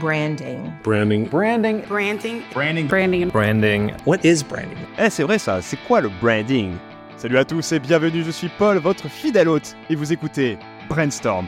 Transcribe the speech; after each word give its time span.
Branding. 0.00 0.72
Branding. 0.82 1.28
Branding. 1.28 1.82
Branding. 1.88 2.42
Branding. 2.52 2.88
Branding. 2.88 3.28
Branding. 3.28 3.92
What 4.04 4.24
is 4.24 4.42
branding? 4.42 4.76
Eh, 4.98 5.08
c'est 5.08 5.22
vrai 5.22 5.38
ça, 5.38 5.62
c'est 5.62 5.78
quoi 5.86 6.00
le 6.00 6.10
branding? 6.20 6.72
Salut 7.16 7.38
à 7.38 7.44
tous 7.44 7.72
et 7.72 7.78
bienvenue, 7.78 8.24
je 8.24 8.30
suis 8.32 8.50
Paul, 8.58 8.78
votre 8.78 9.08
fidèle 9.08 9.48
hôte, 9.48 9.76
et 9.88 9.94
vous 9.94 10.12
écoutez 10.12 10.58
Brainstorm. 10.88 11.46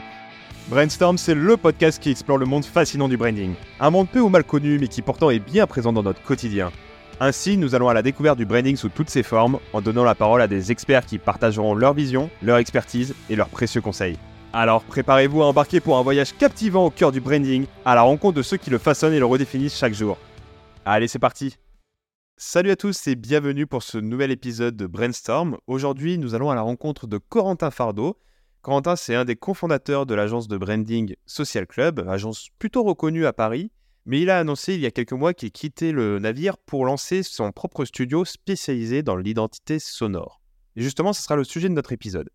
Brainstorm, 0.69 1.17
c'est 1.17 1.35
le 1.35 1.57
podcast 1.57 2.01
qui 2.01 2.09
explore 2.09 2.37
le 2.37 2.45
monde 2.45 2.63
fascinant 2.63 3.09
du 3.09 3.17
branding. 3.17 3.53
Un 3.79 3.89
monde 3.89 4.07
peu 4.07 4.21
ou 4.21 4.29
mal 4.29 4.45
connu, 4.45 4.79
mais 4.79 4.87
qui 4.87 5.01
pourtant 5.01 5.29
est 5.29 5.39
bien 5.39 5.67
présent 5.67 5.91
dans 5.91 6.03
notre 6.03 6.23
quotidien. 6.23 6.71
Ainsi, 7.19 7.57
nous 7.57 7.75
allons 7.75 7.89
à 7.89 7.93
la 7.93 8.01
découverte 8.01 8.37
du 8.37 8.45
branding 8.45 8.77
sous 8.77 8.89
toutes 8.89 9.09
ses 9.09 9.23
formes, 9.23 9.59
en 9.73 9.81
donnant 9.81 10.03
la 10.03 10.15
parole 10.15 10.41
à 10.41 10.47
des 10.47 10.71
experts 10.71 11.05
qui 11.05 11.17
partageront 11.17 11.75
leur 11.75 11.93
vision, 11.93 12.29
leur 12.41 12.57
expertise 12.57 13.13
et 13.29 13.35
leurs 13.35 13.49
précieux 13.49 13.81
conseils. 13.81 14.17
Alors 14.59 14.83
préparez-vous 14.83 15.43
à 15.43 15.45
embarquer 15.45 15.79
pour 15.79 15.99
un 15.99 16.01
voyage 16.01 16.35
captivant 16.35 16.85
au 16.85 16.89
cœur 16.89 17.11
du 17.11 17.21
branding, 17.21 17.67
à 17.85 17.93
la 17.93 18.01
rencontre 18.01 18.37
de 18.37 18.41
ceux 18.41 18.57
qui 18.57 18.71
le 18.71 18.79
façonnent 18.79 19.13
et 19.13 19.19
le 19.19 19.25
redéfinissent 19.27 19.77
chaque 19.77 19.93
jour. 19.93 20.17
Allez, 20.83 21.07
c'est 21.07 21.19
parti 21.19 21.57
Salut 22.37 22.71
à 22.71 22.75
tous 22.75 23.05
et 23.05 23.13
bienvenue 23.13 23.67
pour 23.67 23.83
ce 23.83 23.99
nouvel 23.99 24.31
épisode 24.31 24.75
de 24.75 24.87
Brainstorm. 24.87 25.59
Aujourd'hui, 25.67 26.17
nous 26.17 26.33
allons 26.33 26.49
à 26.49 26.55
la 26.55 26.61
rencontre 26.61 27.05
de 27.05 27.19
Corentin 27.19 27.69
Fardeau. 27.69 28.17
Corentin, 28.63 28.95
c'est 28.95 29.13
un 29.13 29.25
des 29.25 29.35
cofondateurs 29.35 30.07
de 30.07 30.15
l'agence 30.15 30.47
de 30.47 30.57
branding 30.57 31.13
Social 31.27 31.67
Club, 31.67 32.03
agence 32.09 32.47
plutôt 32.57 32.81
reconnue 32.81 33.27
à 33.27 33.33
Paris, 33.33 33.69
mais 34.07 34.21
il 34.21 34.31
a 34.31 34.39
annoncé 34.39 34.73
il 34.73 34.79
y 34.79 34.87
a 34.87 34.91
quelques 34.91 35.13
mois 35.13 35.35
qu'il 35.35 35.51
quittait 35.51 35.91
le 35.91 36.17
navire 36.17 36.57
pour 36.57 36.83
lancer 36.83 37.21
son 37.21 37.51
propre 37.51 37.85
studio 37.85 38.25
spécialisé 38.25 39.03
dans 39.03 39.17
l'identité 39.17 39.77
sonore. 39.77 40.41
Et 40.75 40.81
justement, 40.81 41.13
ce 41.13 41.21
sera 41.21 41.35
le 41.35 41.43
sujet 41.43 41.69
de 41.69 41.75
notre 41.75 41.91
épisode. 41.91 42.31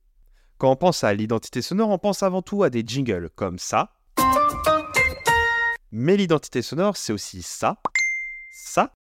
Quand 0.63 0.71
on 0.71 0.77
pense 0.77 1.03
à 1.03 1.13
l'identité 1.13 1.61
sonore, 1.61 1.89
on 1.89 1.99
pense 1.99 2.23
avant 2.23 2.41
tout 2.41 2.63
à 2.63 2.71
des 2.71 2.85
jingles 2.87 3.31
comme 3.35 3.59
ça. 3.59 3.91
Mais 5.91 6.17
l'identité 6.17 6.63
sonore, 6.63 6.97
c'est 6.97 7.13
aussi 7.13 7.43
ça, 7.43 7.79
ça, 8.53 8.93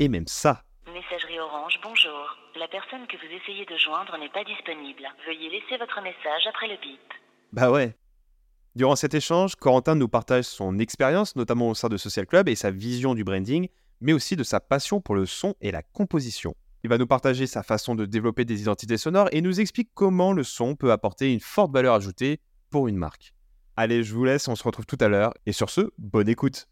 et 0.00 0.08
même 0.08 0.26
ça. 0.26 0.64
Messagerie 0.92 1.38
Orange, 1.38 1.78
bonjour. 1.84 2.36
La 2.58 2.66
personne 2.66 3.06
que 3.06 3.16
vous 3.16 3.32
essayez 3.32 3.64
de 3.64 3.76
joindre 3.76 4.18
n'est 4.18 4.28
pas 4.28 4.42
disponible. 4.42 5.04
Veuillez 5.24 5.50
laisser 5.50 5.78
votre 5.78 6.02
message 6.02 6.48
après 6.48 6.66
le 6.66 6.76
bip. 6.82 6.98
Bah 7.52 7.70
ouais. 7.70 7.94
Durant 8.74 8.96
cet 8.96 9.14
échange, 9.14 9.54
Corentin 9.54 9.94
nous 9.94 10.08
partage 10.08 10.46
son 10.46 10.80
expérience, 10.80 11.36
notamment 11.36 11.68
au 11.68 11.74
sein 11.76 11.88
de 11.88 11.96
Social 11.96 12.26
Club, 12.26 12.48
et 12.48 12.56
sa 12.56 12.72
vision 12.72 13.14
du 13.14 13.22
branding, 13.22 13.68
mais 14.00 14.14
aussi 14.14 14.34
de 14.34 14.42
sa 14.42 14.58
passion 14.58 15.00
pour 15.00 15.14
le 15.14 15.26
son 15.26 15.54
et 15.60 15.70
la 15.70 15.84
composition. 15.84 16.56
Il 16.84 16.90
va 16.90 16.98
nous 16.98 17.06
partager 17.06 17.46
sa 17.46 17.62
façon 17.62 17.94
de 17.94 18.06
développer 18.06 18.44
des 18.44 18.60
identités 18.60 18.96
sonores 18.96 19.28
et 19.30 19.40
nous 19.40 19.60
explique 19.60 19.90
comment 19.94 20.32
le 20.32 20.42
son 20.42 20.74
peut 20.74 20.90
apporter 20.90 21.32
une 21.32 21.38
forte 21.38 21.72
valeur 21.72 21.94
ajoutée 21.94 22.40
pour 22.70 22.88
une 22.88 22.96
marque. 22.96 23.34
Allez, 23.76 24.02
je 24.02 24.12
vous 24.12 24.24
laisse, 24.24 24.48
on 24.48 24.56
se 24.56 24.64
retrouve 24.64 24.84
tout 24.84 24.98
à 25.00 25.06
l'heure, 25.06 25.32
et 25.46 25.52
sur 25.52 25.70
ce, 25.70 25.92
bonne 25.96 26.28
écoute. 26.28 26.66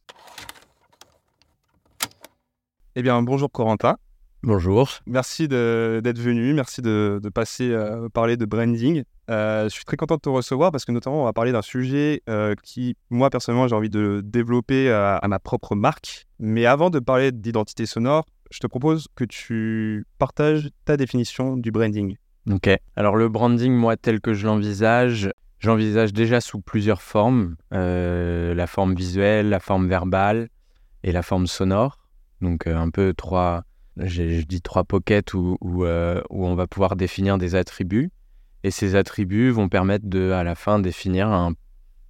Eh 2.96 3.02
bien, 3.02 3.22
bonjour 3.22 3.52
Corentin. 3.52 3.98
Bonjour. 4.42 4.90
Merci 5.06 5.46
d'être 5.46 6.18
venu, 6.18 6.54
merci 6.54 6.82
de, 6.82 7.20
de 7.22 7.28
passer 7.28 7.70
euh, 7.70 8.08
parler 8.08 8.36
de 8.36 8.46
branding. 8.46 9.04
Euh, 9.30 9.64
je 9.64 9.68
suis 9.68 9.84
très 9.84 9.96
content 9.96 10.16
de 10.16 10.20
te 10.22 10.28
recevoir 10.28 10.72
parce 10.72 10.84
que 10.84 10.92
notamment 10.92 11.22
on 11.22 11.24
va 11.24 11.32
parler 11.32 11.52
d'un 11.52 11.62
sujet 11.62 12.22
euh, 12.28 12.54
qui, 12.64 12.96
moi 13.10 13.30
personnellement, 13.30 13.68
j'ai 13.68 13.76
envie 13.76 13.90
de 13.90 14.22
développer 14.24 14.90
à 14.90 15.20
ma 15.28 15.38
propre 15.38 15.76
marque. 15.76 16.26
Mais 16.40 16.66
avant 16.66 16.90
de 16.90 16.98
parler 16.98 17.30
d'identité 17.30 17.86
sonore, 17.86 18.24
je 18.50 18.58
te 18.58 18.66
propose 18.66 19.06
que 19.14 19.24
tu 19.24 20.04
partages 20.18 20.70
ta 20.84 20.96
définition 20.96 21.56
du 21.56 21.70
branding. 21.70 22.16
Ok. 22.50 22.68
Alors 22.96 23.16
le 23.16 23.28
branding, 23.28 23.72
moi, 23.72 23.96
tel 23.96 24.20
que 24.20 24.34
je 24.34 24.46
l'envisage, 24.46 25.30
j'envisage 25.58 26.12
déjà 26.12 26.40
sous 26.40 26.60
plusieurs 26.60 27.02
formes. 27.02 27.56
Euh, 27.72 28.54
la 28.54 28.66
forme 28.66 28.94
visuelle, 28.94 29.48
la 29.48 29.60
forme 29.60 29.88
verbale 29.88 30.48
et 31.02 31.12
la 31.12 31.22
forme 31.22 31.46
sonore. 31.46 31.98
Donc 32.40 32.66
euh, 32.66 32.76
un 32.76 32.90
peu 32.90 33.12
trois, 33.14 33.64
je 33.96 34.42
dis 34.44 34.62
trois 34.62 34.84
pockets 34.84 35.34
où, 35.34 35.56
euh, 35.62 36.22
où 36.30 36.46
on 36.46 36.54
va 36.54 36.66
pouvoir 36.66 36.96
définir 36.96 37.38
des 37.38 37.54
attributs. 37.54 38.10
Et 38.64 38.70
ces 38.70 38.94
attributs 38.94 39.50
vont 39.50 39.68
permettre 39.68 40.06
de, 40.08 40.32
à 40.32 40.44
la 40.44 40.54
fin, 40.54 40.78
définir 40.80 41.28
un, 41.28 41.52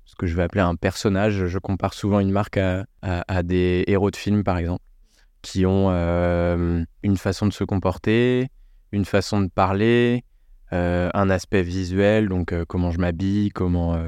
ce 0.04 0.14
que 0.16 0.26
je 0.26 0.34
vais 0.36 0.42
appeler 0.42 0.62
un 0.62 0.74
personnage. 0.74 1.46
Je 1.46 1.58
compare 1.58 1.94
souvent 1.94 2.18
une 2.20 2.32
marque 2.32 2.56
à, 2.56 2.86
à- 3.02 3.24
à 3.32 3.42
des 3.42 3.84
héros 3.86 4.10
de 4.10 4.16
films, 4.16 4.42
par 4.42 4.58
exemple, 4.58 4.82
qui 5.42 5.66
ont 5.66 5.88
euh, 5.90 6.84
une 7.02 7.16
façon 7.16 7.46
de 7.46 7.52
se 7.52 7.64
comporter, 7.64 8.48
une 8.92 9.04
façon 9.04 9.40
de 9.40 9.48
parler, 9.48 10.24
euh, 10.72 11.10
un 11.14 11.30
aspect 11.30 11.62
visuel, 11.62 12.28
donc 12.28 12.52
euh, 12.52 12.64
comment 12.66 12.90
je 12.90 12.98
m'habille, 12.98 13.50
comment, 13.50 13.98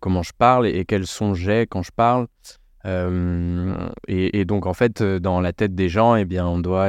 comment 0.00 0.22
je 0.22 0.32
parle 0.36 0.66
et, 0.66 0.84
quels 0.84 1.06
sons 1.06 1.34
j'ai 1.34 1.66
quand 1.66 1.82
je 1.82 1.92
parle. 1.94 2.26
Et, 2.86 4.40
et 4.40 4.44
donc, 4.44 4.66
en 4.66 4.74
fait, 4.74 5.02
dans 5.02 5.40
la 5.40 5.52
tête 5.52 5.74
des 5.74 5.88
gens, 5.88 6.16
eh 6.16 6.26
bien, 6.26 6.46
on 6.46 6.58
doit 6.58 6.88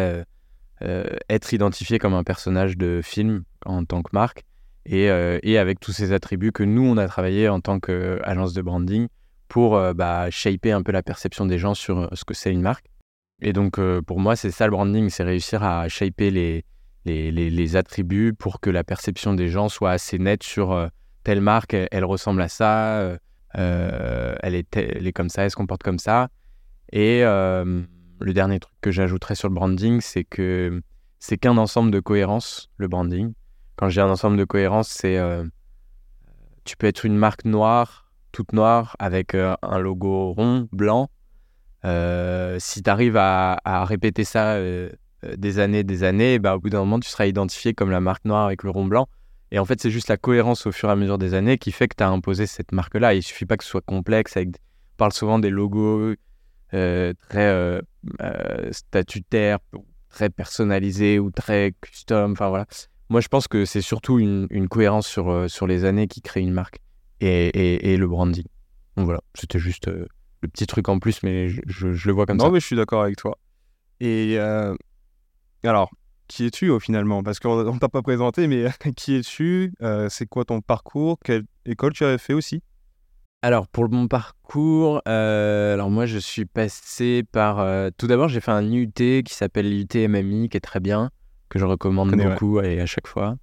être 0.81 1.53
identifié 1.53 1.99
comme 1.99 2.13
un 2.13 2.23
personnage 2.23 2.77
de 2.77 2.99
film 3.01 3.43
en 3.65 3.85
tant 3.85 4.01
que 4.01 4.09
marque 4.11 4.43
et, 4.85 5.05
et 5.05 5.57
avec 5.57 5.79
tous 5.79 5.93
ces 5.93 6.11
attributs 6.11 6.51
que 6.51 6.63
nous, 6.63 6.83
on 6.83 6.97
a 6.97 7.07
travaillé 7.07 7.47
en 7.47 7.61
tant 7.61 7.79
qu'agence 7.79 8.53
de 8.53 8.61
branding 8.61 9.07
pour 9.47 9.79
bah, 9.93 10.29
shaper 10.29 10.73
un 10.73 10.83
peu 10.83 10.91
la 10.91 11.01
perception 11.01 11.45
des 11.45 11.59
gens 11.59 11.75
sur 11.75 12.09
ce 12.11 12.25
que 12.25 12.33
c'est 12.33 12.51
une 12.51 12.61
marque. 12.61 12.87
Et 13.41 13.53
donc, 13.53 13.79
euh, 13.79 14.01
pour 14.01 14.19
moi, 14.19 14.35
c'est 14.35 14.51
ça 14.51 14.65
le 14.65 14.71
branding, 14.71 15.09
c'est 15.09 15.23
réussir 15.23 15.63
à 15.63 15.87
shaper 15.89 16.31
les, 16.31 16.65
les, 17.05 17.31
les- 17.31 17.75
attributs 17.75 18.33
pour 18.33 18.59
que 18.59 18.69
la 18.69 18.83
perception 18.83 19.33
des 19.33 19.49
gens 19.49 19.67
soit 19.69 19.91
assez 19.91 20.17
nette 20.17 20.43
sur 20.43 20.71
euh, 20.71 20.87
telle 21.23 21.41
marque, 21.41 21.73
elle, 21.73 22.05
ressemble 22.05 22.41
à 22.41 22.47
ça, 22.47 22.99
euh, 23.57 24.35
elle, 24.41 24.55
est, 24.55 24.75
elle 24.77 25.05
est 25.05 25.13
comme 25.13 25.29
ça, 25.29 25.43
elle 25.43 25.51
se 25.51 25.55
comporte 25.55 25.83
comme 25.83 25.99
ça. 25.99 26.29
Et 26.91 27.21
le 27.23 28.33
dernier 28.33 28.59
truc 28.59 28.73
que 28.79 28.91
j'ajouterais 28.91 29.35
sur 29.35 29.49
le 29.49 29.55
branding, 29.55 29.99
c'est 30.01 30.23
que 30.23 30.81
c'est 31.19 31.37
qu'un 31.37 31.57
ensemble 31.57 31.91
de 31.91 31.99
cohérence, 31.99 32.69
le 32.77 32.87
branding. 32.87 33.33
Quand 33.75 33.89
j'ai 33.89 34.01
un 34.01 34.09
ensemble 34.09 34.37
de 34.37 34.45
cohérence, 34.45 34.87
c'est 34.87 35.19
tu 36.63 36.77
peux 36.77 36.87
être 36.87 37.05
une 37.05 37.17
marque 37.17 37.43
noire, 37.43 38.11
toute 38.31 38.53
noire, 38.53 38.95
avec 38.99 39.35
un 39.35 39.79
logo 39.79 40.31
rond, 40.33 40.69
blanc. 40.71 41.09
Euh, 41.85 42.57
si 42.59 42.81
tu 42.81 42.89
arrives 42.89 43.17
à, 43.17 43.85
répéter 43.85 44.23
ça 44.23 44.53
euh, 44.53 44.89
euh, 45.23 45.35
des 45.37 45.59
années, 45.59 45.83
des 45.83 46.03
années, 46.03 46.39
bah, 46.39 46.55
au 46.55 46.59
bout 46.59 46.69
d'un 46.69 46.79
moment, 46.79 46.99
tu 46.99 47.09
seras 47.09 47.27
identifié 47.27 47.73
comme 47.73 47.91
la 47.91 47.99
marque 47.99 48.25
noire 48.25 48.45
avec 48.45 48.63
le 48.63 48.71
rond 48.71 48.85
blanc. 48.85 49.07
Et 49.51 49.59
en 49.59 49.65
fait, 49.65 49.79
c'est 49.79 49.91
juste 49.91 50.07
la 50.07 50.17
cohérence 50.17 50.65
au 50.65 50.71
fur 50.71 50.89
et 50.89 50.91
à 50.91 50.95
mesure 50.95 51.17
des 51.17 51.33
années 51.33 51.57
qui 51.57 51.71
fait 51.71 51.87
que 51.87 51.95
tu 51.95 52.03
as 52.03 52.09
imposé 52.09 52.47
cette 52.47 52.71
marque-là. 52.71 53.13
Il 53.13 53.21
suffit 53.21 53.45
pas 53.45 53.57
que 53.57 53.63
ce 53.63 53.69
soit 53.69 53.85
complexe. 53.85 54.35
On 54.37 54.51
parle 54.97 55.13
souvent 55.13 55.37
des 55.39 55.51
logos 55.51 56.15
très 56.71 57.81
statutaires, 58.71 59.59
très 60.09 60.29
personnalisés 60.29 61.19
ou 61.19 61.29
très 61.29 61.73
custom. 61.79 62.31
Enfin 62.31 62.49
voilà. 62.49 62.65
Moi, 63.09 63.21
je 63.21 63.27
pense 63.27 63.47
que 63.47 63.65
c'est 63.65 63.81
surtout 63.81 64.17
une, 64.17 64.67
cohérence 64.67 65.07
sur, 65.07 65.49
sur 65.49 65.67
les 65.67 65.85
années 65.85 66.07
qui 66.07 66.21
crée 66.21 66.41
une 66.41 66.51
marque 66.51 66.79
et, 67.21 67.47
et, 67.47 67.93
et 67.93 67.97
le 67.97 68.07
branding. 68.07 68.45
Donc 68.97 69.05
voilà, 69.05 69.21
c'était 69.35 69.59
juste 69.59 69.89
le 70.41 70.47
petit 70.49 70.67
truc 70.67 70.89
en 70.89 70.99
plus, 70.99 71.23
mais 71.23 71.49
je, 71.49 71.61
je- 71.65 71.91
je 71.93 72.07
le 72.07 72.13
vois 72.13 72.25
comme 72.25 72.37
non, 72.37 72.45
ça. 72.45 72.51
mais 72.51 72.59
je 72.59 72.65
suis 72.65 72.75
d'accord 72.75 73.01
avec 73.03 73.15
toi. 73.17 73.37
Et 73.99 74.35
euh, 74.37 74.75
alors, 75.63 75.89
qui 76.27 76.45
es-tu 76.45 76.69
au 76.69 76.79
finalement? 76.79 77.23
Parce 77.23 77.39
qu'on 77.39 77.63
ne 77.73 77.79
t'a 77.79 77.89
pas 77.89 78.01
présenté, 78.01 78.47
mais 78.47 78.65
qui 78.95 79.15
es-tu? 79.15 79.73
Euh, 79.81 80.07
C'est 80.09 80.25
quoi 80.27 80.45
ton 80.45 80.61
parcours? 80.61 81.17
Quelle 81.23 81.43
école 81.65 81.93
tu 81.93 82.03
avais 82.03 82.17
fait 82.17 82.33
aussi? 82.33 82.61
Alors, 83.41 83.67
pour 83.67 83.89
mon 83.89 84.07
parcours, 84.07 85.01
euh, 85.07 85.73
alors 85.75 85.91
moi, 85.91 86.05
je 86.07 86.17
suis 86.17 86.45
passé 86.45 87.23
par. 87.31 87.59
euh, 87.59 87.89
tout 87.97 88.07
d'abord, 88.07 88.27
j'ai 88.27 88.41
fait 88.41 88.51
un 88.51 88.63
IUT 88.63 88.91
qui 89.23 89.33
s'appelle 89.35 89.69
l'IUT 89.69 89.87
MMI, 90.07 90.49
qui 90.49 90.57
est 90.57 90.61
très 90.61 90.79
bien, 90.79 91.11
que 91.49 91.59
je 91.59 91.65
recommande 91.65 92.09
connais, 92.09 92.25
ouais. 92.25 92.31
beaucoup 92.33 92.59
et 92.61 92.81
à 92.81 92.85
chaque 92.87 93.07
fois, 93.07 93.35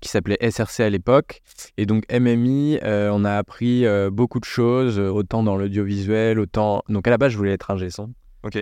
qui 0.00 0.08
s'appelait 0.08 0.38
SRC 0.40 0.80
à 0.80 0.90
l'époque. 0.90 1.40
Et 1.76 1.86
donc, 1.86 2.04
MMI, 2.12 2.78
euh, 2.82 3.10
on 3.12 3.24
a 3.24 3.32
appris 3.36 3.86
euh, 3.86 4.10
beaucoup 4.10 4.40
de 4.40 4.44
choses, 4.44 4.98
euh, 4.98 5.08
autant 5.08 5.42
dans 5.42 5.56
l'audiovisuel, 5.56 6.38
autant. 6.38 6.82
Donc, 6.88 7.06
à 7.06 7.10
la 7.10 7.18
base, 7.18 7.32
je 7.32 7.36
voulais 7.38 7.52
être 7.52 7.70
ingé 7.70 7.90
son. 7.90 8.12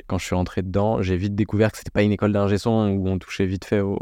Quand 0.07 0.17
je 0.19 0.25
suis 0.25 0.35
rentré 0.35 0.63
dedans, 0.63 1.03
j'ai 1.03 1.17
vite 1.17 1.35
découvert 1.35 1.71
que 1.71 1.77
c'était 1.79 1.91
pas 1.91 2.03
une 2.03 2.13
école 2.13 2.33
d'ingé 2.33 2.57
son 2.57 2.89
où 2.91 3.09
on 3.09 3.19
touchait 3.19 3.45
vite 3.45 3.67
fait 3.67 3.81
au, 3.81 3.99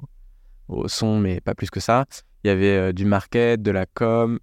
au 0.68 0.86
son, 0.86 1.18
mais 1.18 1.40
pas 1.40 1.54
plus 1.54 1.70
que 1.70 1.80
ça. 1.80 2.04
Il 2.44 2.48
y 2.48 2.50
avait 2.50 2.76
euh, 2.76 2.92
du 2.92 3.04
market, 3.04 3.62
de 3.62 3.70
la 3.72 3.86
com, 3.86 4.38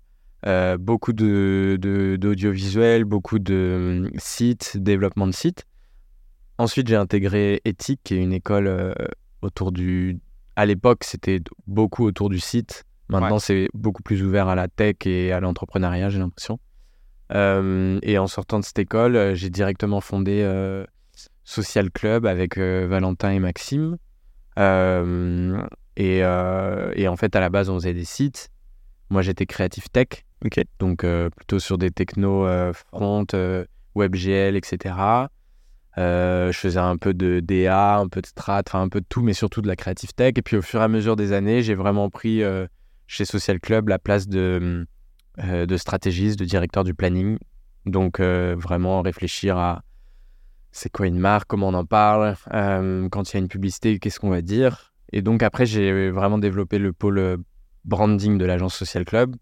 beaucoup 0.80 1.14
de, 1.14 1.78
de- 1.80 2.18
d'audiovisuel, 2.18 3.06
beaucoup 3.06 3.40
de 3.40 4.08
hum, 4.10 4.20
sites, 4.20 4.78
développement 4.78 5.28
de 5.28 5.34
sites. 5.34 5.64
Ensuite, 6.58 6.90
j'ai 6.90 6.98
intégré 6.98 7.62
Ethic, 7.64 8.02
qui 8.04 8.16
est 8.16 8.22
une 8.22 8.34
école 8.34 8.94
autour 9.42 9.72
du. 9.72 10.20
À 10.58 10.66
l'époque, 10.66 11.04
c'était 11.06 11.40
beaucoup 11.68 12.04
autour 12.04 12.30
du 12.30 12.40
site. 12.40 12.84
Maintenant, 13.10 13.40
c'est 13.40 13.70
beaucoup 13.74 14.04
plus 14.04 14.24
ouvert 14.24 14.48
à 14.48 14.56
la 14.56 14.68
tech 14.68 14.96
et 15.06 15.32
à 15.32 15.40
l'entrepreneuriat, 15.40 16.10
j'ai 16.10 16.20
l'impression. 16.20 16.60
Euh, 17.34 18.00
et 18.02 18.18
en 18.18 18.28
sortant 18.28 18.60
de 18.60 18.66
cette 18.66 18.80
école, 18.80 19.16
euh, 19.16 19.36
j'ai 19.36 19.50
directement 19.50 20.02
fondé 20.02 20.42
euh, 20.44 20.86
Social 21.44 21.92
Club 21.92 22.26
avec 22.26 22.58
euh, 22.58 22.88
Valentin 22.90 23.32
et 23.32 23.40
Maxime. 23.40 23.98
Et, 25.96 26.20
et 26.20 27.08
en 27.08 27.16
fait, 27.18 27.36
à 27.36 27.40
la 27.40 27.50
base, 27.50 27.70
on 27.70 27.76
faisait 27.76 27.94
des 27.94 28.06
sites. 28.06 28.50
Moi, 29.10 29.22
j'étais 29.22 29.46
créatif 29.46 29.92
tech. 29.92 30.26
Donc 30.80 31.06
plutôt 31.36 31.60
sur 31.60 31.78
des 31.78 31.92
technos 31.92 32.48
front, 32.74 33.26
WebGL, 33.96 34.56
etc. 34.56 34.96
Je 35.98 36.52
faisais 36.54 36.80
un 36.80 36.96
peu 36.98 37.14
de 37.14 37.42
DA, 37.42 37.98
un 37.98 38.08
peu 38.08 38.22
de 38.22 38.28
strat, 38.28 38.64
enfin 38.68 38.82
un 38.82 38.90
peu 38.90 39.02
de 39.02 39.06
tout, 39.08 39.22
mais 39.22 39.34
surtout 39.34 39.62
de 39.62 39.68
la 39.68 39.76
creative 39.76 40.14
tech. 40.14 40.34
Et 40.38 40.42
puis 40.42 40.56
au 40.58 40.62
fur 40.62 40.82
et 40.82 40.84
à 40.86 40.88
mesure 40.88 41.16
des 41.16 41.34
années, 41.34 41.62
j'ai 41.64 41.76
vraiment 41.76 42.10
pris 42.10 42.42
chez 43.10 43.26
Social 43.26 43.60
Club 43.60 43.90
la 43.90 43.98
place 43.98 44.28
de, 44.28 44.88
euh, 45.40 45.66
de 45.66 45.78
stratégiste, 45.78 46.40
de 46.40 46.46
directeur 46.46 46.84
du 46.84 46.94
planning. 46.94 47.38
Donc 47.86 48.20
euh, 48.20 48.56
vraiment 48.58 49.02
réfléchir 49.02 49.58
à 49.58 49.82
c'est 50.72 50.92
quoi 50.92 51.08
une 51.08 51.18
marque, 51.18 51.48
comment 51.48 51.70
on 51.70 51.74
en 51.74 51.86
parle, 51.86 52.36
euh, 52.54 53.10
quand 53.10 53.34
il 53.34 53.34
y 53.34 53.38
a 53.38 53.40
une 53.40 53.48
publicité, 53.48 53.98
qu'est-ce 53.98 54.20
qu'on 54.20 54.30
va 54.30 54.44
dire. 54.44 54.94
Et 55.12 55.24
donc 55.24 55.42
après, 55.42 55.66
j'ai 55.66 56.12
vraiment 56.12 56.38
développé 56.38 56.78
le 56.78 56.94
pôle 56.94 57.40
branding 57.84 58.38
de 58.38 58.46
l'agence 58.46 58.76
Social 58.76 59.06
Club 59.06 59.36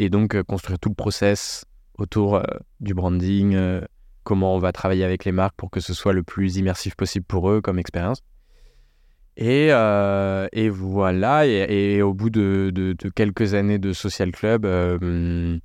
et 0.00 0.10
donc 0.10 0.42
construire 0.42 0.80
tout 0.80 0.88
le 0.88 0.96
process 0.96 1.64
autour 1.98 2.42
du 2.80 2.94
branding, 2.94 3.56
comment 4.24 4.56
on 4.56 4.58
va 4.58 4.72
travailler 4.72 5.04
avec 5.04 5.24
les 5.24 5.30
marques 5.30 5.54
pour 5.56 5.70
que 5.70 5.78
ce 5.78 5.94
soit 5.94 6.12
le 6.12 6.24
plus 6.24 6.56
immersif 6.56 6.96
possible 6.96 7.24
pour 7.24 7.48
eux 7.48 7.60
comme 7.60 7.78
expérience. 7.78 8.18
Et, 9.36 9.68
euh, 9.70 10.46
et 10.52 10.68
voilà, 10.68 11.46
et, 11.46 12.02
au 12.02 12.12
bout 12.12 12.28
de, 12.28 12.94
quelques 13.14 13.54
années 13.54 13.78
de 13.78 13.92
Social 13.92 14.30
Club, 14.30 14.66
euh, 14.66 15.58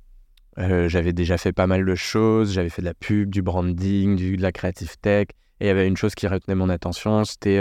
euh, 0.58 0.88
j'avais 0.88 1.12
déjà 1.12 1.36
fait 1.36 1.52
pas 1.52 1.66
mal 1.66 1.84
de 1.84 1.94
choses, 1.94 2.52
j'avais 2.52 2.70
fait 2.70 2.82
de 2.82 2.86
la 2.86 2.94
pub, 2.94 3.30
du 3.30 3.42
branding, 3.42 4.16
de 4.36 4.40
la 4.40 4.52
creative 4.52 4.96
tech, 4.98 5.28
et 5.60 5.64
il 5.64 5.66
y 5.66 5.70
avait 5.70 5.86
une 5.86 5.96
chose 5.96 6.14
qui 6.14 6.26
retenait 6.26 6.54
mon 6.54 6.70
attention, 6.70 7.24
c'était 7.24 7.58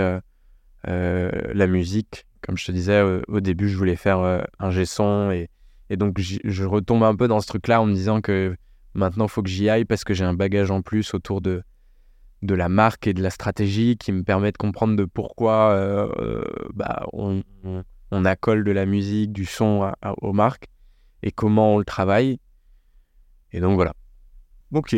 la 0.85 1.67
musique. 1.67 2.25
Comme 2.41 2.57
je 2.57 2.65
te 2.65 2.71
disais, 2.71 3.01
au, 3.27 3.39
début, 3.41 3.67
je 3.67 3.77
voulais 3.77 3.97
faire 3.97 4.45
un 4.59 4.71
G-son, 4.71 5.31
et, 5.31 5.49
et 5.89 5.97
donc 5.97 6.19
je 6.19 6.63
retombe 6.63 7.03
un 7.03 7.15
peu 7.15 7.27
dans 7.27 7.41
ce 7.41 7.47
truc-là 7.47 7.81
en 7.81 7.85
me 7.85 7.93
disant 7.93 8.21
que 8.21 8.55
maintenant, 8.93 9.25
il 9.25 9.29
faut 9.29 9.43
que 9.43 9.49
j'y 9.49 9.69
aille 9.69 9.85
parce 9.85 10.05
que 10.05 10.13
j'ai 10.13 10.23
un 10.23 10.33
bagage 10.33 10.71
en 10.71 10.81
plus 10.81 11.13
autour 11.13 11.41
de, 11.41 11.63
de 12.41 12.53
la 12.53 12.69
marque 12.69 13.07
et 13.07 13.13
de 13.13 13.21
la 13.23 13.29
stratégie 13.29 13.97
qui 13.97 14.11
me 14.11 14.23
permet 14.23 14.51
de 14.51 14.57
comprendre 14.57 14.95
de 14.95 15.05
pourquoi 15.05 15.71
euh, 15.71 16.43
bah, 16.73 17.05
on, 17.13 17.41
accole 18.25 18.63
de 18.63 18.71
la 18.71 18.85
musique, 18.85 19.31
du 19.31 19.45
son 19.45 19.83
à- 19.83 19.95
à- 20.01 20.13
aux 20.21 20.33
marques 20.33 20.67
et 21.23 21.31
comment 21.31 21.75
on 21.75 21.77
le 21.79 21.85
travaille. 21.85 22.39
Et 23.51 23.59
donc 23.59 23.75
voilà. 23.75 23.93
Ok. 24.71 24.95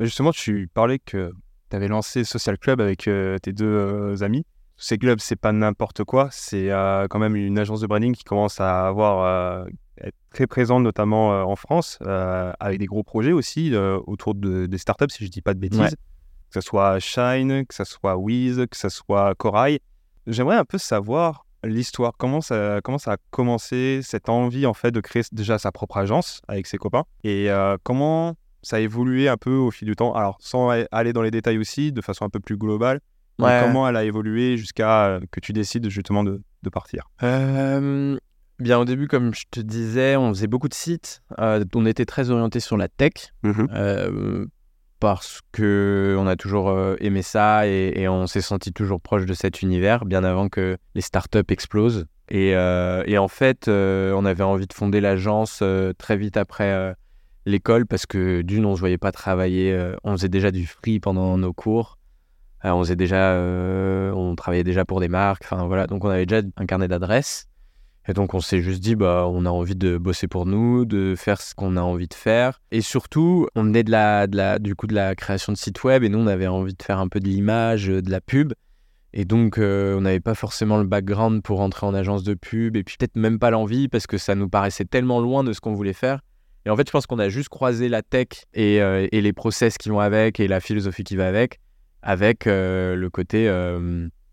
Justement, 0.00 0.32
tu 0.32 0.68
parlais 0.72 0.98
que 0.98 1.32
tu 1.70 1.76
avais 1.76 1.88
lancé 1.88 2.24
Social 2.24 2.58
Club 2.58 2.80
avec 2.80 3.08
euh, 3.08 3.38
tes 3.38 3.52
deux 3.52 3.66
euh, 3.66 4.22
amis. 4.22 4.44
Social 4.76 4.98
Club, 4.98 5.18
c'est 5.20 5.36
pas 5.36 5.52
n'importe 5.52 6.02
quoi. 6.04 6.28
C'est 6.32 6.70
euh, 6.70 7.06
quand 7.08 7.18
même 7.18 7.36
une 7.36 7.58
agence 7.58 7.80
de 7.80 7.86
branding 7.86 8.14
qui 8.14 8.24
commence 8.24 8.60
à 8.60 8.88
avoir 8.88 9.66
être 10.00 10.16
très 10.30 10.46
présente, 10.48 10.82
notamment 10.82 11.28
en 11.48 11.54
France, 11.54 11.98
avec 12.00 12.80
des 12.80 12.86
gros 12.86 13.04
projets 13.04 13.30
aussi 13.32 13.72
autour 13.76 14.34
de, 14.34 14.66
des 14.66 14.78
startups, 14.78 15.10
si 15.10 15.24
je 15.24 15.30
dis 15.30 15.42
pas 15.42 15.54
de 15.54 15.60
bêtises. 15.60 15.80
Ouais. 15.80 15.88
Que 16.54 16.60
ce 16.60 16.68
soit 16.68 17.00
Shine, 17.00 17.66
que 17.66 17.74
ce 17.74 17.82
soit 17.82 18.16
Wiz, 18.16 18.64
que 18.70 18.76
ce 18.76 18.88
soit 18.88 19.34
Corail. 19.34 19.80
J'aimerais 20.28 20.56
un 20.56 20.64
peu 20.64 20.78
savoir 20.78 21.46
l'histoire. 21.64 22.12
Comment 22.16 22.40
ça, 22.40 22.78
comment 22.84 22.98
ça 22.98 23.14
a 23.14 23.16
commencé, 23.32 24.02
cette 24.04 24.28
envie 24.28 24.64
en 24.64 24.72
fait 24.72 24.92
de 24.92 25.00
créer 25.00 25.24
déjà 25.32 25.58
sa 25.58 25.72
propre 25.72 25.96
agence 25.96 26.42
avec 26.46 26.68
ses 26.68 26.78
copains? 26.78 27.02
Et 27.24 27.50
euh, 27.50 27.76
comment 27.82 28.36
ça 28.62 28.76
a 28.76 28.78
évolué 28.78 29.28
un 29.28 29.36
peu 29.36 29.50
au 29.56 29.72
fil 29.72 29.88
du 29.88 29.96
temps? 29.96 30.14
Alors, 30.14 30.36
sans 30.38 30.70
aller 30.92 31.12
dans 31.12 31.22
les 31.22 31.32
détails 31.32 31.58
aussi, 31.58 31.90
de 31.90 32.00
façon 32.00 32.24
un 32.24 32.30
peu 32.30 32.38
plus 32.38 32.56
globale, 32.56 33.00
Ouais. 33.40 33.62
comment 33.64 33.88
elle 33.88 33.96
a 33.96 34.04
évolué 34.04 34.56
jusqu'à 34.56 35.06
euh, 35.06 35.20
que 35.32 35.40
tu 35.40 35.52
décides 35.52 35.88
justement 35.88 36.22
de, 36.22 36.40
de 36.62 36.70
partir? 36.70 37.08
Euh, 37.24 38.16
bien 38.60 38.78
au 38.78 38.84
début, 38.84 39.08
comme 39.08 39.34
je 39.34 39.42
te 39.50 39.58
disais, 39.58 40.14
on 40.14 40.28
faisait 40.32 40.46
beaucoup 40.46 40.68
de 40.68 40.74
sites. 40.74 41.20
Euh, 41.40 41.64
on 41.74 41.84
était 41.84 42.04
très 42.06 42.30
orienté 42.30 42.60
sur 42.60 42.76
la 42.76 42.86
tech 42.86 43.32
euh, 43.44 44.46
parce 45.00 45.40
que 45.52 46.16
on 46.18 46.26
a 46.26 46.36
toujours 46.36 46.70
euh, 46.70 46.96
aimé 47.00 47.22
ça 47.22 47.66
et, 47.66 48.08
on 48.08 48.26
s'est 48.26 48.40
senti 48.40 48.72
toujours 48.72 49.00
proche 49.00 49.26
de 49.26 49.34
cet 49.34 49.62
univers 49.62 50.04
bien 50.04 50.24
avant 50.24 50.48
que 50.48 50.76
les 50.94 51.00
startups 51.00 51.38
explosent. 51.48 52.06
Et, 52.30 52.54
euh, 52.54 53.18
en 53.18 53.28
fait, 53.28 53.68
euh, 53.68 54.12
on 54.14 54.24
avait 54.24 54.42
envie 54.42 54.66
de 54.66 54.72
fonder 54.72 55.00
l'agence 55.00 55.62
très 55.98 56.16
vite 56.16 56.36
après 56.36 56.94
l'école 57.46 57.86
parce 57.86 58.06
que 58.06 58.42
d'une, 58.42 58.64
on 58.64 58.74
se 58.74 58.80
voyait 58.80 58.98
pas 58.98 59.12
travailler. 59.12 59.78
on 60.04 60.12
faisait 60.12 60.28
déjà 60.28 60.50
du 60.50 60.66
free 60.66 61.00
pendant 61.00 61.36
nos 61.36 61.52
cours. 61.52 61.98
On 62.62 62.78
faisait 62.80 62.96
déjà, 62.96 63.34
on 64.14 64.34
travaillait 64.36 64.64
déjà 64.64 64.84
pour 64.84 65.00
des 65.00 65.08
marques. 65.08 65.46
Voilà, 65.50 65.86
donc 65.86 66.04
on 66.04 66.08
avait 66.08 66.24
déjà 66.26 66.46
un 66.56 66.66
carnet 66.66 66.88
d'adresses. 66.88 67.46
Et 68.06 68.12
donc 68.12 68.34
on 68.34 68.40
s'est 68.40 68.60
juste 68.60 68.82
dit, 68.82 68.96
bah, 68.96 69.26
on 69.28 69.46
a 69.46 69.50
envie 69.50 69.76
de 69.76 69.96
bosser 69.96 70.28
pour 70.28 70.44
nous, 70.44 70.84
de 70.84 71.14
faire 71.16 71.40
ce 71.40 71.54
qu'on 71.54 71.76
a 71.76 71.80
envie 71.80 72.08
de 72.08 72.14
faire. 72.14 72.60
Et 72.70 72.82
surtout, 72.82 73.48
on 73.54 73.64
venait 73.64 73.82
de 73.82 73.90
la, 73.90 74.26
de 74.26 74.36
la, 74.36 74.58
du 74.58 74.74
coup 74.74 74.86
de 74.86 74.94
la 74.94 75.14
création 75.14 75.52
de 75.52 75.56
sites 75.56 75.82
web 75.84 76.04
et 76.04 76.08
nous, 76.08 76.18
on 76.18 76.26
avait 76.26 76.46
envie 76.46 76.74
de 76.74 76.82
faire 76.82 76.98
un 76.98 77.08
peu 77.08 77.20
de 77.20 77.28
l'image, 77.28 77.88
euh, 77.88 78.02
de 78.02 78.10
la 78.10 78.20
pub. 78.20 78.52
Et 79.14 79.24
donc, 79.24 79.58
euh, 79.58 79.96
on 79.96 80.02
n'avait 80.02 80.20
pas 80.20 80.34
forcément 80.34 80.76
le 80.76 80.84
background 80.84 81.42
pour 81.42 81.60
entrer 81.60 81.86
en 81.86 81.94
agence 81.94 82.24
de 82.24 82.34
pub 82.34 82.76
et 82.76 82.82
puis 82.82 82.96
peut-être 82.98 83.16
même 83.16 83.38
pas 83.38 83.50
l'envie 83.50 83.88
parce 83.88 84.06
que 84.06 84.18
ça 84.18 84.34
nous 84.34 84.48
paraissait 84.48 84.84
tellement 84.84 85.20
loin 85.20 85.44
de 85.44 85.52
ce 85.52 85.60
qu'on 85.60 85.72
voulait 85.72 85.92
faire. 85.92 86.20
Et 86.66 86.70
en 86.70 86.76
fait, 86.76 86.86
je 86.86 86.92
pense 86.92 87.06
qu'on 87.06 87.18
a 87.18 87.28
juste 87.28 87.48
croisé 87.48 87.88
la 87.88 88.02
tech 88.02 88.26
et, 88.54 88.82
euh, 88.82 89.06
les 89.12 89.32
process 89.32 89.78
qui 89.78 89.88
vont 89.88 90.00
avec 90.00 90.40
et 90.40 90.48
la 90.48 90.60
philosophie 90.60 91.04
qui 91.04 91.14
va 91.14 91.28
avec, 91.28 91.60
avec 92.02 92.44
le 92.46 93.08
côté 93.08 93.48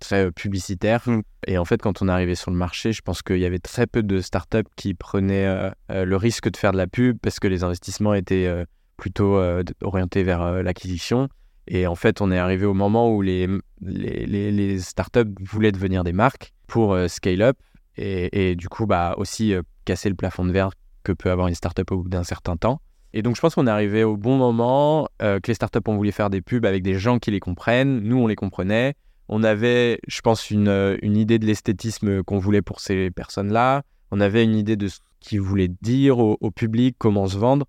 très 0.01 0.25
euh, 0.25 0.31
publicitaire. 0.31 1.01
Mm. 1.07 1.21
Et 1.47 1.57
en 1.57 1.63
fait, 1.63 1.81
quand 1.81 2.01
on 2.01 2.09
est 2.09 2.11
arrivé 2.11 2.35
sur 2.35 2.51
le 2.51 2.57
marché, 2.57 2.91
je 2.91 3.01
pense 3.01 3.21
qu'il 3.21 3.37
y 3.37 3.45
avait 3.45 3.59
très 3.59 3.87
peu 3.87 4.03
de 4.03 4.19
startups 4.19 4.69
qui 4.75 4.93
prenaient 4.93 5.45
euh, 5.45 5.69
euh, 5.91 6.03
le 6.03 6.17
risque 6.17 6.49
de 6.49 6.57
faire 6.57 6.73
de 6.73 6.77
la 6.77 6.87
pub 6.87 7.17
parce 7.21 7.39
que 7.39 7.47
les 7.47 7.63
investissements 7.63 8.13
étaient 8.13 8.47
euh, 8.47 8.65
plutôt 8.97 9.37
euh, 9.37 9.63
orientés 9.81 10.23
vers 10.23 10.63
l'acquisition. 10.63 11.29
Et 11.67 11.87
en 11.87 11.95
fait, 11.95 12.19
on 12.21 12.31
est 12.31 12.37
arrivé 12.37 12.65
au 12.65 12.73
moment 12.73 13.15
où 13.15 13.21
les, 13.21 13.47
les, 13.81 14.25
les, 14.25 14.51
les 14.51 14.79
startups 14.79 15.33
voulaient 15.39 15.71
devenir 15.71 16.03
des 16.03 16.11
marques 16.11 16.53
pour 16.67 16.97
scale 17.07 17.43
up 17.43 17.57
et, 17.97 18.51
et 18.51 18.55
du 18.55 18.67
coup, 18.67 18.87
bah, 18.87 19.13
aussi 19.17 19.53
casser 19.85 20.09
le 20.09 20.15
plafond 20.15 20.43
de 20.43 20.51
verre 20.51 20.71
que 21.03 21.11
peut 21.11 21.29
avoir 21.29 21.47
une 21.47 21.55
startup 21.55 21.89
au 21.91 21.97
bout 21.97 22.09
d'un 22.09 22.23
certain 22.23 22.57
temps. 22.57 22.81
Et 23.13 23.21
donc, 23.21 23.35
je 23.35 23.41
pense 23.41 23.55
qu'on 23.55 23.67
est 23.67 23.71
arrivé 23.71 24.03
au 24.03 24.17
bon 24.17 24.37
moment, 24.37 25.07
que 25.19 25.47
les 25.47 25.53
startups 25.53 25.79
ont 25.85 25.95
voulu 25.95 26.11
faire 26.11 26.29
des 26.29 26.41
pubs 26.41 26.65
avec 26.65 26.81
des 26.81 26.97
gens 26.97 27.19
qui 27.19 27.29
les 27.29 27.39
comprennent. 27.39 28.01
Nous, 28.01 28.17
on 28.17 28.27
les 28.27 28.35
comprenait. 28.35 28.95
On 29.31 29.43
avait, 29.43 29.99
je 30.07 30.21
pense, 30.21 30.51
une, 30.51 30.67
euh, 30.67 30.97
une 31.01 31.17
idée 31.17 31.39
de 31.39 31.45
l'esthétisme 31.45 32.21
qu'on 32.21 32.37
voulait 32.37 32.61
pour 32.61 32.79
ces 32.79 33.09
personnes-là. 33.09 33.81
On 34.11 34.19
avait 34.19 34.43
une 34.43 34.55
idée 34.55 34.75
de 34.75 34.87
ce 34.87 34.99
qu'ils 35.21 35.41
voulaient 35.41 35.71
dire 35.81 36.19
au, 36.19 36.37
au 36.41 36.51
public, 36.51 36.95
comment 36.99 37.27
se 37.27 37.37
vendre. 37.37 37.65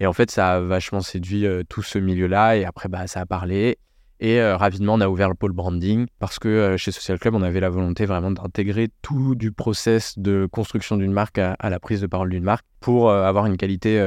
Et 0.00 0.06
en 0.06 0.12
fait, 0.14 0.30
ça 0.30 0.54
a 0.54 0.60
vachement 0.60 1.02
séduit 1.02 1.46
euh, 1.46 1.62
tout 1.68 1.82
ce 1.82 1.98
milieu-là. 1.98 2.56
Et 2.56 2.64
après, 2.64 2.88
bah, 2.88 3.06
ça 3.06 3.20
a 3.20 3.26
parlé. 3.26 3.78
Et 4.18 4.40
euh, 4.40 4.56
rapidement, 4.56 4.94
on 4.94 5.00
a 5.00 5.08
ouvert 5.08 5.28
le 5.28 5.34
pôle 5.34 5.52
branding 5.52 6.06
parce 6.18 6.38
que 6.38 6.48
euh, 6.48 6.76
chez 6.76 6.90
Social 6.90 7.18
Club, 7.18 7.34
on 7.34 7.42
avait 7.42 7.60
la 7.60 7.70
volonté 7.70 8.04
vraiment 8.06 8.30
d'intégrer 8.30 8.88
tout 9.02 9.34
du 9.34 9.52
process 9.52 10.18
de 10.18 10.46
construction 10.50 10.96
d'une 10.96 11.12
marque 11.12 11.38
à, 11.38 11.52
à 11.58 11.70
la 11.70 11.80
prise 11.80 12.00
de 12.00 12.06
parole 12.06 12.30
d'une 12.30 12.44
marque 12.44 12.66
pour 12.80 13.10
avoir 13.10 13.46
une 13.46 13.56
qualité 13.56 13.98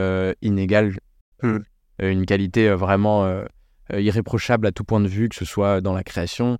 inégale. 0.42 0.98
Euh, 1.44 1.60
une 2.00 2.26
qualité 2.26 2.70
vraiment 2.72 3.44
irréprochable 3.92 4.66
à 4.66 4.72
tout 4.72 4.84
point 4.84 5.00
de 5.00 5.08
vue, 5.08 5.30
que 5.30 5.36
ce 5.36 5.46
soit 5.46 5.80
dans 5.82 5.94
la 5.94 6.04
création, 6.04 6.58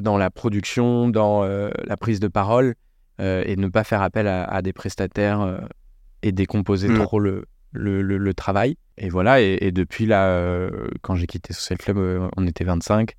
dans 0.00 0.16
la 0.18 0.30
production, 0.30 1.08
dans 1.08 1.44
euh, 1.44 1.70
la 1.84 1.96
prise 1.96 2.20
de 2.20 2.28
parole, 2.28 2.74
euh, 3.20 3.42
et 3.46 3.56
ne 3.56 3.68
pas 3.68 3.84
faire 3.84 4.02
appel 4.02 4.26
à, 4.26 4.44
à 4.44 4.62
des 4.62 4.72
prestataires 4.72 5.40
euh, 5.40 5.58
et 6.22 6.32
décomposer 6.32 6.88
trop 7.04 7.18
le, 7.20 7.44
le, 7.72 8.02
le- 8.02 8.18
le 8.18 8.34
travail. 8.34 8.76
Et 8.98 9.08
voilà, 9.08 9.40
et, 9.40 9.58
et 9.60 9.72
depuis 9.72 10.06
là, 10.06 10.26
euh, 10.28 10.70
quand 11.00 11.14
j'ai 11.14 11.26
quitté 11.26 11.52
Social 11.52 11.78
Club, 11.78 11.98
euh, 11.98 12.28
on 12.36 12.46
était 12.46 12.64
25. 12.64 13.12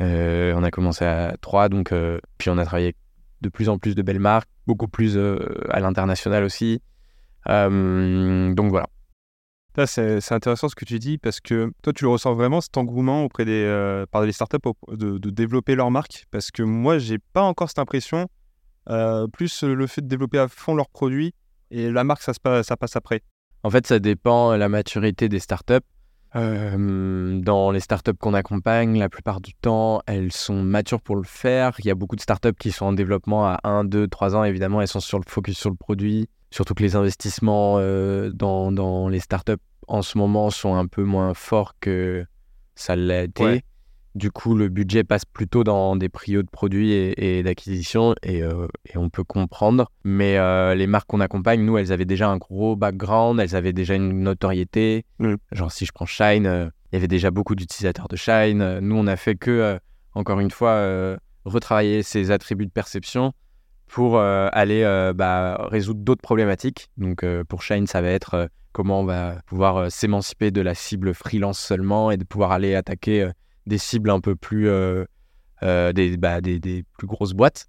Euh, 0.00 0.52
on 0.56 0.62
a 0.62 0.70
commencé 0.70 1.04
à 1.04 1.36
3, 1.40 1.68
donc, 1.68 1.92
euh, 1.92 2.18
puis 2.38 2.50
on 2.50 2.58
a 2.58 2.64
travaillé 2.64 2.94
de 3.40 3.48
plus 3.48 3.68
en 3.68 3.78
plus 3.78 3.94
de 3.94 4.02
belles 4.02 4.18
marques, 4.20 4.48
beaucoup 4.66 4.88
plus 4.88 5.16
euh, 5.16 5.38
à 5.70 5.80
l'international 5.80 6.44
aussi. 6.44 6.80
Euh, 7.48 8.54
donc 8.54 8.70
voilà. 8.70 8.86
Ça, 9.76 9.86
c'est 9.88 10.32
intéressant 10.32 10.68
ce 10.68 10.76
que 10.76 10.84
tu 10.84 11.00
dis 11.00 11.18
parce 11.18 11.40
que 11.40 11.72
toi, 11.82 11.92
tu 11.92 12.04
le 12.04 12.10
ressens 12.10 12.34
vraiment 12.34 12.60
cet 12.60 12.76
engouement 12.76 13.24
auprès 13.24 13.44
des, 13.44 13.64
euh, 13.64 14.06
par 14.08 14.22
les 14.22 14.30
startups 14.30 14.58
de, 14.88 15.18
de 15.18 15.30
développer 15.30 15.74
leur 15.74 15.90
marque? 15.90 16.26
Parce 16.30 16.52
que 16.52 16.62
moi, 16.62 16.98
j'ai 16.98 17.18
pas 17.18 17.42
encore 17.42 17.68
cette 17.68 17.80
impression. 17.80 18.28
Euh, 18.88 19.26
plus 19.26 19.64
le 19.64 19.86
fait 19.86 20.02
de 20.02 20.06
développer 20.06 20.38
à 20.38 20.46
fond 20.46 20.74
leurs 20.74 20.90
produits 20.90 21.34
et 21.70 21.90
la 21.90 22.04
marque, 22.04 22.22
ça, 22.22 22.34
se 22.34 22.40
passe, 22.40 22.66
ça 22.66 22.76
passe 22.76 22.94
après. 22.94 23.22
En 23.64 23.70
fait, 23.70 23.86
ça 23.86 23.98
dépend 23.98 24.52
de 24.52 24.58
la 24.58 24.68
maturité 24.68 25.28
des 25.28 25.40
startups. 25.40 25.74
Euh, 26.36 27.40
dans 27.40 27.70
les 27.70 27.80
startups 27.80 28.16
qu'on 28.18 28.34
accompagne, 28.34 28.98
la 28.98 29.08
plupart 29.08 29.40
du 29.40 29.54
temps, 29.54 30.02
elles 30.06 30.32
sont 30.32 30.62
matures 30.62 31.00
pour 31.00 31.16
le 31.16 31.24
faire. 31.24 31.74
Il 31.78 31.86
y 31.86 31.90
a 31.90 31.94
beaucoup 31.94 32.16
de 32.16 32.20
startups 32.20 32.54
qui 32.58 32.70
sont 32.70 32.86
en 32.86 32.92
développement 32.92 33.46
à 33.46 33.58
1, 33.64 33.84
2, 33.84 34.06
3 34.06 34.36
ans. 34.36 34.44
Évidemment, 34.44 34.80
elles 34.80 34.88
sont 34.88 35.00
sur 35.00 35.18
le 35.18 35.24
focus 35.26 35.58
sur 35.58 35.70
le 35.70 35.76
produit. 35.76 36.28
Surtout 36.54 36.74
que 36.74 36.84
les 36.84 36.94
investissements 36.94 37.78
euh, 37.78 38.30
dans, 38.30 38.70
dans 38.70 39.08
les 39.08 39.18
startups 39.18 39.54
en 39.88 40.02
ce 40.02 40.16
moment 40.18 40.50
sont 40.50 40.76
un 40.76 40.86
peu 40.86 41.02
moins 41.02 41.34
forts 41.34 41.74
que 41.80 42.24
ça 42.76 42.94
l'a 42.94 43.24
été. 43.24 43.42
Ouais. 43.42 43.64
Du 44.14 44.30
coup, 44.30 44.54
le 44.54 44.68
budget 44.68 45.02
passe 45.02 45.24
plutôt 45.24 45.64
dans 45.64 45.96
des 45.96 46.08
prios 46.08 46.44
de 46.44 46.48
produits 46.48 46.92
et, 46.92 47.38
et 47.38 47.42
d'acquisition 47.42 48.14
et, 48.22 48.44
euh, 48.44 48.68
et 48.84 48.96
on 48.98 49.10
peut 49.10 49.24
comprendre. 49.24 49.90
Mais 50.04 50.38
euh, 50.38 50.76
les 50.76 50.86
marques 50.86 51.08
qu'on 51.08 51.18
accompagne, 51.18 51.60
nous, 51.64 51.76
elles 51.76 51.90
avaient 51.90 52.04
déjà 52.04 52.28
un 52.28 52.36
gros 52.36 52.76
background, 52.76 53.40
elles 53.40 53.56
avaient 53.56 53.72
déjà 53.72 53.96
une 53.96 54.22
notoriété. 54.22 55.04
Mm. 55.18 55.34
Genre, 55.50 55.72
si 55.72 55.86
je 55.86 55.90
prends 55.92 56.06
Shine, 56.06 56.46
euh, 56.46 56.68
il 56.92 56.94
y 56.94 56.98
avait 56.98 57.08
déjà 57.08 57.32
beaucoup 57.32 57.56
d'utilisateurs 57.56 58.06
de 58.06 58.14
Shine. 58.14 58.78
Nous, 58.78 58.96
on 58.96 59.08
a 59.08 59.16
fait 59.16 59.34
que, 59.34 59.80
encore 60.14 60.38
une 60.38 60.52
fois, 60.52 61.18
retravailler 61.44 62.04
ces 62.04 62.30
attributs 62.30 62.66
de 62.66 62.70
perception 62.70 63.32
pour 63.86 64.16
euh, 64.18 64.48
aller 64.52 64.82
euh, 64.82 65.12
bah, 65.12 65.68
résoudre 65.70 66.00
d'autres 66.00 66.22
problématiques. 66.22 66.90
Donc, 66.96 67.22
euh, 67.22 67.44
pour 67.44 67.62
Shine, 67.62 67.86
ça 67.86 68.02
va 68.02 68.08
être 68.08 68.48
comment 68.72 69.00
on 69.00 69.04
va 69.04 69.36
pouvoir 69.46 69.90
s'émanciper 69.90 70.50
de 70.50 70.60
la 70.60 70.74
cible 70.74 71.14
freelance 71.14 71.58
seulement 71.58 72.10
et 72.10 72.16
de 72.16 72.24
pouvoir 72.24 72.50
aller 72.50 72.74
attaquer 72.74 73.30
des 73.66 73.78
cibles 73.78 74.10
un 74.10 74.20
peu 74.20 74.34
plus 74.34 74.68
des, 75.62 76.16
bah, 76.16 76.40
des, 76.40 76.58
des 76.58 76.84
plus 76.98 77.06
grosses 77.06 77.34
boîtes. 77.34 77.68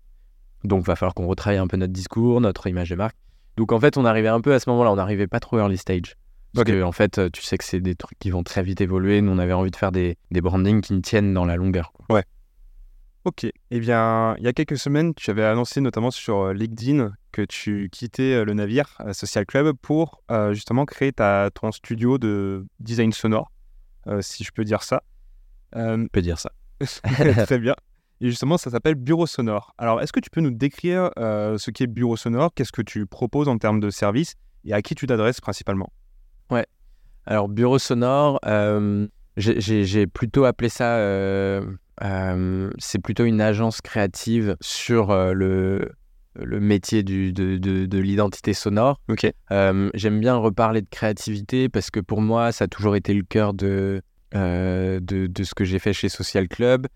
Donc, 0.63 0.83
va 0.83 0.95
falloir 0.95 1.13
qu'on 1.13 1.27
retravaille 1.27 1.59
un 1.59 1.67
peu 1.67 1.77
notre 1.77 1.93
discours, 1.93 2.41
notre 2.41 2.65
image 2.65 2.89
de 2.89 2.95
marque. 2.95 3.15
Donc, 3.55 3.71
en 3.71 3.79
fait, 3.79 3.97
on 3.97 4.05
arrivait 4.05 4.29
un 4.29 4.41
peu 4.41 4.53
à 4.53 4.59
ce 4.59 4.67
moment-là, 4.71 4.91
on 4.91 4.95
n'arrivait 4.95 5.27
pas 5.27 5.39
trop 5.39 5.59
early 5.59 5.77
stage. 5.77 6.15
Parce 6.55 6.65
que, 6.65 6.81
en 6.81 6.91
fait, 6.91 7.21
tu 7.31 7.43
sais 7.43 7.57
que 7.57 7.63
c'est 7.65 7.81
des 7.81 7.93
trucs 7.93 8.17
qui 8.17 8.31
vont 8.31 8.41
très 8.41 8.63
vite 8.63 8.81
évoluer. 8.81 9.21
Nous, 9.21 9.31
on 9.31 9.37
avait 9.37 9.53
envie 9.53 9.71
de 9.71 9.75
faire 9.75 9.91
des, 9.91 10.17
des 10.31 10.41
brandings 10.41 10.81
qui 10.81 10.99
tiennent 11.01 11.33
dans 11.35 11.45
la 11.45 11.55
longueur. 11.55 11.91
quoi. 11.91 12.21
Ok. 13.25 13.47
Eh 13.71 13.79
bien, 13.79 14.35
il 14.37 14.43
y 14.43 14.47
a 14.47 14.53
quelques 14.53 14.77
semaines, 14.77 15.15
tu 15.15 15.31
avais 15.31 15.43
annoncé 15.43 15.81
notamment 15.81 16.11
sur 16.11 16.41
euh, 16.41 16.53
LinkedIn 16.53 17.11
que 17.31 17.41
tu 17.41 17.89
quittais 17.91 18.33
euh, 18.35 18.45
le 18.45 18.53
navire 18.53 18.95
euh, 18.99 19.13
Social 19.13 19.47
Club 19.47 19.75
pour 19.81 20.21
euh, 20.29 20.53
justement 20.53 20.85
créer 20.85 21.11
ta, 21.11 21.49
ton 21.51 21.71
studio 21.71 22.19
de 22.19 22.67
design 22.79 23.11
sonore, 23.11 23.51
euh, 24.05 24.21
si 24.21 24.43
je 24.43 24.51
peux 24.51 24.63
dire 24.63 24.83
ça. 24.83 25.01
Euh, 25.75 25.97
On 25.97 26.07
peut 26.07 26.21
dire 26.21 26.37
ça. 26.37 26.51
très 27.45 27.57
bien. 27.57 27.75
Et 28.21 28.29
justement, 28.29 28.59
ça 28.59 28.69
s'appelle 28.69 28.93
Bureau 28.93 29.25
Sonore. 29.25 29.73
Alors, 29.79 30.01
est-ce 30.01 30.13
que 30.13 30.19
tu 30.19 30.29
peux 30.29 30.41
nous 30.41 30.51
décrire 30.51 31.09
ce 31.17 31.71
qu'est 31.71 31.87
Bureau 31.87 32.15
Sonore 32.15 32.53
Qu'est-ce 32.53 32.71
que 32.71 32.83
tu 32.83 33.07
proposes 33.07 33.49
en 33.49 33.57
termes 33.57 33.79
de 33.79 33.89
service 33.89 34.35
et 34.65 34.73
à 34.73 34.81
qui 34.81 34.93
tu 34.95 35.07
t'adresses 35.07 35.41
principalement? 35.41 35.91
Alors, 37.25 37.49
bureau 37.49 37.79
sonore, 37.79 38.39
j'ai 39.35 40.07
plutôt 40.07 40.45
appelé 40.45 40.69
ça. 40.69 40.99
Euh, 42.03 42.69
c'est 42.77 42.99
plutôt 42.99 43.25
une 43.25 43.41
agence 43.41 43.81
créative 43.81 44.55
sur 44.61 45.11
euh, 45.11 45.33
le, 45.33 45.91
le 46.35 46.59
métier 46.59 47.03
du, 47.03 47.31
de, 47.33 47.57
de- 47.57 47.85
de 47.85 47.97
l'identité 47.99 48.53
sonore. 48.53 48.99
Euh, 49.51 49.89
J'aime 49.93 50.19
bien 50.19 50.35
reparler 50.35 50.81
de 50.81 50.89
créativité 50.89 51.69
parce 51.69 51.89
que 51.91 51.99
pour 51.99 52.21
moi, 52.21 52.51
ça 52.51 52.65
a 52.65 52.67
toujours 52.67 52.95
été 52.95 53.13
le 53.13 53.23
cœur 53.23 53.53
de, 53.53 54.01
de, 54.33 54.99
de 54.99 55.43
ce 55.43 55.53
que 55.55 55.63
j'ai 55.63 55.79
fait 55.79 55.93
chez 55.93 56.09
Social 56.09 56.47
Club. 56.47 56.87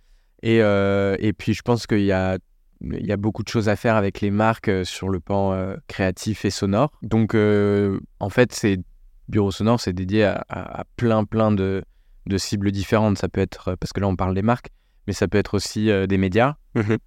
Et, 0.43 0.57
et 0.57 1.33
puis, 1.33 1.53
je 1.53 1.61
pense 1.61 1.87
qu'il 1.87 2.03
y 2.03 2.11
a, 2.11 2.37
il 2.81 3.05
y 3.05 3.11
a 3.11 3.17
beaucoup 3.17 3.43
de 3.43 3.49
choses 3.49 3.69
à 3.69 3.75
faire 3.75 3.95
avec 3.95 4.21
les 4.21 4.31
marques 4.31 4.71
sur 4.83 5.09
le 5.09 5.19
pan 5.19 5.75
créatif 5.87 6.43
et 6.45 6.49
sonore. 6.49 6.91
Donc, 7.01 7.35
en 7.35 8.29
fait, 8.29 8.53
c'est 8.53 8.79
Bureau 9.29 9.51
Sonore, 9.51 9.79
c'est 9.79 9.93
dédié 9.93 10.23
à, 10.25 10.43
à- 10.49 10.81
à 10.81 10.83
plein, 10.95 11.23
plein 11.23 11.51
de, 11.51 11.83
de 12.25 12.37
cibles 12.37 12.71
différentes. 12.71 13.17
Ça 13.17 13.29
peut 13.29 13.41
être, 13.41 13.75
parce 13.75 13.93
que 13.93 13.99
là, 13.99 14.07
on 14.07 14.15
parle 14.15 14.33
des 14.33 14.41
marques, 14.41 14.69
mais 15.09 15.13
ça 15.13 15.27
peut 15.27 15.39
être 15.39 15.55
aussi 15.55 15.89
euh, 15.89 16.05
des 16.05 16.19
médias, 16.19 16.53
Mhm. 16.75 16.97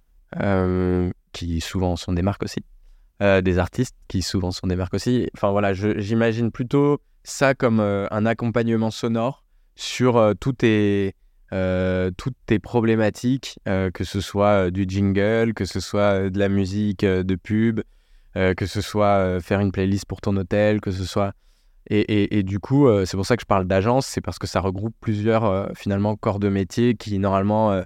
euh, 0.41 1.09
qui 1.31 1.61
souvent 1.61 1.95
sont 1.95 2.11
des 2.11 2.21
marques 2.21 2.43
aussi, 2.43 2.59
euh, 3.21 3.39
des 3.39 3.59
artistes, 3.59 3.95
qui 4.09 4.21
souvent 4.21 4.51
sont 4.51 4.67
des 4.67 4.75
marques 4.75 4.93
aussi. 4.93 5.29
Enfin 5.37 5.51
voilà, 5.51 5.71
j'imagine 5.73 6.51
plutôt 6.51 6.99
ça 7.23 7.53
comme 7.55 7.79
un 7.79 8.25
accompagnement 8.25 8.91
sonore 8.91 9.45
sur 9.77 10.33
tous 10.41 10.51
tes, 10.51 11.15
euh, 11.53 12.11
toutes 12.17 12.35
tes 12.45 12.59
problématiques, 12.59 13.57
euh, 13.69 13.89
que 13.89 14.03
ce 14.03 14.19
soit 14.19 14.65
euh, 14.65 14.69
du 14.69 14.83
jingle, 14.85 15.53
que 15.53 15.63
ce 15.63 15.79
soit 15.79 16.29
de 16.29 16.37
la 16.37 16.49
musique 16.49 17.05
de 17.05 17.35
pub, 17.35 17.79
que 18.35 18.65
ce 18.65 18.81
soit 18.81 19.39
faire 19.39 19.61
une 19.61 19.71
playlist 19.71 20.05
pour 20.07 20.19
ton 20.19 20.35
hôtel, 20.35 20.81
que 20.81 20.91
ce 20.91 21.05
soit... 21.05 21.31
Et, 21.89 21.99
et- 21.99 22.37
et 22.39 22.43
du 22.43 22.59
coup, 22.59 22.87
c'est 23.05 23.15
pour 23.17 23.25
ça 23.25 23.35
que 23.35 23.41
je 23.41 23.45
parle 23.45 23.65
d'agence, 23.67 24.07
c'est 24.07 24.21
parce 24.21 24.39
que 24.39 24.47
ça 24.47 24.59
regroupe 24.59 24.95
plusieurs 24.99 25.69
finalement 25.75 26.15
corps 26.15 26.39
de 26.39 26.49
métier 26.49 26.95
qui 26.95 27.19
normalement 27.19 27.83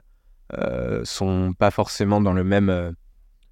sont 1.04 1.54
pas 1.58 1.72
forcément 1.72 2.22
dans 2.22 2.34
le 2.34 2.44
même 2.44 2.70
euh, 2.70 2.92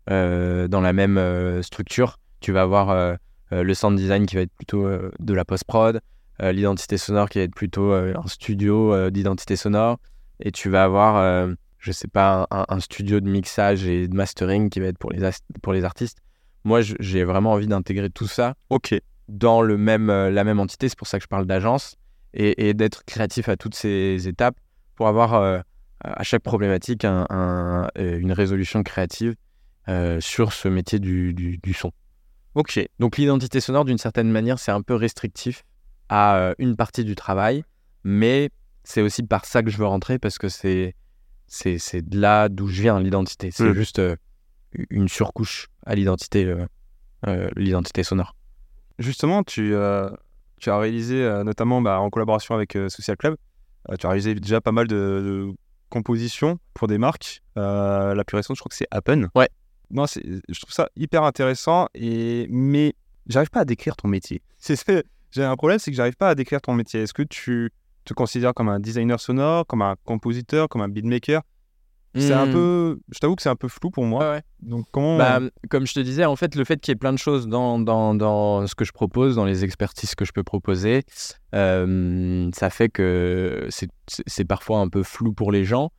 euh, 0.09 0.67
dans 0.67 0.81
la 0.81 0.93
même 0.93 1.17
euh, 1.17 1.61
structure. 1.61 2.19
Tu 2.39 2.51
vas 2.51 2.61
avoir 2.61 2.89
euh, 2.89 3.15
euh, 3.51 3.63
le 3.63 3.73
sound 3.73 3.97
design 3.97 4.25
qui 4.25 4.35
va 4.35 4.41
être 4.41 4.53
plutôt 4.53 4.85
euh, 4.85 5.11
de 5.19 5.33
la 5.33 5.45
post 5.45 5.63
prod, 5.65 5.99
euh, 6.41 6.51
l'identité 6.51 6.97
sonore 6.97 7.29
qui 7.29 7.39
va 7.39 7.43
être 7.43 7.55
plutôt 7.55 7.91
euh, 7.93 8.13
un 8.15 8.27
studio 8.27 8.93
euh, 8.93 9.09
d'identité 9.09 9.55
sonore, 9.55 9.97
et 10.39 10.51
tu 10.51 10.69
vas 10.69 10.83
avoir 10.83 11.17
euh, 11.17 11.53
je 11.79 11.91
sais 11.91 12.07
pas 12.07 12.47
un, 12.51 12.65
un 12.67 12.79
studio 12.79 13.19
de 13.19 13.29
mixage 13.29 13.85
et 13.85 14.07
de 14.07 14.15
mastering 14.15 14.69
qui 14.69 14.79
va 14.79 14.87
être 14.87 14.97
pour 14.97 15.11
les 15.11 15.27
pour 15.61 15.73
les 15.73 15.83
artistes. 15.83 16.19
Moi, 16.63 16.81
j'ai 16.81 17.23
vraiment 17.23 17.51
envie 17.53 17.67
d'intégrer 17.67 18.09
tout 18.09 18.27
ça 18.27 18.55
Ok. 18.71 18.95
dans 19.27 19.61
le 19.61 19.77
même, 19.77 20.09
euh, 20.09 20.31
la 20.31 20.43
même 20.43 20.59
entité. 20.59 20.89
C'est 20.89 20.97
pour 20.97 21.07
ça 21.07 21.19
que 21.19 21.23
je 21.23 21.27
parle 21.27 21.45
d'agence 21.45 21.95
et, 22.33 22.67
et 22.67 22.73
d'être 22.73 23.05
créatif 23.05 23.49
à 23.49 23.55
toutes 23.55 23.75
ces 23.75 24.27
étapes 24.27 24.55
pour 24.95 25.07
avoir 25.07 25.35
euh, 25.35 25.59
à 26.01 26.23
chaque 26.23 26.43
problématique 26.43 27.05
un- 27.05 27.25
un- 27.29 27.87
euh, 27.97 28.19
une 28.19 28.31
résolution 28.31 28.83
créative 28.83 29.35
euh, 29.87 30.19
sur 30.19 30.51
ce 30.53 30.67
métier 30.67 30.99
du, 30.99 31.33
du- 31.33 31.57
du 31.57 31.73
son. 31.73 31.91
Ok. 32.55 32.79
Donc 32.99 33.17
l'identité 33.17 33.59
sonore, 33.61 33.85
d'une 33.85 33.97
certaine 33.97 34.29
manière, 34.31 34.59
c'est 34.59 34.71
un 34.71 34.81
peu 34.81 34.95
restrictif 34.95 35.63
à 36.09 36.37
euh, 36.37 36.53
une 36.57 36.75
partie 36.75 37.03
du 37.03 37.15
travail, 37.15 37.63
mais 38.03 38.49
c'est 38.83 39.01
aussi 39.01 39.23
par 39.23 39.45
ça 39.45 39.63
que 39.63 39.69
je 39.69 39.77
veux 39.77 39.85
rentrer 39.85 40.19
parce 40.19 40.37
que 40.37 40.49
c'est 40.49 40.95
c'est 41.47 41.77
c'est 41.79 42.01
de 42.07 42.19
là 42.19 42.49
d'où 42.49 42.67
je 42.67 42.81
viens 42.81 42.99
l'identité. 42.99 43.51
C'est 43.51 43.63
Mm. 43.69 43.73
juste 43.73 43.99
euh, 43.99 44.15
une 44.89 45.07
surcouche 45.07 45.67
à 45.85 45.95
l'identité 45.95 46.45
euh, 46.45 46.65
euh, 47.27 47.49
l'identité 47.55 48.03
sonore. 48.03 48.35
Justement, 48.99 49.43
tu, 49.43 49.73
tu 50.59 50.69
as 50.69 50.77
réalisé, 50.77 51.41
notamment 51.43 51.81
bah, 51.81 51.99
en 51.99 52.09
collaboration 52.09 52.55
avec 52.55 52.77
Social 52.87 53.17
Club, 53.17 53.35
tu 53.99 54.05
as 54.05 54.09
réalisé 54.09 54.35
déjà 54.35 54.61
pas 54.61 54.71
mal 54.71 54.87
de, 54.87 54.95
de 54.95 55.55
compositions 55.89 56.59
pour 56.73 56.87
des 56.87 56.97
marques. 56.97 57.41
Euh, 57.57 58.13
la 58.13 58.23
plus 58.23 58.35
récente, 58.35 58.57
je 58.57 58.61
crois 58.61 58.69
que 58.69 58.75
c'est 58.75 58.87
Appen. 58.91 59.29
Ouais. 59.35 59.49
Non, 59.91 60.05
je 60.07 60.59
trouve 60.59 60.73
ça 60.73 60.89
hyper 60.95 61.23
intéressant, 61.23 61.87
et... 61.93 62.47
mais 62.49 62.95
j'arrive 63.27 63.49
pas 63.49 63.61
à 63.61 63.65
décrire 63.65 63.95
ton 63.95 64.07
métier. 64.07 64.41
J'ai 65.31 65.43
un 65.43 65.55
problème, 65.57 65.79
c'est 65.79 65.91
que 65.91 65.97
j'arrive 65.97 66.15
pas 66.15 66.29
à 66.29 66.35
décrire 66.35 66.61
ton 66.61 66.73
métier. 66.73 67.01
Est-ce 67.01 67.13
que 67.13 67.23
tu 67.23 67.71
te 68.05 68.13
considères 68.13 68.53
comme 68.53 68.69
un 68.69 68.79
designer 68.79 69.19
sonore, 69.19 69.67
comme 69.67 69.81
un 69.81 69.95
compositeur, 70.05 70.69
comme 70.69 70.81
un 70.81 70.87
beatmaker? 70.87 71.41
C'est 72.17 72.33
un 72.33 72.45
Mm. 72.45 72.51
peu... 72.53 72.99
Je 73.11 73.19
t'avoue 73.19 73.35
que 73.35 73.41
c'est 73.41 73.49
un 73.49 73.55
peu 73.55 73.67
flou 73.67 73.91
pour 73.91 74.05
moi. 74.05 74.31
Ouais. 74.31 74.41
Donc 74.61 74.85
comment... 74.91 75.17
Bah, 75.17 75.39
comme 75.69 75.85
je 75.85 75.93
te 75.93 75.99
disais, 75.99 76.25
en 76.25 76.35
fait, 76.35 76.55
le 76.55 76.63
fait 76.63 76.79
qu'il 76.79 76.91
y 76.91 76.93
ait 76.93 76.97
plein 76.97 77.13
de 77.13 77.17
choses 77.17 77.47
dans, 77.47 77.77
dans, 77.79 78.15
dans 78.15 78.65
ce 78.67 78.75
que 78.75 78.85
je 78.85 78.91
propose, 78.93 79.35
dans 79.35 79.45
les 79.45 79.63
expertises 79.63 80.15
que 80.15 80.23
je 80.25 80.31
peux 80.31 80.43
proposer, 80.43 81.03
euh, 81.53 82.49
ça 82.53 82.69
fait 82.69 82.89
que 82.89 83.67
c'est 83.69 83.89
c'est 84.27 84.45
parfois 84.45 84.79
un 84.79 84.87
peu 84.87 85.03
flou 85.03 85.33
pour 85.33 85.51
les 85.51 85.63
gens. 85.65 85.91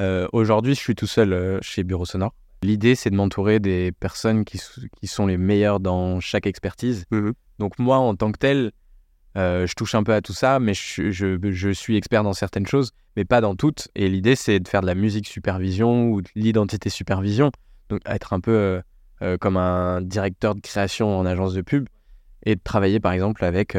Euh, 0.00 0.26
Aujourd'hui, 0.32 0.74
je 0.74 0.80
suis 0.80 0.94
tout 0.94 1.06
seul 1.06 1.32
euh, 1.32 1.58
chez 1.62 1.84
Bureau 1.84 2.04
Sonore. 2.04 2.34
L'idée, 2.62 2.94
c'est 2.94 3.10
de 3.10 3.16
m'entourer 3.16 3.60
des 3.60 3.92
personnes 3.92 4.44
qui, 4.44 4.58
qui 5.00 5.06
sont 5.06 5.26
les 5.26 5.36
meilleures 5.36 5.80
dans 5.80 6.18
chaque 6.20 6.46
expertise. 6.46 7.04
Mhm. 7.10 7.34
Donc 7.58 7.78
moi, 7.78 7.98
en 7.98 8.14
tant 8.16 8.32
que 8.32 8.38
tel, 8.38 8.72
euh, 9.36 9.66
je 9.66 9.74
touche 9.74 9.94
un 9.94 10.04
peu 10.04 10.12
à 10.12 10.20
tout 10.20 10.32
ça, 10.32 10.60
mais 10.60 10.74
je, 10.74 11.72
suis 11.72 11.96
expert 11.96 12.22
dans 12.22 12.32
certaines 12.32 12.66
choses, 12.66 12.92
mais 13.16 13.24
pas 13.24 13.40
dans 13.40 13.56
toutes. 13.56 13.88
Et 13.94 14.08
l'idée, 14.08 14.36
c'est 14.36 14.60
de 14.60 14.68
faire 14.68 14.80
de 14.80 14.86
la 14.86 14.94
musique 14.94 15.26
supervision 15.26 16.08
ou 16.08 16.22
de 16.22 16.28
l'identité 16.34 16.88
supervision. 16.88 17.50
Donc 17.88 18.00
être 18.06 18.32
un 18.32 18.40
peu 18.40 18.52
euh, 18.52 18.80
euh, 19.22 19.36
comme 19.36 19.56
un 19.56 20.00
directeur 20.00 20.54
de 20.54 20.60
création 20.60 21.18
en 21.18 21.26
agence 21.26 21.54
de 21.54 21.62
pub 21.62 21.88
et 22.44 22.54
de 22.54 22.60
travailler 22.62 23.00
par 23.00 23.12
exemple 23.12 23.44
avec, 23.44 23.76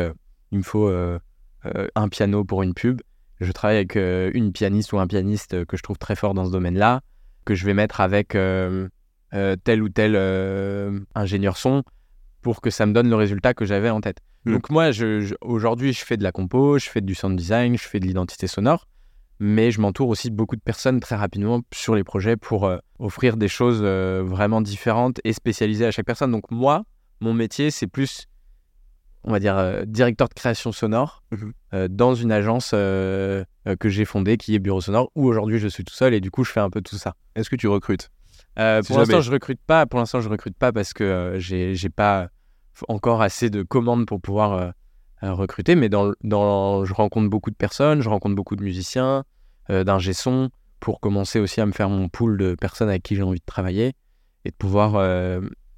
il 0.52 0.58
me 0.58 0.64
faut 0.64 0.90
un 0.90 2.10
piano 2.10 2.44
pour 2.44 2.64
une 2.64 2.74
pub. 2.74 3.02
Je 3.40 3.52
travaille 3.52 3.78
avec 3.78 3.96
une 3.96 4.52
pianiste 4.52 4.92
ou 4.94 5.00
un 5.00 5.06
pianiste 5.06 5.66
que 5.66 5.78
je 5.78 5.84
trouve 5.84 6.00
très 6.00 6.16
fort 6.16 6.34
dans 6.34 6.46
ce 6.46 6.52
domaine-là, 6.52 7.02
que 7.46 7.54
je 7.54 7.64
vais 7.66 7.76
mettre 7.76 8.02
avec 8.02 8.30
tel 8.30 9.84
ou 9.84 9.90
tel 9.90 11.06
ingénieur 11.14 11.58
son 11.58 11.84
pour 12.46 12.62
que 12.62 12.70
ça 12.70 12.86
me 12.86 12.94
donne 12.94 13.10
le 13.10 13.16
résultat 13.16 13.56
que 13.56 13.66
j'avais 13.66 13.90
en 13.90 14.02
tête. 14.02 14.20
Mm. 14.46 14.54
Donc 14.54 14.70
moi, 14.70 14.92
je, 14.92 15.20
je- 15.22 15.34
aujourd'hui, 15.42 15.94
je 15.94 16.06
fais 16.06 16.16
de 16.16 16.22
la 16.22 16.32
compo, 16.32 16.78
je 16.78 16.88
fais 16.88 17.02
du 17.02 17.16
sound 17.16 17.36
design, 17.36 17.76
je 17.76 17.82
fais 17.88 18.00
de 18.00 18.06
l'identité 18.06 18.46
sonore, 18.46 18.88
mais 19.40 19.72
je 19.72 19.82
m'entoure 19.82 20.10
aussi 20.10 20.30
de 20.30 20.36
beaucoup 20.36 20.56
de 20.56 20.62
personnes 20.62 21.00
très 21.00 21.16
rapidement 21.16 21.62
sur 21.74 21.96
les 21.96 22.04
projets 22.04 22.38
pour 22.38 22.66
euh, 22.66 22.78
offrir 23.00 23.36
des 23.38 23.48
choses 23.48 23.80
euh, 23.82 24.22
vraiment 24.24 24.62
différentes 24.62 25.20
et 25.24 25.34
spécialisées 25.34 25.88
à 25.88 25.92
chaque 25.92 26.06
personne. 26.06 26.30
Donc 26.30 26.52
moi, 26.52 26.84
mon 27.20 27.34
métier, 27.34 27.72
c'est 27.72 27.88
plus, 27.88 28.28
on 29.24 29.32
va 29.32 29.40
dire, 29.40 29.58
euh, 29.58 29.84
directeur 29.88 30.30
de 30.30 30.36
création 30.36 30.72
sonore 30.72 31.24
Mhm. 31.32 31.52
euh, 31.74 31.88
dans 31.90 32.14
une 32.14 32.32
agence 32.32 32.70
que 32.74 33.90
j'ai 33.90 34.06
fondée 34.06 34.38
qui 34.38 34.54
est 34.54 34.60
Bureau 34.60 34.82
Sonore, 34.82 35.10
où 35.16 35.26
aujourd'hui 35.28 35.58
je 35.58 35.68
suis 35.68 35.84
tout 35.84 35.96
seul 35.96 36.14
et 36.14 36.22
du 36.22 36.30
coup 36.30 36.44
je 36.44 36.52
fais 36.52 36.60
un 36.60 36.70
peu 36.70 36.82
tout 36.82 36.98
ça. 36.98 37.16
Est-ce 37.36 37.50
que 37.50 37.56
tu 37.56 37.68
recrutes? 37.68 38.12
Euh, 38.60 38.84
pour 38.84 39.00
l'instant, 39.00 39.20
je 39.22 39.32
recrute 39.32 39.60
pas. 39.66 39.86
Pour 39.88 40.00
l'instant, 40.00 40.22
je 40.22 40.30
recrute 40.30 40.56
pas 40.56 40.72
parce 40.72 40.94
que 40.94 41.04
euh, 41.04 41.40
j'ai 41.40 41.90
pas 41.90 42.30
encore 42.88 43.22
assez 43.22 43.50
de 43.50 43.64
commandes 43.64 44.06
pour 44.06 44.22
pouvoir 44.22 44.54
euh, 44.54 44.70
euh, 45.24 45.34
recruter. 45.34 45.76
Mais 45.76 45.90
dans, 45.90 46.14
je 46.24 46.94
rencontre 46.94 47.30
beaucoup 47.30 47.52
de 47.52 47.56
personnes, 47.56 48.02
je 48.02 48.10
rencontre 48.10 48.36
beaucoup 48.36 48.56
de 48.56 48.64
musiciens, 48.64 49.24
euh, 49.70 49.84
d'ingé 49.84 50.14
son 50.14 50.50
pour 50.80 51.00
commencer 51.00 51.40
aussi 51.40 51.62
à 51.62 51.66
me 51.66 51.72
faire 51.72 51.90
mon 51.90 52.10
pool 52.10 52.38
de 52.38 52.56
personnes 52.56 52.90
avec 52.90 53.04
qui 53.04 53.16
j'ai 53.16 53.24
envie 53.24 53.40
de 53.40 53.46
travailler 53.46 53.94
et 54.44 54.52
de 54.52 54.56
pouvoir 54.56 54.92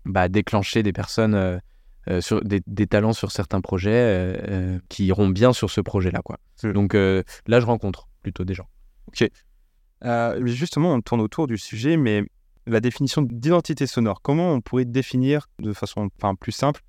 bah, 0.06 0.28
déclencher 0.28 0.84
des 0.84 0.92
personnes, 0.92 1.62
euh, 2.10 2.22
sur, 2.22 2.42
des, 2.42 2.62
des 2.68 2.88
talents 2.88 3.12
sur 3.12 3.32
certains 3.32 3.60
projets 3.60 3.92
euh, 3.92 4.38
euh, 4.48 4.80
qui 4.88 5.08
iront 5.08 5.28
bien 5.28 5.52
sur 5.52 5.70
ce 5.70 5.82
projet-là. 5.82 6.22
quoi. 6.24 6.38
Mm. 6.64 6.72
Donc 6.72 6.94
là, 6.94 7.60
je 7.60 7.66
rencontre 7.66 8.08
plutôt 8.22 8.46
des 8.46 8.54
gens. 8.54 8.68
Mais 10.02 10.40
justement, 10.46 10.94
on 10.94 11.02
tourne 11.02 11.22
autour 11.22 11.48
du 11.48 11.58
sujet, 11.58 11.98
mais 11.98 12.24
la 12.68 12.80
définition 12.80 13.22
d'identité 13.22 13.88
sonore, 13.88 14.22
comment 14.22 14.54
on 14.54 14.62
pourrait 14.62 14.86
définir 14.86 15.48
de 15.60 15.74
façon 15.74 16.10
enfin, 16.18 16.36
plus 16.36 16.52
simple 16.52 16.82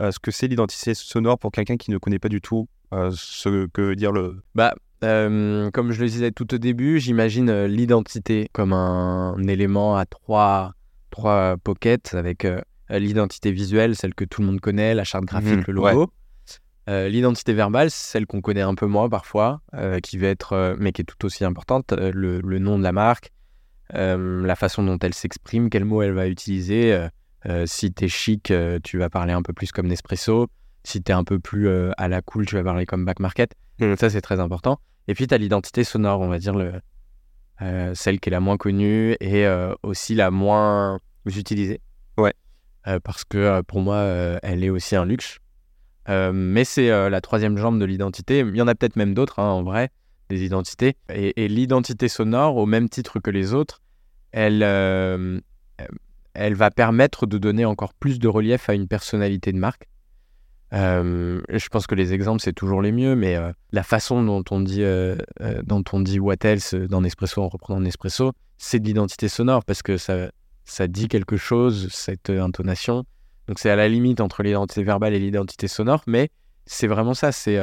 euh, 0.00 0.10
ce 0.10 0.18
que 0.18 0.30
c'est 0.30 0.46
l'identité 0.46 0.94
sonore 0.94 1.38
pour 1.38 1.52
quelqu'un 1.52 1.76
qui 1.76 1.90
ne 1.90 1.98
connaît 1.98 2.18
pas 2.18 2.28
du 2.28 2.40
tout 2.40 2.68
euh, 2.92 3.10
ce 3.14 3.66
que 3.66 3.80
veut 3.80 3.96
dire 3.96 4.12
le... 4.12 4.42
Bah, 4.54 4.74
euh, 5.04 5.70
comme 5.70 5.92
je 5.92 6.00
le 6.00 6.08
disais 6.08 6.30
tout 6.32 6.54
au 6.54 6.58
début, 6.58 7.00
j'imagine 7.00 7.64
l'identité 7.64 8.48
comme 8.52 8.72
un, 8.72 9.36
élément 9.48 9.96
à 9.96 10.06
trois, 10.06 10.72
trois 11.10 11.56
pockets 11.62 12.14
avec 12.14 12.46
l'identité 12.90 13.52
visuelle, 13.52 13.96
celle 13.96 14.14
que 14.14 14.24
tout 14.24 14.40
le 14.40 14.46
monde 14.46 14.60
connaît, 14.60 14.94
la 14.94 15.04
charte 15.04 15.24
graphique, 15.24 15.58
Mhm, 15.58 15.64
le 15.68 15.72
logo. 15.72 16.12
Euh, 16.88 17.08
l'identité 17.08 17.52
verbale, 17.52 17.90
c'est 17.90 18.12
celle 18.12 18.26
qu'on 18.26 18.40
connaît 18.40 18.60
un 18.60 18.74
peu 18.74 18.86
moins 18.86 19.08
parfois, 19.08 19.60
euh, 19.74 19.98
qui 19.98 20.18
va 20.18 20.28
être, 20.28 20.52
euh, 20.52 20.76
mais 20.78 20.92
qui 20.92 21.02
est 21.02 21.04
tout 21.04 21.24
aussi 21.24 21.44
importante, 21.44 21.92
le, 21.92 22.40
le 22.40 22.58
nom 22.58 22.78
de 22.78 22.84
la 22.84 22.92
marque, 22.92 23.32
la 23.92 24.56
façon 24.56 24.82
dont 24.82 24.98
elle 24.98 25.14
s'exprime, 25.14 25.70
quels 25.70 25.84
mots 25.84 26.02
elle 26.02 26.12
va 26.12 26.28
utiliser. 26.28 26.92
euh, 26.92 27.08
euh, 27.46 27.64
si 27.66 27.92
t'es 27.92 28.08
chic, 28.08 28.50
euh, 28.50 28.80
tu 28.82 28.98
vas 28.98 29.08
parler 29.08 29.32
un 29.32 29.42
peu 29.42 29.52
plus 29.52 29.70
comme 29.70 29.86
Nespresso. 29.86 30.48
Si 30.84 31.02
t'es 31.02 31.12
un 31.12 31.24
peu 31.24 31.38
plus 31.38 31.68
euh, 31.68 31.90
à 31.96 32.08
la 32.08 32.20
cool, 32.22 32.46
tu 32.46 32.56
vas 32.56 32.64
parler 32.64 32.86
comme 32.86 33.04
Back 33.04 33.20
Market. 33.20 33.54
Mhm. 33.80 33.96
Ça, 33.96 34.10
c'est 34.10 34.20
très 34.20 34.40
important. 34.40 34.80
Et 35.08 35.14
puis, 35.14 35.26
tu 35.26 35.34
as 35.34 35.38
l'identité 35.38 35.84
sonore, 35.84 36.20
on 36.20 36.28
va 36.28 36.38
dire, 36.38 36.54
le, 36.54 36.80
euh, 37.62 37.92
celle 37.94 38.18
qui 38.18 38.28
est 38.28 38.32
la 38.32 38.40
moins 38.40 38.56
connue 38.56 39.16
et 39.20 39.46
euh, 39.46 39.74
aussi 39.82 40.14
la 40.14 40.30
moins 40.30 40.98
utilisée. 41.24 41.80
Ouais. 42.18 42.34
Euh, 42.88 42.98
parce 43.00 43.24
que 43.24 43.38
euh, 43.38 43.62
pour 43.62 43.80
moi, 43.80 43.96
euh, 43.96 44.38
elle 44.42 44.64
est 44.64 44.70
aussi 44.70 44.96
un 44.96 45.04
luxe. 45.04 45.38
Euh, 46.08 46.32
mais 46.32 46.64
c'est 46.64 46.90
euh, 46.90 47.10
la 47.10 47.20
troisième 47.20 47.56
jambe 47.56 47.78
de 47.78 47.84
l'identité. 47.84 48.40
Il 48.40 48.56
y 48.56 48.62
en 48.62 48.68
a 48.68 48.74
peut-être 48.74 48.96
même 48.96 49.14
d'autres, 49.14 49.38
hein, 49.38 49.50
en 49.50 49.62
vrai, 49.62 49.90
des 50.28 50.44
identités. 50.44 50.96
Et, 51.08 51.48
l'identité 51.48 52.08
sonore, 52.08 52.56
au 52.56 52.66
même 52.66 52.88
titre 52.88 53.20
que 53.20 53.30
les 53.30 53.54
autres, 53.54 53.80
elle, 54.32 54.62
euh, 54.62 55.40
elle 56.34 56.54
va 56.54 56.70
permettre 56.70 57.26
de 57.26 57.38
donner 57.38 57.64
encore 57.64 57.94
plus 57.94 58.18
de 58.18 58.28
relief 58.28 58.68
à 58.68 58.74
une 58.74 58.88
personnalité 58.88 59.52
de 59.52 59.58
marque. 59.58 59.88
Euh, 60.72 61.40
je 61.48 61.68
pense 61.68 61.86
que 61.86 61.94
les 61.94 62.12
exemples, 62.12 62.42
c'est 62.42 62.52
toujours 62.52 62.82
les 62.82 62.92
mieux, 62.92 63.14
mais 63.14 63.36
euh, 63.36 63.52
la 63.70 63.84
façon 63.84 64.22
dont 64.22 64.44
on 64.50 64.60
dit, 64.60 64.84
dont 65.64 65.84
on 65.92 66.00
dit 66.00 66.18
What 66.18 66.36
else 66.42 66.74
dans 66.74 67.00
Nespresso 67.00 67.42
en 67.42 67.48
reprenant 67.48 67.80
Nespresso, 67.80 68.32
c'est 68.58 68.80
de 68.80 68.86
l'identité 68.86 69.28
sonore 69.28 69.64
parce 69.64 69.82
que 69.82 69.96
ça, 69.96 70.30
ça 70.64 70.88
dit 70.88 71.08
quelque 71.08 71.36
chose, 71.36 71.88
cette 71.92 72.30
intonation. 72.30 73.04
Donc 73.46 73.60
c'est 73.60 73.70
à 73.70 73.76
la 73.76 73.88
limite 73.88 74.20
entre 74.20 74.42
l'identité 74.42 74.82
verbale 74.82 75.14
et 75.14 75.20
l'identité 75.20 75.68
sonore, 75.68 76.02
mais 76.08 76.30
c'est 76.66 76.88
vraiment 76.88 77.14
ça. 77.14 77.30
C'est 77.30 77.58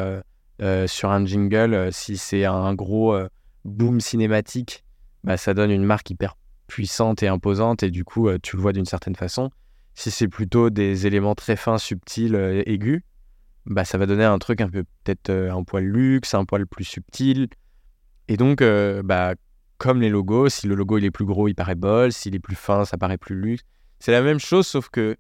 sur 0.59 1.11
un 1.11 1.25
jingle, 1.25 1.73
euh, 1.73 1.91
si 1.91 2.17
c'est 2.17 2.45
un 2.45 2.73
gros 2.73 3.13
euh, 3.13 3.27
boom 3.65 3.99
cinématique, 3.99 4.83
bah, 5.23 5.37
ça 5.37 5.53
donne 5.53 5.71
une 5.71 5.83
marque 5.83 6.09
hyper 6.09 6.35
puissante 6.67 7.23
et 7.23 7.27
imposante 7.27 7.83
et 7.83 7.91
du 7.91 8.03
coup, 8.03 8.27
euh, 8.27 8.37
tu 8.41 8.55
le 8.55 8.61
vois 8.61 8.73
d'une 8.73 8.85
certaine 8.85 9.15
façon. 9.15 9.49
Si 9.95 10.11
c'est 10.11 10.27
plutôt 10.27 10.69
des 10.69 11.05
éléments 11.05 11.35
très 11.35 11.55
fins, 11.55 11.77
subtils, 11.77 12.35
euh, 12.35 12.63
aigus, 12.65 13.03
bah, 13.65 13.85
ça 13.85 13.97
va 13.97 14.05
donner 14.05 14.23
un 14.23 14.39
truc 14.39 14.61
un 14.61 14.69
peu 14.69 14.83
peut-être 15.03 15.29
euh, 15.29 15.53
un 15.53 15.63
poil 15.63 15.85
luxe, 15.85 16.33
un 16.33 16.45
poil 16.45 16.65
plus 16.67 16.83
subtil. 16.83 17.47
Et 18.27 18.37
donc, 18.37 18.61
euh, 18.61 19.03
bah, 19.03 19.35
comme 19.77 20.01
les 20.01 20.09
logos, 20.09 20.49
si 20.49 20.67
le 20.67 20.75
logo 20.75 20.97
il 20.97 21.05
est 21.05 21.11
plus 21.11 21.25
gros, 21.25 21.47
il 21.47 21.55
paraît 21.55 21.75
bol, 21.75 22.11
s'il 22.11 22.35
est 22.35 22.39
plus 22.39 22.55
fin, 22.55 22.85
ça 22.85 22.97
paraît 22.97 23.17
plus 23.17 23.35
luxe. 23.35 23.63
C'est 23.99 24.11
la 24.11 24.21
même 24.21 24.39
chose, 24.39 24.67
sauf 24.67 24.89
que 24.89 25.15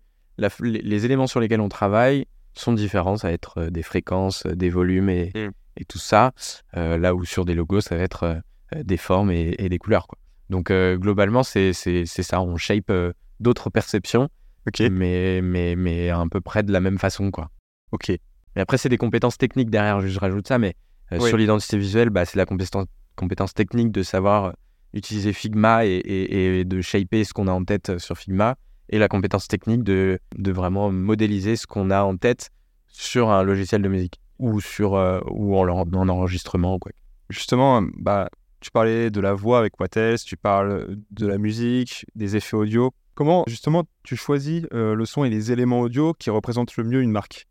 les 0.61 1.05
éléments 1.05 1.27
sur 1.27 1.39
lesquels 1.39 1.61
on 1.61 1.69
travaille 1.69 2.25
sont 2.55 2.73
différents. 2.73 3.17
Ça 3.17 3.27
va 3.27 3.33
être 3.33 3.57
euh, 3.59 3.69
des 3.69 3.83
fréquences, 3.83 4.45
euh, 4.45 4.55
des 4.55 4.69
volumes 4.69 5.09
et, 5.09 5.31
Mm. 5.35 5.51
et 5.77 5.85
tout 5.85 5.97
ça. 5.99 6.31
Euh, 6.77 6.97
là 6.97 7.15
où 7.15 7.25
sur 7.25 7.45
des 7.45 7.55
logos, 7.55 7.81
ça 7.81 7.95
va 7.97 8.03
être 8.03 8.41
des 8.75 8.97
formes 8.97 9.29
et, 9.31 9.55
et 9.59 9.69
des 9.69 9.77
couleurs. 9.77 10.07
Quoi. 10.07 10.17
Donc, 10.49 10.71
euh, 10.71 10.97
globalement, 10.97 11.43
c'est 11.43 11.73
ça. 11.73 12.41
On 12.41 12.57
shape 12.57 12.89
euh, 12.89 13.13
d'autres 13.39 13.69
perceptions, 13.69 14.29
mais, 14.89 15.41
mais, 15.43 15.75
mais 15.75 16.09
à 16.09 16.23
peu 16.31 16.41
près 16.41 16.63
de 16.63 16.71
la 16.71 16.79
même 16.79 16.97
façon. 16.97 17.29
Quoi. 17.31 17.49
ok. 17.91 18.11
Mais 18.55 18.61
après, 18.61 18.77
c'est 18.77 18.89
des 18.89 18.97
compétences 18.97 19.37
techniques 19.37 19.69
derrière, 19.71 19.99
je 20.01 20.19
rajoute 20.19 20.47
ça, 20.47 20.59
mais 20.59 20.75
Oui. 21.11 21.27
sur 21.27 21.37
l'identité 21.37 21.77
visuelle, 21.77 22.09
bah, 22.11 22.23
c'est 22.25 22.37
la 22.37 22.45
compétence, 22.45 22.85
compétence 23.15 23.53
technique 23.55 23.91
de 23.91 24.03
savoir 24.03 24.53
utiliser 24.93 25.33
Figma 25.33 25.85
et, 25.85 25.89
et- 25.95 26.59
et 26.59 26.65
de 26.65 26.81
shaper 26.81 27.23
ce 27.23 27.33
qu'on 27.33 27.47
a 27.47 27.51
en 27.51 27.63
tête 27.63 27.97
sur 27.97 28.15
Figma, 28.17 28.55
et 28.89 28.99
la 28.99 29.07
compétence 29.07 29.47
technique 29.47 29.83
de, 29.83 30.19
de 30.37 30.51
vraiment 30.51 30.91
modéliser 30.91 31.55
ce 31.55 31.67
qu'on 31.67 31.89
a 31.89 32.03
en 32.03 32.17
tête 32.17 32.49
sur 32.87 33.29
un 33.29 33.43
logiciel 33.43 33.81
de 33.81 33.89
musique 33.89 34.19
ou, 34.39 34.61
sur, 34.61 34.95
euh, 34.95 35.19
ou 35.31 35.57
en, 35.57 35.67
en- 35.67 35.93
en 35.93 36.09
enregistrement. 36.09 36.79
Quoi. 36.79 36.91
Justement, 37.29 37.81
bah, 37.97 38.29
tu 38.59 38.71
parlais 38.71 39.09
de 39.09 39.19
la 39.19 39.33
voix 39.33 39.59
avec 39.59 39.79
Wattels, 39.79 40.19
tu 40.19 40.37
parles 40.37 40.97
de 41.11 41.27
la 41.27 41.37
musique, 41.37 42.05
des 42.15 42.35
effets 42.35 42.55
audio. 42.55 42.91
Comment, 43.15 43.43
justement, 43.47 43.83
tu 44.03 44.15
choisis 44.15 44.65
euh, 44.73 44.95
le 44.95 45.05
son 45.05 45.23
et 45.23 45.29
les 45.29 45.51
éléments 45.51 45.81
audio 45.81 46.13
qui 46.13 46.29
représentent 46.29 46.75
le 46.77 46.83
mieux 46.83 47.01
une 47.01 47.11
marque? 47.11 47.47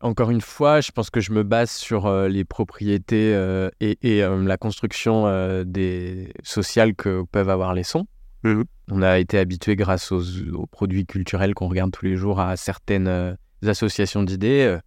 Encore 0.00 0.30
une 0.30 0.40
fois, 0.40 0.80
je 0.80 0.92
pense 0.92 1.10
que 1.10 1.20
je 1.20 1.32
me 1.32 1.42
base 1.42 1.70
sur 1.70 2.06
euh, 2.06 2.28
les 2.28 2.44
propriétés 2.44 3.34
euh, 3.34 3.68
et, 3.80 3.98
et, 4.02 4.22
euh, 4.22 4.42
la 4.44 4.56
construction 4.56 5.26
euh, 5.26 5.64
des 5.64 6.32
sociales 6.44 6.94
que 6.94 7.24
peuvent 7.32 7.50
avoir 7.50 7.74
les 7.74 7.82
sons. 7.82 8.06
Mhm. 8.44 8.64
On 8.90 9.02
a 9.02 9.18
été 9.18 9.38
habitué 9.38 9.76
grâce 9.76 10.12
aux, 10.12 10.66
produits 10.70 11.06
culturels 11.06 11.54
qu'on 11.54 11.68
regarde 11.68 11.90
tous 11.90 12.04
les 12.04 12.16
jours 12.16 12.40
à 12.40 12.56
certaines 12.56 13.08
euh, 13.08 13.34
associations 13.66 14.22
d'idées. 14.22 14.62
Euh, 14.62 14.78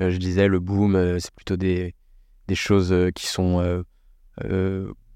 euh, 0.00 0.10
je 0.10 0.16
disais, 0.18 0.48
le 0.48 0.60
boom, 0.60 1.18
c'est 1.18 1.34
plutôt 1.34 1.56
des, 1.56 1.94
choses 2.54 2.94
qui 3.14 3.26
sont 3.26 3.84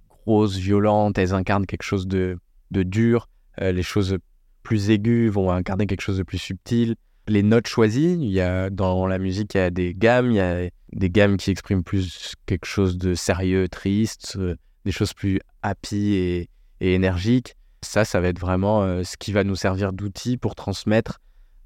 grosses, 0.08 0.56
violentes, 0.56 1.18
elles 1.18 1.34
incarnent 1.34 1.66
quelque 1.66 1.82
chose 1.82 2.06
de, 2.06 2.38
dur. 2.70 3.28
Les 3.60 3.82
choses 3.82 4.18
plus 4.62 4.90
aiguës 4.90 5.30
vont 5.30 5.50
incarner 5.50 5.86
quelque 5.86 6.00
chose 6.00 6.18
de 6.18 6.22
plus 6.22 6.38
subtil 6.38 6.96
les 7.26 7.42
notes 7.42 7.66
choisies. 7.66 8.18
Il 8.20 8.30
y 8.30 8.40
a, 8.40 8.68
dans 8.68 9.06
la 9.06 9.18
musique, 9.18 9.54
il 9.54 9.58
y 9.58 9.60
a 9.60 9.70
des 9.70 9.94
gammes. 9.94 10.30
Il 10.30 10.36
y 10.36 10.40
a 10.40 10.68
des 10.92 11.10
gammes 11.10 11.38
qui 11.38 11.50
expriment 11.50 11.82
plus 11.82 12.34
quelque 12.46 12.66
chose 12.66 12.98
de 12.98 13.14
sérieux, 13.14 13.68
triste, 13.68 14.38
des 14.84 14.92
choses 14.92 15.14
plus 15.14 15.40
happy 15.62 16.14
et 16.14 16.48
énergiques. 16.80 17.56
Ça, 17.84 18.04
ça 18.04 18.20
va 18.20 18.28
être 18.28 18.40
vraiment 18.40 18.82
euh, 18.82 19.04
ce 19.04 19.16
qui 19.16 19.32
va 19.32 19.44
nous 19.44 19.56
servir 19.56 19.92
d'outil 19.92 20.36
pour 20.36 20.54
transmettre 20.54 21.20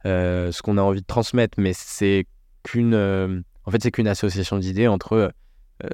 euh, 0.05 0.53
ce 0.53 0.63
qu'on 0.63 0.77
a 0.77 0.83
envie 0.83 1.01
de 1.01 1.07
transmettre. 1.07 1.59
Mais 1.61 1.73
c'est 1.73 2.27
qu'une, 2.63 2.95
euh, 2.95 3.41
en 3.65 3.71
fait, 3.71 3.83
c'est 3.83 3.91
qu'une 3.91 4.09
association 4.09 4.59
d'idées 4.59 4.89
entre 4.89 5.33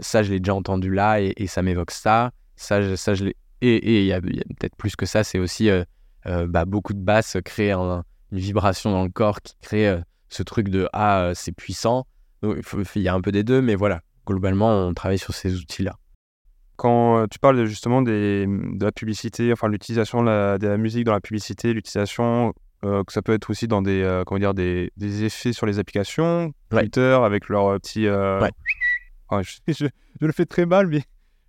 ça, 0.00 0.22
je 0.22 0.32
l'ai 0.32 0.40
déjà 0.40 0.54
entendu 0.54 0.90
là 0.90 1.20
et, 1.20 1.46
ça 1.46 1.60
m'évoque 1.60 1.90
ça. 1.90 2.32
Ça, 2.56 2.96
ça, 2.96 3.14
je 3.14 3.26
l'ai. 3.26 3.36
Et 3.60 4.00
il 4.00 4.06
y 4.06 4.12
a, 4.12 4.20
peut-être 4.20 4.76
plus 4.76 4.96
que 4.96 5.04
ça. 5.04 5.24
C'est 5.24 5.38
aussi 5.38 5.68
bah, 6.24 6.64
beaucoup 6.64 6.94
de 6.94 7.00
basses 7.00 7.36
créent 7.44 7.72
un, 7.72 8.02
une 8.32 8.38
vibration 8.38 8.90
dans 8.90 9.04
le 9.04 9.10
corps 9.10 9.42
qui 9.42 9.54
crée 9.60 9.94
ce 10.30 10.42
truc 10.42 10.70
de 10.70 10.88
ah 10.94 11.32
c'est 11.34 11.52
puissant. 11.52 12.06
Il 12.42 13.02
y 13.02 13.08
a 13.08 13.14
un 13.14 13.20
peu 13.20 13.30
des 13.30 13.44
deux, 13.44 13.60
mais 13.60 13.74
voilà. 13.74 14.00
Globalement, 14.26 14.70
on 14.70 14.94
travaille 14.94 15.18
sur 15.18 15.34
ces 15.34 15.54
outils-là. 15.54 15.98
Quand 16.76 17.18
euh, 17.18 17.26
tu 17.30 17.38
parles 17.38 17.64
justement 17.66 18.02
des, 18.02 18.46
de 18.46 18.84
la 18.84 18.90
publicité, 18.92 19.52
enfin 19.52 19.68
l'utilisation 19.68 20.22
de 20.22 20.26
la, 20.26 20.58
de 20.58 20.66
la 20.66 20.76
musique 20.76 21.04
dans 21.04 21.12
la 21.12 21.20
publicité, 21.20 21.72
l'utilisation 21.72 22.52
euh, 22.84 23.04
que 23.04 23.12
ça 23.12 23.22
peut 23.22 23.32
être 23.32 23.48
aussi 23.50 23.68
dans 23.68 23.80
des, 23.80 24.02
euh, 24.02 24.24
comment 24.24 24.40
dire, 24.40 24.54
des, 24.54 24.90
des 24.96 25.24
effets 25.24 25.52
sur 25.52 25.66
les 25.66 25.78
applications, 25.78 26.52
Ouais. 26.72 26.82
Twitter 26.82 27.16
avec 27.22 27.48
leur 27.48 27.78
petit... 27.80 28.06
euh, 28.06 28.40
Ouais. 28.40 28.50
Ah, 29.30 29.40
je, 29.42 29.58
je- 29.72 29.86
je 30.20 30.26
le 30.26 30.32
fais 30.32 30.44
très 30.46 30.66
mal, 30.66 30.88
mais 30.88 31.02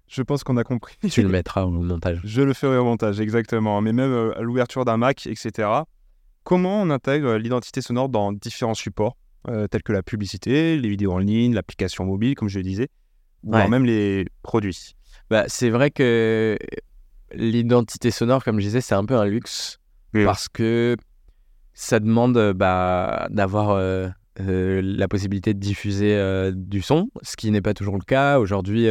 je 0.07 0.21
pense 0.21 0.43
qu'on 0.43 0.57
a 0.57 0.63
compris. 0.63 0.95
Tu 1.09 1.21
le 1.23 1.29
mettras 1.29 1.63
au 1.65 1.71
montage. 1.71 2.21
Je 2.23 2.41
le 2.41 2.53
ferai 2.53 2.77
au 2.77 2.83
montage, 2.85 3.19
exactement. 3.19 3.81
Mais 3.81 3.93
même 3.93 4.31
à 4.35 4.41
l'ouverture 4.41 4.85
d'un 4.85 4.97
Mac, 4.97 5.25
etc. 5.27 5.67
Comment 6.43 6.81
on 6.83 6.89
intègre 6.91 7.35
l'identité 7.37 7.81
sonore 7.81 8.09
dans 8.09 8.31
différents 8.31 8.75
supports, 8.75 9.17
tels 9.71 9.81
que 9.83 9.91
la 9.91 10.03
publicité, 10.03 10.77
les 10.77 10.89
vidéos 10.89 11.13
en 11.13 11.17
ligne, 11.17 11.53
l'application 11.55 12.05
mobile, 12.05 12.35
comme 12.35 12.47
je 12.49 12.59
le 12.59 12.63
disais, 12.63 12.87
ou 13.43 13.53
Ouais. 13.55 13.67
même 13.67 13.83
les 13.85 14.25
produits? 14.43 14.95
Bah, 15.29 15.45
c'est 15.47 15.69
vrai 15.69 15.91
que 15.91 16.57
l'identité 17.33 18.11
sonore, 18.11 18.43
comme 18.43 18.59
je 18.59 18.65
disais, 18.65 18.81
c'est 18.81 18.95
un 18.95 19.05
peu 19.05 19.15
un 19.15 19.25
luxe 19.25 19.79
parce 20.25 20.47
que 20.47 20.95
ça 21.73 21.99
demande 21.99 22.37
euh, 22.37 22.53
bah, 22.53 23.27
d'avoir 23.31 23.71
euh, 23.71 24.07
euh, 24.39 24.81
la 24.83 25.07
possibilité 25.07 25.53
de 25.53 25.59
diffuser 25.59 26.15
euh, 26.15 26.51
du 26.55 26.81
son, 26.81 27.09
ce 27.21 27.35
qui 27.35 27.51
n'est 27.51 27.61
pas 27.61 27.73
toujours 27.73 27.97
le 27.97 28.03
cas. 28.03 28.39
Aujourd'hui, 28.39 28.87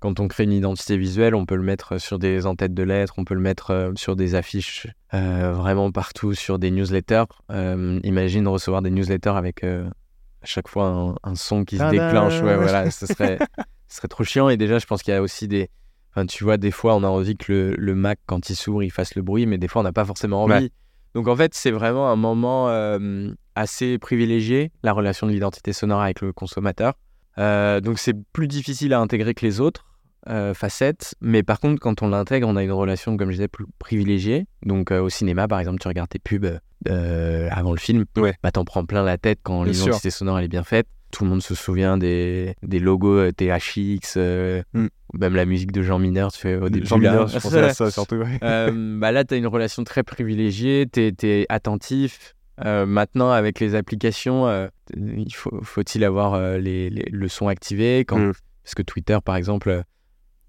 quand 0.00 0.20
on 0.20 0.28
crée 0.28 0.44
une 0.44 0.52
identité 0.52 0.96
visuelle, 0.96 1.34
on 1.34 1.44
peut 1.44 1.56
le 1.56 1.62
mettre 1.62 1.98
sur 1.98 2.18
des 2.18 2.46
entêtes 2.46 2.74
de 2.74 2.82
lettres, 2.82 3.14
on 3.18 3.24
peut 3.24 3.34
le 3.34 3.40
mettre 3.40 3.92
sur 3.96 4.16
des 4.16 4.34
affiches 4.34 4.86
vraiment 5.12 5.90
partout, 5.92 6.34
sur 6.34 6.58
des 6.58 6.70
newsletters. 6.70 7.24
Imagine 7.50 8.48
recevoir 8.48 8.82
des 8.82 8.90
newsletters 8.90 9.36
avec 9.36 9.64
à 9.64 10.46
chaque 10.46 10.68
fois 10.68 10.86
un, 10.88 11.14
un 11.30 11.34
son 11.34 11.64
qui 11.64 11.78
se 11.78 11.90
déclenche. 11.90 12.40
Ouais, 12.42 12.56
voilà, 12.56 12.90
ce 12.90 13.06
serait, 13.06 13.38
ce 13.94 13.98
serait 13.98 14.08
trop 14.08 14.24
chiant. 14.24 14.48
Et 14.48 14.56
déjà, 14.56 14.80
je 14.80 14.86
pense 14.86 15.04
qu'il 15.04 15.14
y 15.14 15.16
a 15.16 15.22
aussi 15.22 15.46
des, 15.46 15.70
Enfin, 16.10 16.26
tu 16.26 16.44
vois, 16.44 16.56
des 16.58 16.70
fois, 16.70 16.94
on 16.94 17.02
a 17.02 17.08
envie 17.08 17.36
que 17.36 17.52
le, 17.52 17.74
le 17.76 17.94
Mac, 17.94 18.20
quand 18.26 18.48
il 18.48 18.54
s'ouvre, 18.54 18.84
il 18.84 18.90
fasse 18.90 19.16
le 19.16 19.22
bruit, 19.22 19.46
mais 19.46 19.58
des 19.58 19.66
fois, 19.66 19.80
on 19.80 19.84
n'a 19.84 19.92
pas 19.92 20.04
forcément 20.04 20.44
envie. 20.44 20.52
Ouais. 20.54 20.70
Donc, 21.14 21.26
en 21.26 21.34
fait, 21.34 21.54
c'est 21.54 21.72
vraiment 21.72 22.08
un 22.08 22.16
moment 22.16 22.68
euh, 22.68 23.32
assez 23.56 23.98
privilégié, 23.98 24.70
la 24.84 24.92
relation 24.92 25.26
de 25.26 25.32
l'identité 25.32 25.72
sonore 25.72 26.00
avec 26.02 26.20
le 26.20 26.32
consommateur. 26.32 26.94
Euh, 27.38 27.80
donc, 27.80 27.98
c'est 27.98 28.14
plus 28.32 28.46
difficile 28.46 28.92
à 28.94 29.00
intégrer 29.00 29.34
que 29.34 29.44
les 29.44 29.60
autres 29.60 29.86
euh, 30.28 30.54
facettes. 30.54 31.16
Mais 31.20 31.42
par 31.42 31.58
contre, 31.58 31.80
quand 31.80 32.02
on 32.02 32.08
l'intègre, 32.08 32.46
on 32.46 32.54
a 32.54 32.62
une 32.62 32.72
relation, 32.72 33.16
comme 33.16 33.30
je 33.30 33.36
disais, 33.36 33.48
plus 33.48 33.66
privilégiée. 33.80 34.46
Donc, 34.64 34.92
au 34.92 35.08
cinéma, 35.08 35.48
par 35.48 35.58
exemple, 35.58 35.80
tu 35.80 35.88
regardes 35.88 36.10
tes 36.10 36.20
pubs 36.20 36.60
avant 36.86 37.72
le 37.72 37.78
film. 37.78 38.04
Ouais. 38.16 38.34
Bah, 38.42 38.52
t'en 38.52 38.64
prends 38.64 38.84
plein 38.84 39.02
la 39.02 39.18
tête 39.18 39.40
quand 39.42 39.64
l'identité 39.64 40.10
sonore, 40.10 40.38
elle 40.38 40.44
est 40.44 40.48
bien 40.48 40.64
faite. 40.64 40.86
Tout 41.14 41.24
le 41.24 41.30
monde 41.30 41.42
se 41.42 41.54
souvient 41.54 41.96
des, 41.96 42.54
des 42.62 42.80
logos 42.80 43.16
euh, 43.18 43.30
THX, 43.32 44.14
euh, 44.16 44.62
Mm. 44.74 44.86
même 45.14 45.34
la 45.36 45.44
musique 45.46 45.70
de 45.72 45.80
Jean 45.82 45.98
Mineur, 46.00 46.32
tu 46.32 46.40
fais 46.40 46.56
au 46.56 46.68
début. 46.68 46.86
Jean. 46.86 46.98
Mineur, 46.98 47.28
je 47.28 47.38
pensais 47.40 47.60
à 47.62 47.72
ça 47.72 47.90
surtout. 47.90 48.16
ouais. 48.16 48.38
Euh, 48.42 48.98
bah 48.98 49.12
là, 49.12 49.24
tu 49.24 49.34
as 49.34 49.36
une 49.36 49.46
relation 49.46 49.84
très 49.84 50.02
privilégiée, 50.02 50.86
tu 50.92 51.12
es, 51.22 51.46
attentif. 51.48 52.34
Euh, 52.64 52.84
maintenant, 52.86 53.30
avec 53.30 53.60
les 53.60 53.74
applications, 53.76 54.68
il 54.96 55.32
faut, 55.34 55.58
faut-il 55.62 56.04
avoir 56.04 56.58
les, 56.58 56.90
les- 56.90 57.08
le 57.10 57.28
son 57.28 57.48
activé 57.48 58.04
quand, 58.04 58.18
Mm. 58.18 58.32
Parce 58.64 58.74
que 58.74 58.82
Twitter, 58.82 59.18
par 59.24 59.36
exemple, 59.36 59.82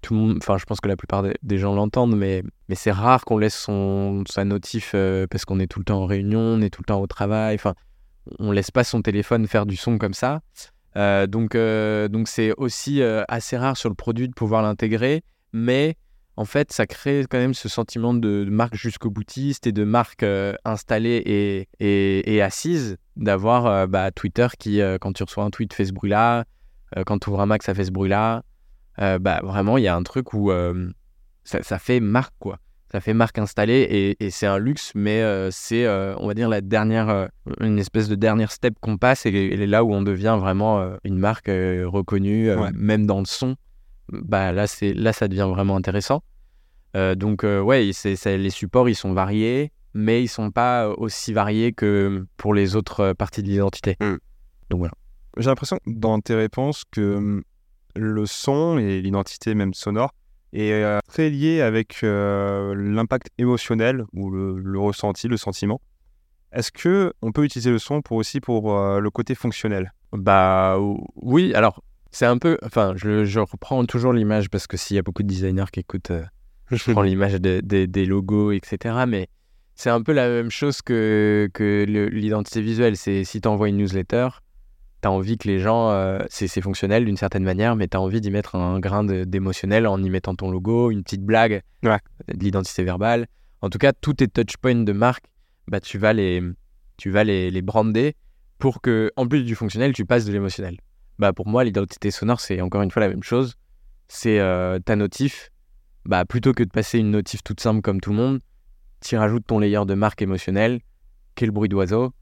tout 0.02 0.14
le 0.14 0.20
monde, 0.20 0.38
enfin, 0.40 0.56
je 0.58 0.64
pense 0.64 0.80
que 0.80 0.88
la 0.88 0.96
plupart 0.96 1.22
des, 1.42 1.58
gens 1.58 1.74
l'entendent, 1.74 2.16
mais, 2.16 2.42
mais 2.68 2.74
c'est 2.74 2.90
rare 2.92 3.24
qu'on 3.24 3.38
laisse 3.38 3.54
son, 3.56 4.24
sa 4.28 4.44
notif 4.44 4.94
parce 5.30 5.44
qu'on 5.44 5.60
est 5.60 5.66
tout 5.66 5.78
le 5.80 5.84
temps 5.84 6.00
en 6.02 6.06
réunion, 6.06 6.40
on 6.40 6.60
est 6.62 6.70
tout 6.70 6.80
le 6.82 6.86
temps 6.86 7.00
au 7.00 7.06
travail. 7.06 7.54
Enfin, 7.56 7.74
on 8.38 8.52
laisse 8.52 8.70
pas 8.70 8.84
son 8.84 9.02
téléphone 9.02 9.46
faire 9.46 9.66
du 9.66 9.76
son 9.76 9.98
comme 9.98 10.14
ça. 10.14 10.40
Euh, 10.96 11.26
donc, 11.26 11.54
euh, 11.54 12.08
donc 12.08 12.28
c'est 12.28 12.52
aussi 12.56 13.02
euh, 13.02 13.22
assez 13.28 13.56
rare 13.56 13.76
sur 13.76 13.88
le 13.88 13.94
produit 13.94 14.28
de 14.28 14.34
pouvoir 14.34 14.62
l'intégrer, 14.62 15.22
mais 15.52 15.96
en 16.36 16.44
fait, 16.44 16.72
ça 16.72 16.86
crée 16.86 17.24
quand 17.30 17.38
même 17.38 17.54
ce 17.54 17.68
sentiment 17.68 18.12
de, 18.12 18.44
marque 18.48 18.74
jusqu'au 18.74 19.10
boutiste 19.10 19.66
et 19.66 19.72
de 19.72 19.84
marque 19.84 20.24
installée 20.66 21.22
et, 21.80 22.34
et, 22.34 22.42
assise, 22.42 22.98
d'avoir 23.16 23.88
bah, 23.88 24.10
Twitter 24.10 24.46
qui, 24.58 24.82
quand 25.00 25.14
tu 25.14 25.22
reçois 25.22 25.44
un 25.44 25.50
tweet, 25.50 25.72
fait 25.72 25.86
ce 25.86 25.94
bruit-là, 25.94 26.44
quand 27.06 27.20
tu 27.20 27.30
ouvres 27.30 27.40
un 27.40 27.46
Mac, 27.46 27.62
ça 27.62 27.72
fait 27.72 27.86
ce 27.86 27.90
bruit-là. 27.90 28.42
Bah, 28.98 29.40
vraiment, 29.44 29.78
il 29.78 29.84
y 29.84 29.88
a 29.88 29.96
un 29.96 30.02
truc 30.02 30.34
où 30.34 30.52
ça, 31.42 31.62
ça 31.62 31.78
fait 31.78 32.00
marque, 32.00 32.34
quoi. 32.38 32.58
Ça 32.92 33.00
fait 33.00 33.14
marque 33.14 33.38
installée 33.38 33.80
et, 33.80 34.24
et 34.24 34.30
c'est 34.30 34.46
un 34.46 34.58
luxe, 34.58 34.92
mais 34.94 35.20
euh, 35.20 35.50
c'est, 35.50 35.84
euh, 35.86 36.14
on 36.18 36.28
va 36.28 36.34
dire, 36.34 36.48
la 36.48 36.60
dernière, 36.60 37.08
euh, 37.08 37.26
une 37.60 37.78
espèce 37.78 38.08
de 38.08 38.14
dernière 38.14 38.52
step 38.52 38.74
qu'on 38.80 38.96
passe 38.96 39.26
et, 39.26 39.30
et 39.30 39.66
là 39.66 39.82
où 39.82 39.92
on 39.92 40.02
devient 40.02 40.36
vraiment 40.38 40.96
une 41.02 41.18
marque 41.18 41.48
reconnue, 41.48 42.54
Ouais. 42.54 42.70
même 42.74 43.06
dans 43.06 43.18
le 43.18 43.24
son. 43.26 43.56
Bah 44.12 44.52
là, 44.52 44.68
c'est 44.68 44.94
là, 44.94 45.12
ça 45.12 45.26
devient 45.26 45.48
vraiment 45.50 45.76
intéressant. 45.76 46.22
Donc 46.94 47.42
ouais, 47.42 47.90
c'est, 47.92 48.38
les 48.38 48.50
supports, 48.50 48.88
ils 48.88 48.94
sont 48.94 49.12
variés, 49.12 49.72
mais 49.92 50.22
ils 50.22 50.28
sont 50.28 50.50
pas 50.50 50.88
aussi 50.88 51.32
variés 51.32 51.72
que 51.72 52.24
pour 52.36 52.54
les 52.54 52.76
autres 52.76 53.12
parties 53.12 53.42
de 53.42 53.48
l'identité. 53.48 53.96
Mm. 54.00 54.16
Donc 54.70 54.78
voilà. 54.78 54.94
J'ai 55.36 55.50
l'impression 55.50 55.78
dans 55.86 56.20
tes 56.20 56.34
réponses 56.34 56.84
que 56.90 57.16
hum, 57.16 57.42
le 57.96 58.24
son 58.26 58.78
et 58.78 59.02
l'identité 59.02 59.54
même 59.54 59.74
sonore 59.74 60.12
est 60.60 60.72
euh, 60.84 60.98
très 61.08 61.30
lié 61.30 61.60
avec 61.60 62.00
euh, 62.02 62.74
l'impact 62.74 63.28
émotionnel 63.38 64.04
ou 64.12 64.30
le, 64.30 64.58
le 64.58 64.78
ressenti, 64.78 65.28
le 65.28 65.36
sentiment. 65.36 65.80
Est-ce 66.52 66.72
que 66.72 67.12
on 67.22 67.32
peut 67.32 67.44
utiliser 67.44 67.70
le 67.70 67.78
son 67.78 68.02
pour 68.02 68.16
aussi 68.16 68.40
pour 68.40 68.76
euh, 68.78 69.00
le 69.00 69.10
côté 69.10 69.34
fonctionnel? 69.34 69.92
Bah 70.12 70.78
ou- 70.78 71.04
oui, 71.16 71.52
alors 71.54 71.82
c'est 72.10 72.26
un 72.26 72.38
peu, 72.38 72.56
enfin 72.64 72.94
je, 72.96 73.24
je 73.24 73.40
reprends 73.40 73.84
toujours 73.84 74.12
l'image 74.12 74.48
parce 74.48 74.66
que 74.66 74.76
s'il 74.76 74.96
y 74.96 74.98
a 74.98 75.02
beaucoup 75.02 75.22
de 75.22 75.28
designers 75.28 75.66
qui 75.72 75.80
écoutent, 75.80 76.12
je 76.70 76.76
prends 76.92 77.02
l'image 77.02 77.34
de- 77.34 77.60
de- 77.62 77.84
des 77.86 78.06
logos, 78.06 78.52
etc. 78.52 79.04
Mais 79.06 79.28
c'est 79.74 79.90
un 79.90 80.00
peu 80.00 80.12
la 80.12 80.28
même 80.28 80.50
chose 80.50 80.80
que, 80.80 81.50
que 81.52 81.84
l'identité 82.10 82.62
visuelle. 82.62 82.96
C'est 82.96 83.24
si 83.24 83.40
tu 83.42 83.48
envoies 83.48 83.68
une 83.68 83.76
newsletter, 83.76 84.28
tu 85.06 85.08
as 85.08 85.12
envie 85.12 85.38
que 85.38 85.46
les 85.46 85.60
gens, 85.60 85.90
euh, 85.90 86.18
c'est 86.28 86.60
fonctionnel 86.60 87.04
d'une 87.04 87.16
certaine 87.16 87.44
manière, 87.44 87.76
mais 87.76 87.86
tu 87.86 87.96
as 87.96 88.00
envie 88.00 88.20
d'y 88.20 88.32
mettre 88.32 88.56
un 88.56 88.80
grain 88.80 89.04
d'émotionnel 89.04 89.86
en 89.86 90.02
y 90.02 90.10
mettant 90.10 90.34
ton 90.34 90.50
logo, 90.50 90.90
une 90.90 91.04
petite 91.04 91.22
blague, 91.22 91.62
Ouais. 91.84 91.98
de 92.26 92.42
l'identité 92.42 92.82
verbale. 92.82 93.28
En 93.62 93.70
tout 93.70 93.78
cas, 93.78 93.92
tous 93.92 94.14
tes 94.14 94.26
touchpoints 94.26 94.82
de 94.82 94.92
marque, 94.92 95.26
bah, 95.68 95.78
tu 95.78 95.96
vas 95.98 96.12
les, 96.12 96.42
tu 96.96 97.10
vas 97.10 97.22
les, 97.22 97.52
les 97.52 97.62
brander 97.62 98.16
pour 98.58 98.80
que, 98.80 99.12
en 99.14 99.28
plus 99.28 99.44
du 99.44 99.54
fonctionnel, 99.54 99.92
tu 99.92 100.04
passes 100.04 100.24
de 100.24 100.32
l'émotionnel. 100.32 100.76
Bah, 101.20 101.32
pour 101.32 101.46
moi, 101.46 101.62
l'identité 101.62 102.10
sonore, 102.10 102.40
c'est 102.40 102.60
encore 102.60 102.82
une 102.82 102.90
fois 102.90 103.00
la 103.00 103.08
même 103.08 103.22
chose. 103.22 103.54
C'est 104.08 104.40
euh, 104.40 104.80
ta 104.80 104.96
notif. 104.96 105.50
Bah, 106.04 106.24
plutôt 106.24 106.52
que 106.52 106.64
de 106.64 106.70
passer 106.70 106.98
une 106.98 107.12
notif 107.12 107.44
toute 107.44 107.60
simple 107.60 107.80
comme 107.80 108.00
tout 108.00 108.10
le 108.10 108.16
monde, 108.16 108.40
tu 109.00 109.16
rajoutes 109.16 109.46
ton 109.46 109.60
layer 109.60 109.84
de 109.86 109.94
marque 109.94 110.20
émotionnelle, 110.22 110.80
qui 111.36 111.44
est 111.44 111.46
le 111.46 111.52
bruit 111.52 111.68
d'oiseau, 111.68 112.12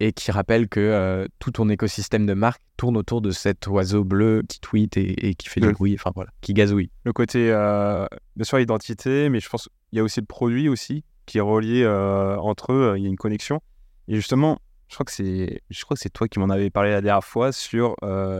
et 0.00 0.12
qui 0.12 0.32
rappelle 0.32 0.66
que 0.68 0.80
euh, 0.80 1.26
tout 1.38 1.50
ton 1.50 1.68
écosystème 1.68 2.24
de 2.26 2.32
marque 2.32 2.62
tourne 2.78 2.96
autour 2.96 3.20
de 3.20 3.30
cet 3.30 3.66
oiseau 3.66 4.02
bleu 4.02 4.42
qui 4.48 4.58
tweet 4.58 4.96
et, 4.96 5.28
et 5.28 5.34
qui 5.34 5.48
fait 5.48 5.60
du 5.60 5.68
Mm. 5.68 5.72
bruit, 5.72 5.94
enfin 5.94 6.10
voilà, 6.14 6.30
qui 6.40 6.54
gazouille. 6.54 6.90
Le 7.04 7.12
côté, 7.12 7.50
euh, 7.52 8.06
bien 8.34 8.44
sûr, 8.44 8.56
l'identité, 8.58 9.28
mais 9.28 9.40
je 9.40 9.48
pense 9.48 9.64
qu'il 9.64 9.98
y 9.98 10.00
a 10.00 10.02
aussi 10.02 10.20
le 10.20 10.26
produit 10.26 10.68
aussi 10.68 11.04
qui 11.26 11.38
est 11.38 11.42
relié 11.42 11.82
euh, 11.84 12.36
entre 12.38 12.72
eux. 12.72 12.94
Il 12.96 13.02
y 13.02 13.06
a 13.06 13.08
une 13.10 13.16
connexion. 13.16 13.60
Et 14.08 14.16
justement, 14.16 14.58
je 14.88 14.94
crois 14.94 15.04
que 15.04 15.12
c'est, 15.12 15.60
je 15.68 15.84
crois 15.84 15.94
que 15.94 16.00
c'est 16.00 16.10
toi 16.10 16.26
qui 16.26 16.38
m'en 16.40 16.48
avais 16.48 16.70
parlé 16.70 16.90
la 16.90 17.02
dernière 17.02 17.22
fois 17.22 17.52
sur 17.52 17.94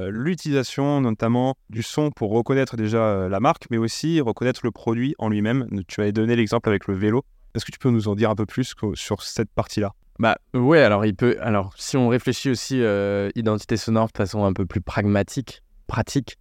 l'utilisation 0.09 1.01
notamment 1.01 1.55
du 1.68 1.85
son 1.85 2.11
pour 2.11 2.33
reconnaître 2.33 2.77
déjà 2.77 3.29
la 3.29 3.38
marque, 3.38 3.66
mais 3.70 3.77
aussi 3.77 4.20
reconnaître 4.20 4.62
le 4.64 4.73
produit 4.73 5.14
en 5.18 5.29
lui-même. 5.29 5.68
Tu 5.87 6.01
avais 6.01 6.11
donné 6.11 6.35
l'exemple 6.35 6.68
avec 6.68 6.88
le 6.88 6.94
vélo. 6.94 7.23
Est-ce 7.55 7.64
que 7.64 7.70
tu 7.70 7.79
peux 7.79 7.90
nous 7.90 8.09
en 8.09 8.16
dire 8.16 8.31
un 8.31 8.35
peu 8.35 8.46
plus 8.46 8.75
sur 8.94 9.23
cette 9.23 9.51
partie-là? 9.51 9.92
Bah 10.20 10.37
ouais, 10.52 10.83
alors 10.83 11.06
il 11.06 11.14
peut. 11.14 11.38
Alors 11.40 11.72
si 11.76 11.96
on 11.96 12.09
réfléchit 12.09 12.50
aussi 12.50 12.83
euh, 12.83 13.30
identité 13.37 13.78
sonore 13.78 14.09
de 14.12 14.16
façon 14.18 14.44
un 14.44 14.52
peu 14.52 14.66
plus 14.66 14.83
pragmatique, 14.83 15.62
pratique. 15.87 16.37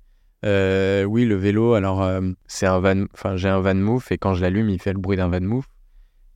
euh, 0.46 1.06
oui, 1.06 1.24
le 1.24 1.36
vélo. 1.36 1.76
Alors 1.76 2.04
euh, 2.04 2.20
c'est 2.46 2.66
un 2.66 2.80
van. 2.80 3.06
Enfin, 3.14 3.38
j'ai 3.38 3.48
un 3.48 3.62
van 3.62 3.76
move 3.76 4.06
et 4.12 4.18
quand 4.18 4.34
je 4.34 4.42
l'allume, 4.42 4.70
il 4.70 4.82
fait 4.82 4.92
le 4.92 5.00
bruit 5.00 5.16
d'un 5.16 5.30
van 5.30 5.40
move. 5.40 5.66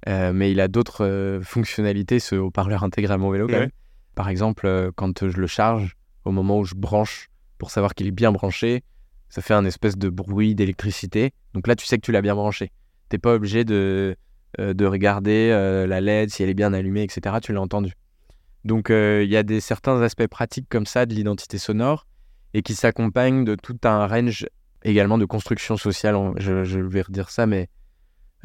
Euh, 0.08 0.32
mais 0.34 0.51
il 0.51 0.62
a 0.62 0.67
d'autres 0.69 1.39
fonctionnalités, 1.43 2.19
ce 2.19 2.36
haut-parleur 2.36 2.84
intégré 2.84 3.13
à 3.13 3.17
mon 3.17 3.29
vélo. 3.29 3.47
Quand 3.47 3.53
Ouais. 3.56 3.60
même. 3.60 3.71
Par 4.15 4.29
exemple, 4.29 4.91
quand 4.95 5.27
je 5.27 5.38
le 5.38 5.47
charge, 5.47 5.95
au 6.23 6.32
moment 6.32 6.60
où 6.60 6.63
je 6.65 6.75
branche, 6.75 7.27
pour 7.58 7.71
savoir 7.71 7.93
qu'il 7.93 8.08
est 8.08 8.12
bien 8.12 8.32
branché, 8.32 8.84
ça 9.27 9.41
fait 9.41 9.53
un 9.53 9.65
espèce 9.65 9.97
de 9.97 10.08
bruit 10.10 10.56
d'électricité. 10.56 11.32
Donc 11.53 11.67
là, 11.67 11.75
tu 11.75 11.86
sais 11.86 11.97
que 11.97 12.06
tu 12.06 12.12
l'as 12.13 12.21
bien 12.21 12.36
branché. 12.36 12.71
T'es 13.10 13.17
pas 13.17 13.34
obligé 13.34 13.65
de 13.65 14.15
de 14.60 14.86
regarder 14.86 15.50
euh, 15.52 15.88
la 15.88 16.02
LED, 16.02 16.30
si 16.30 16.44
elle 16.44 16.50
est 16.50 16.54
bien 16.54 16.74
allumée, 16.74 17.04
etc. 17.04 17.38
Tu 17.42 17.54
l'as 17.54 17.62
entendu. 17.62 17.94
Donc 18.66 18.89
euh, 18.89 19.24
il 19.24 19.30
y 19.30 19.38
a 19.38 19.44
des 19.44 19.60
certains 19.60 20.02
aspects 20.02 20.28
pratiques 20.28 20.68
comme 20.70 20.86
ça 20.86 21.06
de 21.06 21.13
l'identité 21.13 21.58
sonore 21.58 22.08
et 22.54 22.62
qui 22.62 22.76
s'accompagnent 22.76 23.44
de 23.44 23.56
tout 23.56 23.78
un 23.84 24.08
range 24.08 24.48
également 24.84 25.18
de 25.18 25.26
construction 25.26 25.76
sociale. 25.78 26.16
Je, 26.38 26.63
je 26.63 26.80
vais 26.80 27.02
redire 27.02 27.30
ça, 27.30 27.46
mais 27.46 27.68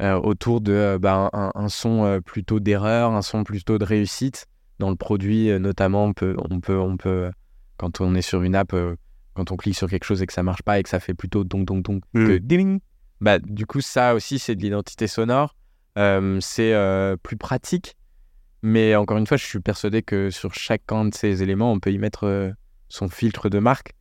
euh, 0.01 0.15
autour 0.19 0.61
de 0.61 0.73
euh, 0.73 0.99
bah, 0.99 1.29
un, 1.33 1.51
un 1.55 1.69
son 1.69 2.05
euh, 2.05 2.19
plutôt 2.21 2.59
d'erreur, 2.59 3.11
un 3.11 3.21
son 3.21 3.43
plutôt 3.43 3.77
de 3.77 3.85
réussite 3.85 4.47
dans 4.79 4.89
le 4.89 4.95
produit, 4.95 5.49
euh, 5.49 5.59
notamment. 5.59 6.05
On 6.05 6.13
peut, 6.13 6.35
on 6.49 6.59
peut, 6.59 6.77
on 6.79 6.97
peut, 6.97 7.09
euh, 7.09 7.31
quand 7.77 8.01
on 8.01 8.15
est 8.15 8.21
sur 8.21 8.41
une 8.43 8.55
app, 8.55 8.73
euh, 8.73 8.95
quand 9.35 9.51
on 9.51 9.57
clique 9.57 9.75
sur 9.77 9.89
quelque 9.89 10.05
chose 10.05 10.21
et 10.21 10.25
que 10.25 10.33
ça 10.33 10.43
marche 10.43 10.63
pas 10.63 10.79
et 10.79 10.83
que 10.83 10.89
ça 10.89 10.99
fait 10.99 11.13
plutôt 11.13 11.43
don 11.43 11.59
don 11.63 11.77
don 11.79 12.01
Mm. 12.13 12.27
que 12.27 12.37
ding. 12.37 12.79
Bah 13.21 13.39
du 13.39 13.65
coup 13.65 13.81
ça 13.81 14.15
aussi 14.15 14.39
c'est 14.39 14.55
de 14.55 14.61
l'identité 14.61 15.07
sonore. 15.07 15.55
Euh, 15.97 16.37
c'est 16.41 16.73
euh, 16.73 17.15
plus 17.21 17.37
pratique, 17.37 17.95
mais 18.61 18.95
encore 18.95 19.17
une 19.17 19.27
fois, 19.27 19.37
je 19.37 19.45
suis 19.45 19.59
persuadé 19.59 20.01
que 20.01 20.29
sur 20.29 20.53
chacun 20.53 21.05
de 21.05 21.13
ces 21.13 21.43
éléments, 21.43 21.71
on 21.71 21.79
peut 21.79 21.91
y 21.91 21.97
mettre 21.97 22.25
euh, 22.25 22.51
son 22.89 23.07
filtre 23.09 23.49
de 23.49 23.59
marque. 23.59 23.93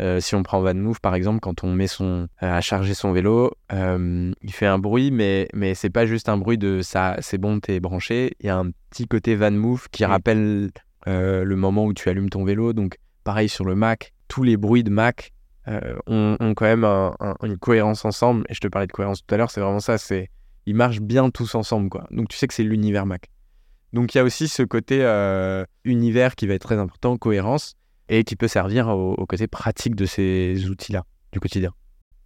Euh, 0.00 0.20
si 0.20 0.34
on 0.34 0.42
prend 0.42 0.60
VanMoof 0.62 1.00
par 1.00 1.14
exemple, 1.14 1.40
quand 1.40 1.64
on 1.64 1.72
met 1.74 1.86
son 1.86 2.26
euh, 2.42 2.56
à 2.56 2.60
charger 2.62 2.94
son 2.94 3.12
vélo, 3.12 3.52
euh, 3.72 4.32
il 4.40 4.52
fait 4.52 4.66
un 4.66 4.78
bruit, 4.78 5.10
mais 5.10 5.48
mais 5.52 5.74
c'est 5.74 5.90
pas 5.90 6.06
juste 6.06 6.30
un 6.30 6.38
bruit 6.38 6.56
de 6.56 6.80
ça, 6.80 7.16
c'est 7.20 7.36
bon, 7.38 7.60
t'es 7.60 7.78
branché. 7.78 8.34
Il 8.40 8.46
y 8.46 8.48
a 8.48 8.56
un 8.56 8.70
petit 8.90 9.06
côté 9.06 9.36
VanMoof 9.36 9.88
qui 9.88 10.04
rappelle 10.06 10.70
le 11.06 11.54
moment 11.56 11.84
où 11.84 11.92
tu 11.92 12.08
allumes 12.08 12.30
ton 12.30 12.44
vélo. 12.44 12.72
Donc 12.72 12.96
pareil 13.24 13.48
sur 13.50 13.64
le 13.66 13.74
Mac, 13.74 14.14
tous 14.28 14.42
les 14.44 14.56
bruits 14.56 14.82
de 14.84 14.90
Mac 14.90 15.32
ont, 15.66 16.36
ont 16.40 16.54
quand 16.54 16.64
même 16.64 16.84
un- 16.84 17.14
un- 17.20 17.36
une 17.42 17.58
cohérence 17.58 18.04
ensemble. 18.06 18.44
Et 18.48 18.54
je 18.54 18.60
te 18.60 18.68
parlais 18.68 18.86
de 18.86 18.92
cohérence 18.92 19.24
tout 19.24 19.34
à 19.34 19.38
l'heure, 19.38 19.50
c'est 19.50 19.60
vraiment 19.60 19.80
ça. 19.80 19.98
C'est 19.98 20.30
ils 20.66 20.74
marchent 20.74 21.00
bien 21.00 21.30
tous 21.30 21.54
ensemble, 21.54 21.88
quoi. 21.88 22.06
Donc 22.10 22.28
tu 22.28 22.36
sais 22.36 22.46
que 22.46 22.54
c'est 22.54 22.62
l'univers 22.64 23.06
Mac. 23.06 23.30
Donc 23.92 24.14
il 24.14 24.18
y 24.18 24.20
a 24.20 24.24
aussi 24.24 24.48
ce 24.48 24.62
côté 24.62 25.00
euh, 25.02 25.64
univers 25.84 26.34
qui 26.34 26.46
va 26.46 26.54
être 26.54 26.62
très 26.62 26.78
important, 26.78 27.16
cohérence, 27.18 27.74
et 28.08 28.24
qui 28.24 28.36
peut 28.36 28.48
servir 28.48 28.88
au, 28.88 29.14
au 29.14 29.26
côté 29.26 29.46
pratique 29.46 29.94
de 29.94 30.06
ces 30.06 30.68
outils-là 30.68 31.04
du 31.32 31.40
quotidien. 31.40 31.72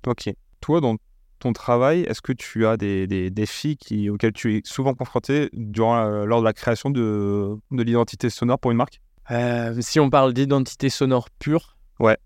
Ok. 0.07 0.31
Toi, 0.61 0.81
dans 0.81 0.96
ton 1.38 1.53
travail, 1.53 2.01
est-ce 2.03 2.22
que 2.22 2.33
tu 2.33 2.66
as 2.66 2.77
des, 2.77 3.07
des 3.07 3.31
défis 3.31 3.77
qui, 3.77 4.09
auxquels 4.09 4.33
tu 4.33 4.57
es 4.57 4.61
souvent 4.64 4.94
confronté 4.94 5.51
durant, 5.53 5.99
euh, 5.99 6.25
lors 6.25 6.40
de 6.40 6.44
la 6.44 6.53
création 6.53 6.90
de, 6.90 7.57
de 7.70 7.83
l'identité 7.83 8.31
sonore 8.31 8.59
pour 8.59 8.70
une 8.70 8.79
marque? 8.79 9.01
Euh, 9.31 9.77
si 9.81 10.01
on 10.01 10.09
parle 10.09 10.33
d'identité 10.33 10.88
sonore 10.88 11.29
pure, 11.38 11.77
Ouais. 12.01 12.16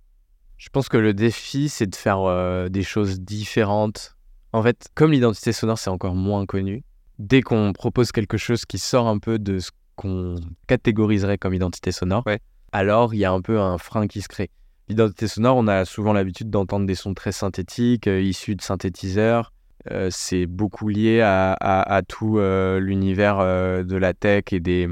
je 0.59 0.69
pense 0.69 0.89
que 0.89 0.97
le 0.99 1.13
défi, 1.15 1.69
c'est 1.69 1.87
de 1.87 1.97
faire 1.97 2.21
euh, 2.21 2.69
des 2.69 2.83
choses 2.83 3.21
différentes 3.21 4.17
En 4.53 4.63
fait, 4.63 4.89
comme 4.95 5.13
l'identité 5.13 5.53
sonore, 5.53 5.79
c'est 5.79 5.91
encore 5.91 6.15
moins 6.15 6.45
connu, 6.47 6.83
dès 7.19 7.41
qu'on 7.43 7.73
propose 7.73 8.13
quelque 8.13 8.37
chose 8.37 8.65
qui 8.65 8.79
sort 8.79 9.07
un 9.07 9.19
peu 9.19 9.39
de 9.39 9.59
ce 9.59 9.71
qu'on 9.97 10.37
catégoriserait 10.67 11.39
comme 11.39 11.55
identité 11.55 11.93
sonore, 11.93 12.23
Ouais. 12.27 12.41
alors 12.73 13.15
il 13.15 13.19
y 13.19 13.25
a 13.25 13.33
un 13.33 13.41
peu 13.41 13.61
un 13.61 13.79
frein 13.79 14.07
qui 14.07 14.23
se 14.23 14.29
crée. 14.29 14.51
L'identité 14.89 15.29
sonore, 15.29 15.57
on 15.57 15.69
a 15.69 15.85
souvent 15.85 16.13
l'habitude 16.13 16.51
d'entendre 16.51 16.87
des 16.87 16.95
sons 16.97 17.15
très 17.15 17.31
synthétiques, 17.33 18.09
euh, 18.09 18.21
issus 18.21 18.57
de 18.57 18.63
synthétiseurs. 18.63 19.53
Euh, 19.91 20.09
c'est 20.11 20.47
beaucoup 20.47 20.89
lié 20.89 21.21
à, 21.21 21.53
à- 21.53 21.95
à 21.95 22.03
tout 22.03 22.39
euh, 22.39 22.81
l'univers 22.81 23.39
de 23.85 23.97
la 23.97 24.13
tech 24.15 24.45
et 24.53 24.59
des, 24.61 24.89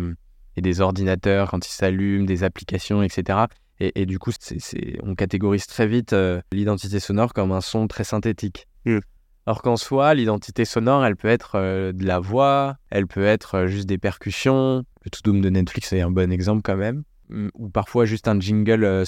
et 0.56 0.60
des 0.60 0.80
ordinateurs 0.80 1.50
quand 1.50 1.66
ils 1.66 1.72
s'allument, 1.72 2.24
des 2.26 2.44
applications, 2.44 3.02
etc. 3.02 3.40
Et, 3.80 4.00
et 4.02 4.06
du 4.06 4.18
coup, 4.18 4.30
on 5.02 5.14
catégorise 5.14 5.66
très 5.66 5.86
vite 5.88 6.14
l'identité 6.52 7.00
sonore 7.00 7.32
comme 7.32 7.50
un 7.52 7.60
son 7.60 7.86
très 7.88 8.04
synthétique. 8.04 8.66
Mm. 8.84 8.98
Alors 9.48 9.62
qu'en 9.62 9.78
soi, 9.78 10.12
l'identité 10.12 10.66
sonore, 10.66 11.06
elle 11.06 11.16
peut 11.16 11.28
être 11.28 11.52
euh, 11.54 11.92
de 11.92 12.04
la 12.04 12.18
voix, 12.18 12.76
elle 12.90 13.06
peut 13.06 13.24
être 13.24 13.54
euh, 13.54 13.66
juste 13.66 13.86
des 13.88 13.96
percussions. 13.96 14.84
Le 15.04 15.10
To 15.10 15.20
Doom 15.24 15.40
de 15.40 15.48
Netflix 15.48 15.90
est 15.94 16.02
un 16.02 16.10
bon 16.10 16.30
exemple 16.30 16.60
quand 16.62 16.76
même. 16.76 17.02
Mm, 17.30 17.48
Ou 17.54 17.70
parfois 17.70 18.04
juste 18.04 18.28
un 18.28 18.38
jingle. 18.38 18.84
euh, 18.84 19.04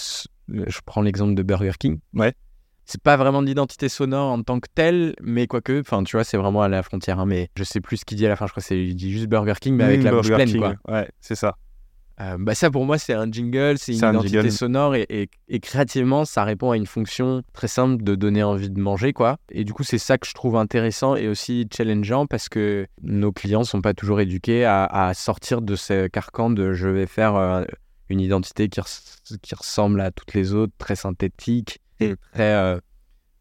je 0.49 0.79
prends 0.87 1.03
l'exemple 1.03 1.35
de 1.35 1.43
Burger 1.43 1.73
King. 1.79 1.99
Ouais. 2.15 2.33
C'est 2.87 3.03
pas 3.03 3.19
vraiment 3.19 3.43
de 3.43 3.49
l'identité 3.49 3.91
sonore 3.91 4.33
en 4.33 4.43
tant 4.43 4.61
que 4.61 4.69
telle, 4.75 5.15
mais 5.21 5.47
quoique, 5.47 5.79
enfin, 5.81 6.03
tu 6.05 6.17
vois, 6.17 6.25
c'est 6.25 6.39
vraiment 6.39 6.63
à 6.63 6.69
la 6.69 6.83
frontière. 6.83 7.21
hein, 7.21 7.27
mais 7.27 7.51
je 7.55 7.63
sais 7.63 7.83
plus 7.83 7.99
ce 7.99 8.07
qu'il 8.07 8.17
dit 8.17 8.25
à 8.25 8.31
la 8.31 8.37
fin. 8.37 8.47
Je 8.47 8.53
crois 8.53 8.63
que 8.63 8.67
c'est 8.67 8.83
il 8.83 8.95
dit 8.97 9.13
juste 9.13 9.27
Burger 9.27 9.53
King, 9.61 9.75
mais 9.77 9.85
avec 9.85 10.01
Mmh, 10.01 10.05
la 10.05 10.11
bouche 10.13 10.29
Burger 10.31 10.35
pleine, 10.37 10.49
King. 10.49 10.61
quoi. 10.85 10.95
Ouais, 10.95 11.11
c'est 11.21 11.35
ça. 11.37 11.55
Euh, 12.21 12.37
bah 12.39 12.55
ça 12.55 12.71
pour 12.71 12.85
moi 12.85 12.99
c'est 12.99 13.15
un 13.15 13.31
jingle, 13.31 13.79
c'est 13.79 13.95
une 13.95 14.05
un 14.05 14.11
identité 14.13 14.37
jingle. 14.43 14.53
sonore 14.53 14.95
et, 14.95 15.07
et- 15.09 15.31
et 15.49 15.59
créativement 15.61 16.27
ça 16.27 16.45
répond 16.45 16.71
à 16.71 16.77
une 16.77 16.85
fonction 16.87 17.43
très 17.55 17.67
simple 17.69 18.03
de 18.03 18.15
donner 18.15 18.43
envie 18.43 18.69
de 18.69 18.79
manger 18.79 19.13
quoi. 19.15 19.39
Et 19.51 19.65
du 19.65 19.73
coup 19.73 19.85
c'est 19.85 19.97
ça 19.99 20.19
que 20.19 20.27
je 20.27 20.35
trouve 20.35 20.57
intéressant 20.57 21.17
et 21.17 21.29
aussi 21.29 21.67
challengeant 21.75 22.27
parce 22.27 22.49
que 22.51 22.87
nos 23.03 23.33
clients 23.33 23.65
sont 23.65 23.81
pas 23.81 23.95
toujours 23.95 24.21
éduqués 24.21 24.67
à, 24.67 24.85
à 24.85 25.15
sortir 25.15 25.63
de 25.63 25.77
ce 25.77 26.09
carcan 26.09 26.51
de 26.51 26.73
je 26.75 26.89
vais 26.89 27.07
faire 27.07 27.37
euh, 27.37 27.65
une 28.11 28.21
identité 28.21 28.69
qui, 28.69 28.81
res- 28.81 29.39
qui 29.41 29.55
ressemble 29.55 30.01
à 30.03 30.11
toutes 30.11 30.35
les 30.35 30.53
autres, 30.53 30.73
très 30.79 30.97
synthétique, 30.97 31.79
et 32.01 32.17
très 32.33 32.55
euh, 32.55 32.79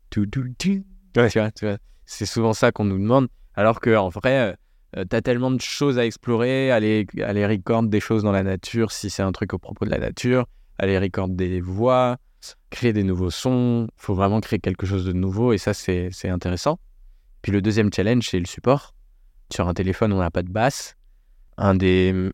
tout, 0.10 0.26
tout, 0.28 0.46
tout. 0.58 0.84
Ouais. 1.18 1.30
Tu 1.30 1.39
vois, 1.39 1.52
tu 1.52 1.65
vois. 1.65 1.78
C'est 2.06 2.26
souvent 2.28 2.54
ça 2.54 2.72
qu'on 2.72 2.86
nous 2.86 3.00
demande. 3.00 3.28
Alors 3.56 3.82
qu'en 3.82 4.10
vrai, 4.10 4.56
euh, 4.97 5.06
t'as 5.08 5.21
tellement 5.21 5.52
de 5.52 5.62
choses 5.62 5.99
à 5.99 6.06
explorer, 6.06 6.71
aller, 6.71 7.06
aller 7.23 7.45
record 7.45 7.84
des 7.84 7.99
choses 7.99 8.23
dans 8.23 8.32
la 8.32 8.43
nature 8.43 8.91
si 8.91 9.10
c'est 9.10 9.23
un 9.23 9.32
truc 9.32 9.54
au 9.54 9.60
propos 9.60 9.86
de 9.86 9.91
la 9.91 9.99
nature, 9.99 10.45
aller 10.78 10.97
record 10.97 11.30
des 11.30 11.62
voix, 11.62 12.17
créer 12.69 12.93
des 12.93 13.04
nouveaux 13.04 13.30
sons. 13.30 13.88
faut 13.95 14.15
vraiment 14.15 14.41
créer 14.41 14.60
quelque 14.60 14.86
chose 14.86 15.06
de 15.06 15.13
nouveau 15.13 15.54
et 15.54 15.58
ça, 15.58 15.73
c'est 15.73 16.10
c'est 16.12 16.30
intéressant. 16.30 16.80
Puis 17.41 17.52
le 17.52 17.62
deuxième 17.62 17.91
challenge, 17.93 18.28
c'est 18.30 18.39
le 18.39 18.45
support. 18.45 18.93
Sur 19.52 19.67
un 19.67 19.73
téléphone, 19.73 20.13
on 20.13 20.19
n'a 20.19 20.32
pas 20.32 20.43
de 20.43 20.52
basse. 20.52 20.95
Un 21.58 21.75
des, 21.75 22.32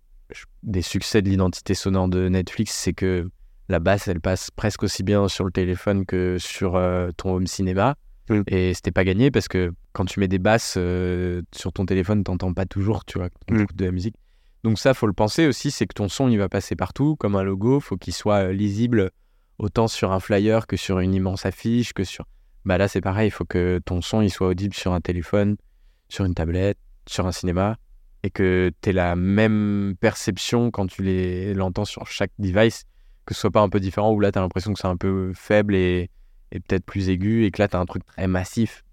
des 0.63 0.81
succès 0.81 1.21
de 1.21 1.29
l'identité 1.29 1.73
sonore 1.73 2.09
de 2.09 2.27
Netflix, 2.27 2.73
c'est 2.73 2.93
que 2.93 3.29
la 3.69 3.79
basse, 3.79 4.07
elle 4.07 4.21
passe 4.21 4.51
presque 4.51 4.83
aussi 4.83 5.03
bien 5.03 5.27
sur 5.27 5.45
le 5.45 5.51
téléphone 5.51 6.05
que 6.05 6.37
sur 6.39 6.75
euh, 6.75 7.09
ton 7.17 7.35
home 7.35 7.47
cinéma. 7.47 7.95
Mm. 8.29 8.41
Et 8.47 8.73
c'était 8.73 8.91
pas 8.91 9.03
gagné 9.03 9.31
parce 9.31 9.47
que 9.47 9.71
quand 9.93 10.05
tu 10.05 10.19
mets 10.19 10.27
des 10.27 10.39
basses 10.39 10.75
euh, 10.77 11.41
sur 11.53 11.71
ton 11.71 11.85
téléphone, 11.85 12.23
t'entends 12.23 12.53
pas 12.53 12.65
toujours, 12.65 13.05
tu 13.05 13.17
vois, 13.17 13.29
quand 13.29 13.55
Mm. 13.55 13.65
de 13.73 13.85
la 13.85 13.91
musique. 13.91 14.15
Donc 14.63 14.79
ça, 14.79 14.93
faut 14.93 15.07
le 15.07 15.13
penser 15.13 15.45
aussi, 15.45 15.69
c'est 15.69 15.85
que 15.85 15.93
ton 15.93 16.09
son, 16.09 16.27
il 16.27 16.37
va 16.37 16.49
passer 16.49 16.75
partout, 16.75 17.15
comme 17.17 17.35
un 17.35 17.43
logo, 17.43 17.79
faut 17.79 17.97
qu'il 17.97 18.13
soit 18.13 18.47
euh, 18.47 18.51
lisible 18.51 19.11
autant 19.59 19.87
sur 19.87 20.11
un 20.11 20.19
flyer 20.19 20.67
que 20.67 20.75
sur 20.75 20.99
une 20.99 21.13
immense 21.13 21.45
affiche, 21.45 21.93
que 21.93 22.03
sur... 22.03 22.25
Bah 22.65 22.77
là, 22.79 22.87
c'est 22.87 23.01
pareil, 23.01 23.27
il 23.27 23.31
faut 23.31 23.45
que 23.45 23.79
ton 23.85 24.01
son, 24.01 24.21
il 24.21 24.31
soit 24.31 24.47
audible 24.47 24.73
sur 24.73 24.93
un 24.93 25.01
téléphone, 25.01 25.55
sur 26.09 26.25
une 26.25 26.33
tablette, 26.33 26.79
sur 27.07 27.27
un 27.27 27.31
cinéma, 27.31 27.77
et 28.23 28.31
que 28.31 28.71
tu 28.81 28.89
aies 28.89 28.93
la 28.93 29.15
même 29.15 29.93
perception 29.99 30.71
quand 30.71 30.87
tu 30.87 31.53
l'entends 31.53 31.85
sur 31.85 32.07
chaque 32.07 32.31
device, 32.39 32.85
que 33.25 33.35
ce 33.35 33.41
soit 33.41 33.51
pas 33.51 33.61
un 33.61 33.69
peu 33.69 33.79
différent, 33.79 34.11
où 34.11 34.19
là, 34.19 34.31
tu 34.31 34.39
as 34.39 34.41
l'impression 34.41 34.73
que 34.73 34.79
c'est 34.79 34.87
un 34.87 34.97
peu 34.97 35.31
faible 35.35 35.75
et, 35.75 36.09
et 36.55 36.59
peut-être 36.61 36.85
plus 36.85 37.09
aigu, 37.09 37.45
et 37.45 37.51
que 37.51 37.61
là, 37.61 37.67
tu 37.67 37.75
as 37.75 37.79
un 37.79 37.85
truc 37.85 38.05
très 38.05 38.27
massif. 38.27 38.83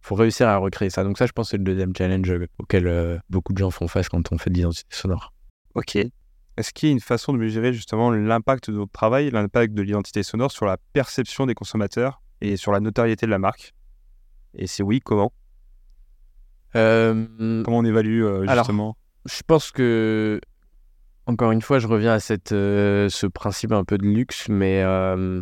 faut 0.00 0.16
réussir 0.16 0.48
à 0.48 0.56
recréer 0.56 0.90
ça. 0.90 1.04
Donc 1.04 1.16
ça, 1.16 1.26
je 1.26 1.32
pense, 1.32 1.50
c'est 1.50 1.56
le 1.56 1.64
deuxième 1.64 1.94
challenge 1.96 2.30
euh, 2.30 2.46
auquel 2.58 2.86
euh, 2.86 3.18
beaucoup 3.30 3.52
de 3.52 3.58
gens 3.58 3.70
font 3.70 3.88
face 3.88 4.08
quand 4.08 4.32
on 4.32 4.38
fait 4.38 4.50
de 4.50 4.56
l'identité 4.56 4.88
sonore. 4.90 5.32
Ok. 5.74 5.96
Est-ce 6.56 6.72
qu'il 6.72 6.88
y 6.88 6.92
a 6.92 6.92
une 6.92 7.00
façon 7.00 7.32
de 7.32 7.38
mesurer 7.38 7.72
justement 7.72 8.10
l'impact 8.10 8.70
de 8.70 8.76
notre 8.76 8.92
travail, 8.92 9.30
l'impact 9.30 9.74
de 9.74 9.82
l'identité 9.82 10.22
sonore 10.22 10.52
sur 10.52 10.66
la 10.66 10.76
perception 10.92 11.46
des 11.46 11.54
consommateurs 11.54 12.20
et 12.40 12.56
sur 12.56 12.72
la 12.72 12.80
notoriété 12.80 13.26
de 13.26 13.30
la 13.30 13.38
marque? 13.38 13.74
Et 14.54 14.66
c'est 14.66 14.82
oui, 14.82 15.00
comment? 15.00 15.32
Euh, 16.76 17.62
Comment 17.64 17.78
on 17.78 17.84
évalue 17.84 18.22
euh, 18.22 18.44
Alors, 18.48 18.64
justement? 18.64 18.96
je 19.26 19.40
pense 19.46 19.70
que, 19.70 20.40
encore 21.26 21.52
une 21.52 21.62
fois, 21.62 21.78
je 21.78 21.86
reviens 21.86 22.12
à 22.12 22.20
cette, 22.20 22.52
euh, 22.52 23.08
ce 23.08 23.26
principe 23.26 23.72
un 23.72 23.84
peu 23.84 23.96
de 23.98 24.06
luxe, 24.06 24.48
mais 24.48 24.82
euh, 24.82 25.40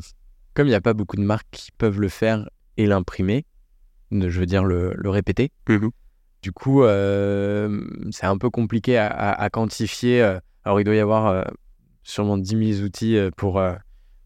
comme 0.55 0.67
il 0.67 0.71
n'y 0.71 0.77
a 0.77 0.81
pas 0.81 0.95
beaucoup 0.95 1.17
de 1.17 1.23
marques 1.23 1.49
qui 1.51 1.71
peuvent 1.73 2.01
le 2.01 2.09
faire 2.09 2.49
et 2.77 2.87
l'imprimer, 2.87 3.45
je 4.11 4.39
veux 4.41 4.47
dire 4.47 4.65
le, 4.65 4.93
le 4.97 5.11
répéter, 5.11 5.51
Mhm. 5.69 5.91
du 6.43 6.53
coup, 6.53 6.83
euh, 6.85 7.85
c'est 8.11 8.27
un 8.27 8.37
peu 8.39 8.51
compliqué 8.51 8.97
à, 8.99 9.07
à- 9.07 9.43
à 9.43 9.51
quantifier. 9.51 10.23
euh. 10.23 10.39
Alors, 10.65 10.81
il 10.81 10.85
doit 10.85 10.95
y 10.95 11.01
avoir 11.01 11.27
euh, 11.29 11.43
sûrement 12.03 12.37
10 12.39 12.75
000 12.75 12.85
outils 12.85 13.19
pour, 13.37 13.59
euh, 13.59 13.75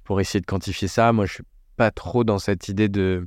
pour 0.04 0.20
essayer 0.20 0.40
de 0.40 0.46
quantifier 0.46 0.88
ça. 0.88 1.12
Moi, 1.12 1.26
je 1.26 1.34
suis 1.34 1.44
pas 1.76 1.90
trop 1.90 2.24
dans 2.24 2.38
cette 2.38 2.68
idée 2.68 2.88
de, 2.88 3.26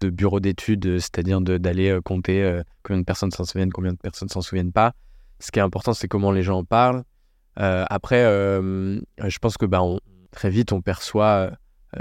de 0.00 0.10
bureau 0.10 0.40
d'études, 0.40 0.98
c'est-à-dire 0.98 1.40
d'aller 1.40 1.98
compter 2.04 2.60
combien 2.82 3.00
de 3.00 3.04
personnes 3.04 3.30
s'en 3.30 3.44
souviennent, 3.44 3.72
combien 3.72 3.92
de 3.92 3.98
personnes 3.98 4.28
s'en 4.28 4.40
souviennent 4.42 4.72
pas. 4.72 4.94
Ce 5.40 5.50
qui 5.50 5.58
est 5.58 5.62
important, 5.62 5.94
c'est 5.94 6.08
comment 6.08 6.32
les 6.32 6.42
gens 6.42 6.58
en 6.58 6.64
parlent. 6.64 7.02
Après, 7.56 8.22
je 8.22 9.38
pense 9.40 9.56
que 9.56 9.66
bah, 9.66 9.82
on- 9.82 9.98
très 10.30 10.50
vite, 10.50 10.72
on 10.72 10.80
perçoit 10.82 11.50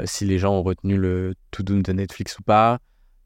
si 0.05 0.25
les 0.25 0.37
gens 0.37 0.53
ont 0.53 0.63
retenu 0.63 0.97
le 0.97 1.33
To 1.51 1.63
Doom 1.63 1.81
de 1.81 1.93
Netflix 1.93 2.37
ou 2.39 2.43
pas, 2.43 2.79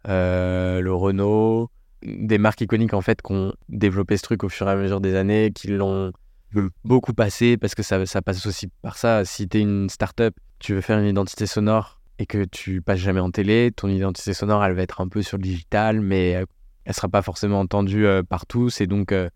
euh, 0.08 0.82
le 0.82 0.94
Renault, 0.94 1.70
des 2.04 2.38
marques 2.38 2.62
iconiques 2.62 2.94
en 2.94 3.02
fait 3.02 3.22
qui 3.22 3.32
ont 3.32 3.54
développé 3.70 4.18
ce 4.18 4.24
truc 4.24 4.44
au 4.44 4.50
fur 4.50 4.68
et 4.68 4.72
à 4.72 4.76
mesure 4.76 5.02
des 5.02 5.16
années, 5.16 5.52
qui 5.54 5.68
l'ont 5.68 6.12
Mm. 6.54 6.68
beaucoup 6.84 7.14
passé 7.14 7.56
parce 7.56 7.76
que 7.76 7.82
ça, 7.84 8.06
ça 8.06 8.22
passe 8.22 8.46
aussi 8.46 8.68
par 8.82 8.98
ça. 8.98 9.24
Si 9.24 9.48
tu 9.48 9.58
es 9.58 9.62
une 9.62 9.90
start-up, 9.90 10.36
tu 10.60 10.74
veux 10.74 10.82
faire 10.82 11.00
une 11.00 11.06
identité 11.08 11.46
sonore 11.46 12.02
et 12.20 12.26
que 12.26 12.44
tu 12.44 12.82
passes 12.82 13.00
jamais 13.00 13.22
en 13.22 13.32
télé, 13.32 13.72
ton 13.74 13.88
identité 13.88 14.34
sonore, 14.34 14.62
elle 14.66 14.74
va 14.74 14.82
être 14.82 15.00
un 15.00 15.08
peu 15.08 15.22
sur 15.22 15.38
le 15.38 15.44
digital, 15.44 16.02
mais 16.02 16.36
euh, 16.36 16.46
elle 16.84 16.94
sera 16.94 17.08
pas 17.08 17.22
forcément 17.22 17.62
entendue 17.62 18.06
euh, 18.06 18.22
par 18.22 18.46
tous 18.46 18.82
et 18.82 18.88
donc 18.88 19.14
euh, 19.14 19.30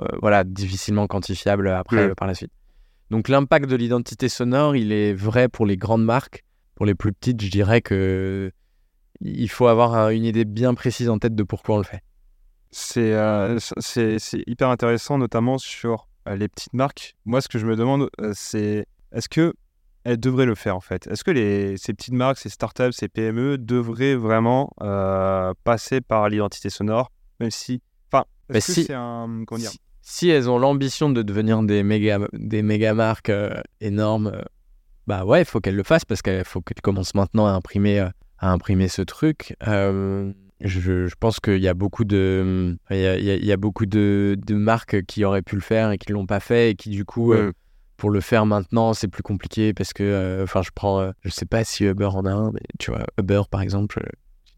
euh, 0.00 0.06
voilà, 0.22 0.42
difficilement 0.42 1.06
quantifiable 1.06 1.68
après 1.68 2.06
Mm. 2.06 2.10
euh, 2.10 2.14
par 2.14 2.26
la 2.26 2.34
suite. 2.34 2.52
Donc 3.10 3.28
l'impact 3.28 3.68
de 3.68 3.76
l'identité 3.76 4.30
sonore, 4.30 4.74
il 4.74 4.90
est 4.90 5.12
vrai 5.12 5.50
pour 5.50 5.66
les 5.66 5.76
grandes 5.76 6.04
marques. 6.04 6.44
Pour 6.74 6.86
les 6.86 6.94
plus 6.94 7.12
petites, 7.12 7.40
je 7.42 7.50
dirais 7.50 7.80
que 7.80 8.50
il 9.20 9.48
faut 9.48 9.66
avoir 9.68 9.94
un- 9.94 10.10
une 10.10 10.24
idée 10.24 10.44
bien 10.44 10.74
précise 10.74 11.08
en 11.08 11.18
tête 11.18 11.34
de 11.34 11.42
pourquoi 11.42 11.76
on 11.76 11.78
le 11.78 11.84
fait. 11.84 12.02
C'est 12.70 13.12
euh, 13.14 13.58
hyper 14.46 14.68
intéressant, 14.68 15.18
notamment 15.18 15.58
sur 15.58 16.08
euh, 16.28 16.34
les 16.36 16.48
petites 16.48 16.72
marques. 16.74 17.14
Moi, 17.24 17.40
ce 17.40 17.48
que 17.48 17.58
je 17.58 17.66
me 17.66 17.76
demande, 17.76 18.08
euh, 18.20 18.32
c'est 18.34 18.86
est-ce 19.12 19.28
que 19.28 19.54
elles 20.02 20.18
devraient 20.18 20.46
le 20.46 20.54
faire 20.56 20.76
en 20.76 20.80
fait? 20.80 21.06
Est-ce 21.06 21.22
que 21.24 21.30
les, 21.30 21.76
ces 21.76 21.94
petites 21.94 22.12
marques, 22.14 22.38
ces 22.38 22.48
startups, 22.48 22.92
ces 22.92 23.08
PME 23.08 23.56
devraient 23.58 24.16
vraiment 24.16 24.70
euh, 24.82 25.54
passer 25.62 26.00
par 26.00 26.28
l'identité 26.28 26.68
sonore, 26.68 27.10
même 27.40 27.50
si, 27.52 27.80
enfin, 28.12 28.24
si- 28.60 28.92
un 28.92 29.44
Si, 29.70 29.78
si 30.02 30.28
elles 30.28 30.50
ont 30.50 30.58
l'ambition 30.58 31.08
de 31.08 31.22
devenir 31.22 31.62
des 31.62 31.82
méga, 31.84 32.18
des 32.34 32.62
méga 32.62 32.92
marques 32.92 33.30
euh, 33.30 33.54
énormes, 33.80 34.42
bah 35.06 35.24
ouais, 35.24 35.42
il 35.42 35.44
faut 35.44 35.60
qu'elles 35.60 35.76
le 35.76 35.82
fassent 35.82 36.04
parce 36.04 36.22
qu'il 36.22 36.44
faut 36.44 36.60
qu'elles 36.60 36.80
commencent 36.82 37.14
maintenant 37.14 37.46
à 37.46 37.50
imprimer, 37.50 38.00
euh, 38.00 38.08
à 38.38 38.50
imprimer 38.50 38.88
ce 38.88 39.02
truc. 39.02 39.56
Euh, 39.66 40.32
je, 40.60 41.06
je 41.06 41.14
pense 41.18 41.40
qu'il 41.40 41.58
y 41.58 41.68
a 41.68 41.74
beaucoup 41.74 42.04
de, 42.04 42.76
il 42.90 42.96
y 42.96 43.06
a, 43.06 43.16
il 43.16 43.44
y 43.44 43.56
beaucoup 43.56 43.86
de, 43.86 44.36
de 44.46 44.54
marques 44.54 45.02
qui 45.04 45.24
auraient 45.24 45.42
pu 45.42 45.56
le 45.56 45.60
faire 45.60 45.90
et 45.90 45.98
qui 45.98 46.12
l'ont 46.12 46.26
pas 46.26 46.40
fait 46.40 46.70
et 46.70 46.74
qui 46.74 46.90
du 46.90 47.04
coup, 47.04 47.32
euh, 47.32 47.48
Ouais. 47.48 47.52
pour 47.96 48.10
le 48.10 48.20
faire 48.20 48.46
maintenant, 48.46 48.92
c'est 48.94 49.08
plus 49.08 49.22
compliqué 49.22 49.74
parce 49.74 49.92
que, 49.92 50.02
euh, 50.02 50.44
enfin, 50.44 50.62
je 50.62 50.70
prends, 50.74 51.10
je 51.22 51.30
sais 51.30 51.46
pas 51.46 51.64
si 51.64 51.84
Uber 51.84 52.06
en 52.06 52.24
a 52.24 52.30
un, 52.32 52.50
mais 52.52 52.60
tu 52.78 52.90
vois, 52.90 53.04
Uber 53.18 53.42
par 53.50 53.60
exemple, 53.60 54.00
euh, 54.04 54.10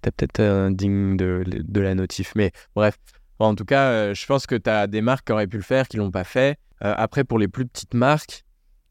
t'as 0.02 0.10
peut-être 0.12 0.40
un 0.40 0.70
digne 0.70 1.16
de, 1.16 1.42
de 1.46 1.80
la 1.80 1.94
notif, 1.94 2.32
mais 2.36 2.52
bref. 2.74 2.96
En 3.38 3.54
tout 3.54 3.66
cas, 3.66 4.14
je 4.14 4.24
pense 4.26 4.46
que 4.46 4.54
tu 4.54 4.70
as 4.70 4.86
des 4.86 5.02
marques 5.02 5.26
qui 5.26 5.32
auraient 5.32 5.46
pu 5.46 5.58
le 5.58 5.62
faire, 5.62 5.88
qui 5.88 5.98
l'ont 5.98 6.10
pas 6.10 6.24
fait. 6.24 6.56
Après, 6.80 7.22
pour 7.22 7.38
les 7.38 7.48
plus 7.48 7.66
petites 7.66 7.92
marques, 7.92 8.44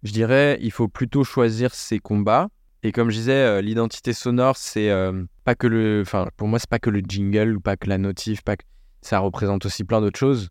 je 0.06 0.12
dirais, 0.12 0.58
il 0.62 0.72
faut 0.72 0.88
plutôt 0.88 1.24
choisir 1.24 1.74
ses 1.74 2.00
combats. 2.00 2.50
Et 2.84 2.92
comme 2.92 3.10
je 3.10 3.16
disais, 3.16 3.34
euh, 3.34 3.62
l'identité 3.62 4.14
sonore, 4.14 4.56
c'est 4.56 4.92
euh, 4.92 5.24
pas 5.44 5.56
que 5.56 5.66
le, 5.66 6.04
enfin, 6.06 6.30
pour 6.38 6.48
moi, 6.48 6.60
c'est 6.60 6.70
pas 6.70 6.78
que 6.78 6.92
le 6.92 7.00
jingle 7.00 7.58
ou 7.58 7.60
pas 7.60 7.76
que 7.76 7.90
la 7.90 7.98
notif, 7.98 8.44
pas 8.44 8.56
que 8.56 8.64
ça 9.02 9.18
représente 9.18 9.66
aussi 9.66 9.84
plein 9.84 10.02
d'autres 10.02 10.20
choses. 10.20 10.50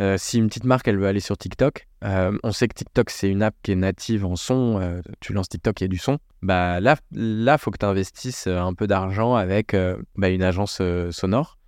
Euh, 0.00 0.16
si 0.18 0.38
une 0.38 0.48
petite 0.48 0.64
marque, 0.64 0.88
elle 0.88 0.98
veut 0.98 1.06
aller 1.06 1.20
sur 1.20 1.38
TikTok, 1.38 1.86
on 2.02 2.52
sait 2.52 2.66
que 2.66 2.74
TikTok, 2.74 3.10
c'est 3.10 3.30
une 3.30 3.42
app 3.42 3.54
qui 3.62 3.70
est 3.72 3.76
native 3.76 4.26
en 4.26 4.34
son. 4.34 5.00
tu 5.20 5.32
lances 5.32 5.48
TikTok, 5.48 5.80
il 5.80 5.84
y 5.84 5.86
a 5.86 5.88
du 5.88 5.98
son. 5.98 6.18
Bah 6.42 6.80
là, 6.80 6.96
là, 7.12 7.56
faut 7.56 7.70
que 7.70 7.78
tu 7.78 7.86
investisses 7.86 8.48
un 8.48 8.74
peu 8.74 8.86
d'argent 8.86 9.34
avec 9.34 9.74
bah, 10.16 10.28
une 10.28 10.42
agence 10.42 10.82
sonore. 11.10 11.58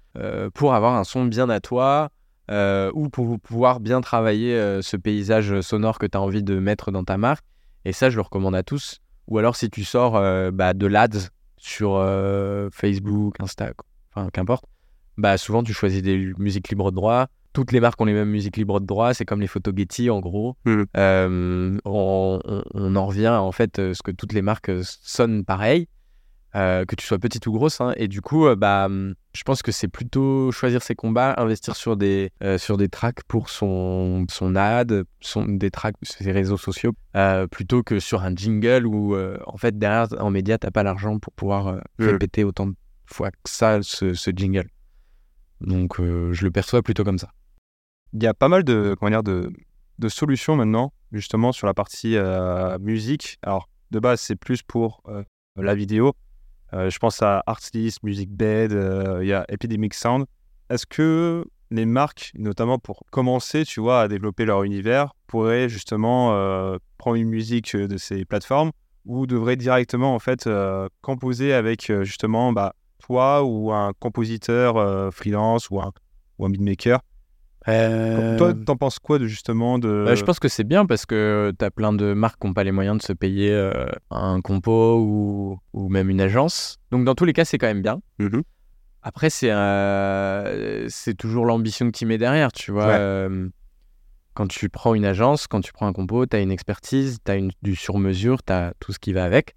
pour 0.55 0.75
avoir 0.75 0.97
un 0.97 1.05
son 1.05 1.25
bien 1.25 1.49
à 1.49 1.61
toi 1.61 2.11
euh, 2.51 2.91
ou 2.95 3.09
pour 3.09 3.39
pouvoir 3.41 3.81
bien 3.81 4.01
travailler 4.01 4.55
euh, 4.55 4.83
ce 4.83 4.97
paysage 4.97 5.61
sonore 5.61 5.99
que 5.99 6.07
tu 6.07 6.17
as 6.17 6.21
envie 6.21 6.43
de 6.43 6.59
mettre 6.59 6.91
dans 6.91 7.05
ta 7.05 7.17
marque. 7.17 7.45
Et 7.85 7.93
ça, 7.93 8.11
je 8.11 8.17
le 8.17 8.23
recommande 8.23 8.55
à 8.55 8.63
tous. 8.63 8.99
Ou 9.29 9.39
alors, 9.39 9.57
si 9.57 9.71
tu 9.71 9.85
sors 9.85 10.17
euh, 10.17 10.51
bah, 10.51 10.75
de 10.75 10.87
l'ADS 10.87 11.31
sur 11.57 11.97
Facebook, 12.73 13.37
Insta, 13.41 13.71
enfin 14.15 14.29
qu'importe, 14.31 14.65
bah, 15.17 15.37
souvent 15.39 15.63
tu 15.63 15.73
choisis 15.73 16.03
des 16.03 16.33
musiques 16.39 16.69
libres 16.71 16.91
de 16.91 16.97
droit. 16.97 17.27
Toutes 17.53 17.73
les 17.73 17.81
marques 17.81 18.01
ont 18.01 18.05
les 18.05 18.13
mêmes 18.13 18.31
musiques 18.31 18.57
libres 18.57 18.81
de 18.81 18.87
droit. 18.87 19.13
C'est 19.13 19.25
comme 19.25 19.41
les 19.41 19.47
photos 19.47 19.75
Getty, 19.77 20.09
en 20.11 20.21
gros. 20.21 20.57
Euh, 20.97 21.79
on, 21.85 22.41
on- 22.45 22.63
on 22.75 22.97
en 22.97 23.07
revient 23.07 23.29
en 23.29 23.53
fait 23.53 23.77
ce 23.77 24.03
que 24.03 24.11
toutes 24.11 24.33
les 24.33 24.43
marques 24.43 24.71
sonnent 24.83 25.45
pareil, 25.45 25.89
euh, 26.57 26.85
que 26.85 26.97
tu 26.97 27.07
sois 27.07 27.19
petite 27.19 27.47
ou 27.47 27.53
grosse. 27.53 27.81
hein. 27.81 27.93
et 27.97 28.09
du 28.09 28.21
coup, 28.21 28.47
euh, 28.47 28.57
bah, 28.57 28.87
hum, 28.87 29.15
je 29.35 29.43
pense 29.45 29.63
que 29.63 29.71
c'est 29.73 29.89
plutôt 29.89 30.51
choisir 30.51 30.83
ses 30.83 30.95
combats, 30.95 31.35
investir 31.39 31.77
sur 31.77 31.97
des, 31.97 32.31
euh, 32.43 32.59
sur 32.59 32.77
des 32.77 32.89
tracks 32.89 33.23
pour 33.29 33.49
son, 33.51 34.27
son 34.29 34.57
ad, 34.57 35.05
son, 35.21 35.45
des 35.47 35.71
tracks 35.71 35.95
sur 36.03 36.25
ses 36.25 36.33
réseaux 36.33 36.57
sociaux, 36.57 36.93
plutôt 37.51 37.83
que 37.83 38.01
sur 38.01 38.23
un 38.23 38.35
jingle 38.35 38.87
où 38.87 39.17
en 39.17 39.57
fait 39.57 39.79
derrière 39.79 40.09
en 40.19 40.31
média, 40.31 40.59
t'as 40.59 40.71
pas 40.71 40.83
l'argent 40.83 41.19
pour 41.19 41.33
pouvoir 41.35 41.81
répéter 41.99 42.43
autant 42.45 42.67
de 42.67 42.75
fois 43.07 43.31
que 43.31 43.37
ça 43.45 43.79
ce, 43.83 44.15
ce 44.15 44.31
jingle. 44.35 44.69
Donc 45.61 45.99
je 45.99 46.45
le 46.45 46.51
perçois 46.51 46.83
plutôt 46.83 47.05
comme 47.05 47.19
ça. 47.19 47.31
Il 48.13 48.23
y 48.23 48.27
a 48.27 48.35
pas 48.35 48.49
mal 48.49 48.65
de, 48.65 48.97
comment 48.99 49.11
dire, 49.11 49.23
de, 49.23 49.53
de 50.01 50.09
solutions 50.09 50.57
maintenant, 50.57 50.93
justement, 51.13 51.53
sur 51.53 51.69
la 51.69 51.75
partie 51.75 52.17
musique. 52.81 53.39
Alors, 53.43 53.69
de 53.93 54.01
base, 54.01 54.21
c'est 54.21 54.37
plus 54.37 54.63
pour 54.63 55.03
la 55.57 55.75
vidéo. 55.77 56.15
Euh, 56.73 56.91
je 56.91 56.99
pense 56.99 57.23
à 57.23 57.43
Artlist, 57.47 58.03
Music 58.03 58.31
Bed, 58.31 58.73
euh, 58.73 59.21
il 59.23 59.29
y 59.29 59.33
a 59.33 59.45
Epidemic 59.49 59.95
Sound. 59.95 60.27
Est-ce 60.69 60.87
que 60.87 61.45
les 61.71 61.87
marques, 61.87 62.33
notamment 62.37 62.79
pour 62.79 63.05
commencer, 63.11 63.65
tu 63.65 63.81
vois, 63.81 64.03
à 64.03 64.09
développer 64.09 64.45
leur 64.45 64.63
univers, 64.63 65.15
pourraient 65.27 65.69
justement 65.69 66.35
euh, 66.35 66.79
prendre 66.99 67.17
une 67.17 67.29
musique 67.29 67.77
de 67.77 67.97
ces 67.97 68.25
plateformes 68.25 68.71
ou 69.05 69.27
devraient 69.27 69.57
directement, 69.57 70.15
en 70.15 70.19
fait, 70.19 70.49
composer 71.01 71.55
avec, 71.55 71.91
justement, 72.03 72.53
bah, 72.53 72.75
toi 72.99 73.43
ou 73.43 73.73
un 73.73 73.93
compositeur 73.99 75.13
freelance 75.13 75.71
ou 75.71 75.81
un, 75.81 75.91
ou 76.39 76.45
un 76.45 76.51
beatmaker 76.51 77.01
toi, 77.65 78.55
t'en 78.55 78.77
penses 78.77 78.99
quoi 78.99 79.19
de 79.19 79.27
justement 79.27 79.79
de. 79.79 80.05
Bah, 80.07 80.15
je 80.15 80.25
pense 80.25 80.39
que 80.39 80.49
c'est 80.49 80.65
bien 80.65 80.87
parce 80.87 81.07
que 81.07 81.53
tu 81.59 81.65
as 81.65 81.71
plein 81.71 81.93
de 81.93 82.15
marques 82.15 82.41
qui 82.41 82.47
n'ont 82.47 82.55
pas 82.55 82.65
les 82.65 82.73
moyens 82.73 82.99
de 82.99 83.03
se 83.03 83.13
payer 83.13 83.53
euh, 83.53 83.87
un 84.11 84.41
compo 84.41 84.99
ou, 84.99 85.59
ou 85.73 85.89
même 85.89 86.11
une 86.11 86.21
agence. 86.21 86.79
Donc 86.91 87.05
dans 87.05 87.15
tous 87.15 87.25
les 87.25 87.33
cas, 87.33 87.45
c'est 87.45 87.59
quand 87.59 87.67
même 87.67 87.83
bien. 87.83 88.01
Mhm. 88.19 88.43
Après, 89.03 89.31
c'est 89.31 89.51
euh, 89.51 90.87
c'est 90.89 91.15
toujours 91.15 91.47
l'ambition 91.47 91.87
que 91.91 91.97
tu 91.97 92.07
mets 92.07 92.19
derrière, 92.19 92.53
tu 92.53 92.71
vois. 92.71 92.87
Ouais. 92.87 92.97
Euh, 92.99 93.49
quand 94.35 94.47
tu 94.47 94.69
prends 94.69 94.95
une 94.95 95.05
agence, 95.05 95.47
quand 95.47 95.61
tu 95.61 95.73
prends 95.73 95.87
un 95.87 95.93
compo, 95.93 96.25
tu 96.27 96.37
as 96.37 96.41
une 96.41 96.53
expertise, 96.53 97.19
tu 97.25 97.31
as 97.31 97.37
une, 97.37 97.51
du 97.63 97.75
sur-mesure, 97.77 98.43
tu 98.43 98.53
as 98.53 98.75
tout 98.79 98.93
ce 98.93 98.99
qui 98.99 99.13
va 99.13 99.25
avec. 99.25 99.55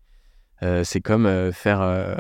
Euh, 0.62 0.84
c'est 0.84 1.02
comme 1.02 1.26
euh, 1.26 1.52
faire 1.52 1.82
euh, 1.82 2.16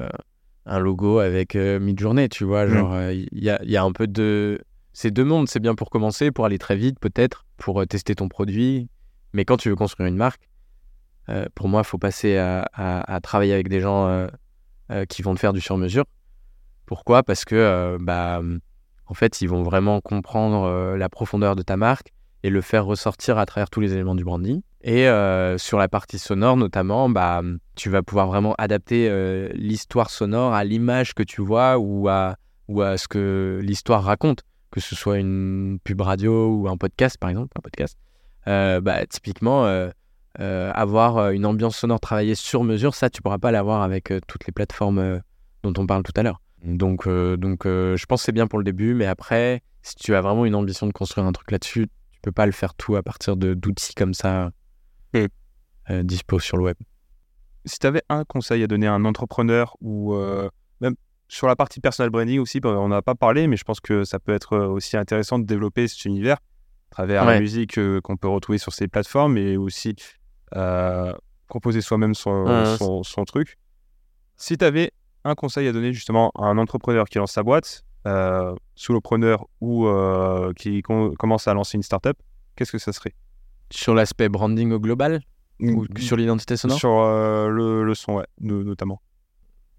un 0.66 0.80
logo 0.80 1.20
avec 1.20 1.56
euh, 1.56 1.80
Midjourney, 1.80 2.30
tu 2.30 2.44
vois. 2.44 2.66
Mm. 2.66 2.70
Genre, 2.70 2.94
euh, 2.94 3.14
il 3.14 3.44
y, 3.44 3.50
a, 3.50 3.62
il 3.64 3.72
y 3.72 3.78
a 3.78 3.84
un 3.84 3.92
peu 3.92 4.08
de... 4.08 4.62
C'est 4.94 5.10
deux 5.10 5.24
mondes, 5.24 5.50
c'est 5.50 5.60
bien 5.60 5.74
pour 5.74 5.90
commencer, 5.90 6.32
pour 6.32 6.46
aller 6.46 6.60
très 6.60 6.76
vite 6.76 7.00
peut-être, 7.00 7.46
pour 7.58 7.82
euh, 7.82 7.86
tester 7.86 8.14
ton 8.14 8.30
produit. 8.30 8.90
Mais 9.34 9.44
quand 9.44 9.58
tu 9.58 9.70
veux 9.70 9.76
construire 9.76 10.08
une 10.08 10.16
marque, 10.16 10.48
euh, 11.30 11.48
pour 11.56 11.68
moi, 11.68 11.82
il 11.82 11.88
faut 11.88 11.98
passer 11.98 12.38
à, 12.38 13.20
travailler 13.24 13.54
avec 13.54 13.70
des 13.70 13.80
gens 13.80 14.08
euh, 14.92 15.06
qui 15.10 15.24
vont 15.24 15.34
te 15.34 15.40
faire 15.40 15.54
du 15.54 15.62
sur-mesure. 15.62 16.06
Pourquoi? 16.86 17.24
Parce 17.24 17.44
que, 17.44 17.98
bah, 18.02 18.42
en 19.08 19.14
fait, 19.16 19.42
ils 19.42 19.48
vont 19.48 19.64
vraiment 19.64 20.02
comprendre 20.02 20.96
la 20.96 21.10
profondeur 21.10 21.56
de 21.56 21.64
ta 21.64 21.78
marque 21.78 22.12
et 22.44 22.52
le 22.52 22.62
faire 22.62 22.86
ressortir 22.86 23.40
à 23.40 23.46
travers 23.48 23.70
tous 23.70 23.80
les 23.80 23.94
éléments 23.94 24.16
du 24.16 24.24
branding. 24.24 24.62
Et 24.84 25.08
sur 25.58 25.80
la 25.80 25.88
partie 25.88 26.20
sonore, 26.20 26.58
notamment, 26.58 27.10
bah, 27.10 27.42
tu 27.76 27.90
vas 27.90 28.04
pouvoir 28.04 28.28
vraiment 28.28 28.54
adapter 28.58 29.10
l'histoire 29.54 30.12
sonore 30.12 30.54
à 30.54 30.64
l'image 30.66 31.16
que 31.16 31.24
tu 31.24 31.42
vois 31.42 31.80
ou 31.80 32.10
à 32.10 32.36
ce 32.70 33.08
que 33.08 33.62
l'histoire 33.64 34.04
raconte, 34.04 34.44
que 34.74 34.82
ce 34.82 34.96
soit 34.96 35.20
une 35.20 35.78
pub 35.84 36.02
radio 36.02 36.48
ou 36.48 36.68
un 36.68 36.78
podcast, 36.78 37.20
par 37.20 37.30
exemple, 37.30 37.50
un 37.56 37.62
podcast. 37.62 37.96
Euh, 38.48 38.82
bah, 38.82 39.06
typiquement, 39.06 39.68
euh, 39.68 39.92
euh, 40.40 40.72
avoir 40.74 41.30
une 41.30 41.46
ambiance 41.46 41.78
sonore 41.78 42.00
travaillée 42.00 42.34
sur 42.34 42.64
mesure, 42.64 42.96
ça, 42.96 43.12
tu 43.12 43.22
pourras 43.22 43.38
pas 43.38 43.52
l'avoir 43.52 43.84
avec 43.84 44.12
toutes 44.28 44.48
les 44.48 44.52
plateformes 44.52 45.22
dont 45.62 45.74
on 45.78 45.86
parle 45.86 46.02
tout 46.02 46.12
à 46.16 46.24
l'heure. 46.24 46.42
Donc, 46.64 47.08
donc 47.08 47.66
je 47.66 48.06
pense 48.08 48.22
que 48.22 48.26
c'est 48.26 48.32
bien 48.32 48.48
pour 48.48 48.58
le 48.58 48.66
début, 48.66 48.96
mais 48.96 49.06
après, 49.06 49.62
si 49.84 49.96
tu 49.96 50.16
as 50.16 50.22
vraiment 50.22 50.44
une 50.44 50.56
ambition 50.56 50.88
de 50.88 50.92
construire 50.92 51.28
un 51.28 51.34
truc 51.34 51.52
là-dessus, 51.52 51.88
tu 52.12 52.20
peux 52.24 52.32
pas 52.32 52.48
le 52.48 52.52
faire 52.52 52.74
tout 52.74 52.96
à 52.96 53.04
partir 53.04 53.38
d'outils 53.38 53.94
comme 53.94 54.16
ça 54.16 54.50
Mm. 55.14 56.02
dispo 56.02 56.40
sur 56.40 56.58
le 56.58 56.64
web. 56.64 56.78
Si 57.66 57.78
tu 57.78 57.86
avais 57.86 58.02
un 58.10 58.24
conseil 58.24 58.64
à 58.64 58.68
donner 58.68 58.88
à 58.88 58.94
un 58.94 59.06
entrepreneur 59.06 59.76
ou 59.82 60.16
même 60.82 60.96
sur 61.34 61.48
la 61.48 61.56
partie 61.56 61.80
personal 61.80 62.10
branding 62.12 62.40
aussi, 62.40 62.60
bah, 62.60 62.70
on 62.78 62.88
n'en 62.90 62.96
a 62.98 63.02
pas 63.02 63.16
parlé, 63.16 63.48
mais 63.48 63.58
je 63.58 63.64
pense 63.64 63.80
que 63.80 64.04
ça 64.04 64.20
peut 64.20 64.34
être 64.34 64.54
euh, 64.54 64.68
aussi 64.68 64.98
intéressant 64.98 65.40
de 65.40 65.46
développer 65.46 65.88
cet 65.88 66.06
univers 66.06 66.38
à 66.92 66.92
travers 66.92 67.24
la 67.34 67.40
musique 67.40 67.78
euh, 67.80 68.02
qu'on 68.02 68.18
peut 68.18 68.28
retrouver 68.28 68.60
sur 68.60 68.72
ces 68.72 68.88
plateformes 68.88 69.38
et 69.38 69.58
aussi 69.58 69.96
euh, 70.56 71.12
composer 71.50 71.82
soi-même 71.82 72.14
son, 72.14 72.32
Ouais, 72.46 72.78
son, 72.78 73.02
son 73.04 73.26
truc. 73.26 73.58
Si 74.38 74.58
tu 74.58 74.66
avais 74.66 74.92
un 75.24 75.34
conseil 75.36 75.68
à 75.68 75.72
donner 75.72 75.92
justement 75.94 76.32
à 76.38 76.46
un 76.46 76.58
entrepreneur 76.58 77.06
qui 77.08 77.18
lance 77.18 77.32
sa 77.32 77.42
boîte, 77.44 77.84
euh, 78.06 78.54
solopreneur 78.76 79.48
ou 79.62 79.88
euh, 79.88 80.54
qui 80.54 80.82
com- 80.84 81.16
commence 81.18 81.48
à 81.48 81.54
lancer 81.56 81.78
une 81.78 81.84
startup, 81.84 82.18
qu'est-ce 82.56 82.72
que 82.72 82.78
ça 82.78 82.94
serait? 82.94 83.14
Sur 83.72 83.96
l'aspect 83.96 84.30
branding 84.30 84.72
au 84.72 84.80
global? 84.80 85.22
Ou 85.60 85.86
sur 85.98 86.18
l'identité 86.18 86.58
sonore? 86.58 86.78
Sur 86.78 86.90
le, 87.50 87.84
le 87.86 87.96
son, 87.96 88.16
ouais, 88.18 88.26
no- 88.42 88.64
notamment. 88.64 89.02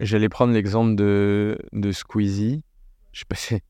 J'allais 0.01 0.29
prendre 0.29 0.53
l'exemple 0.53 0.95
de, 0.97 1.59
de 1.73 1.93
Squeezie. 1.93 2.63
Je 3.13 3.21
sais 3.21 3.27
pas 3.29 3.37
si 3.37 3.47
c'est 3.55 3.63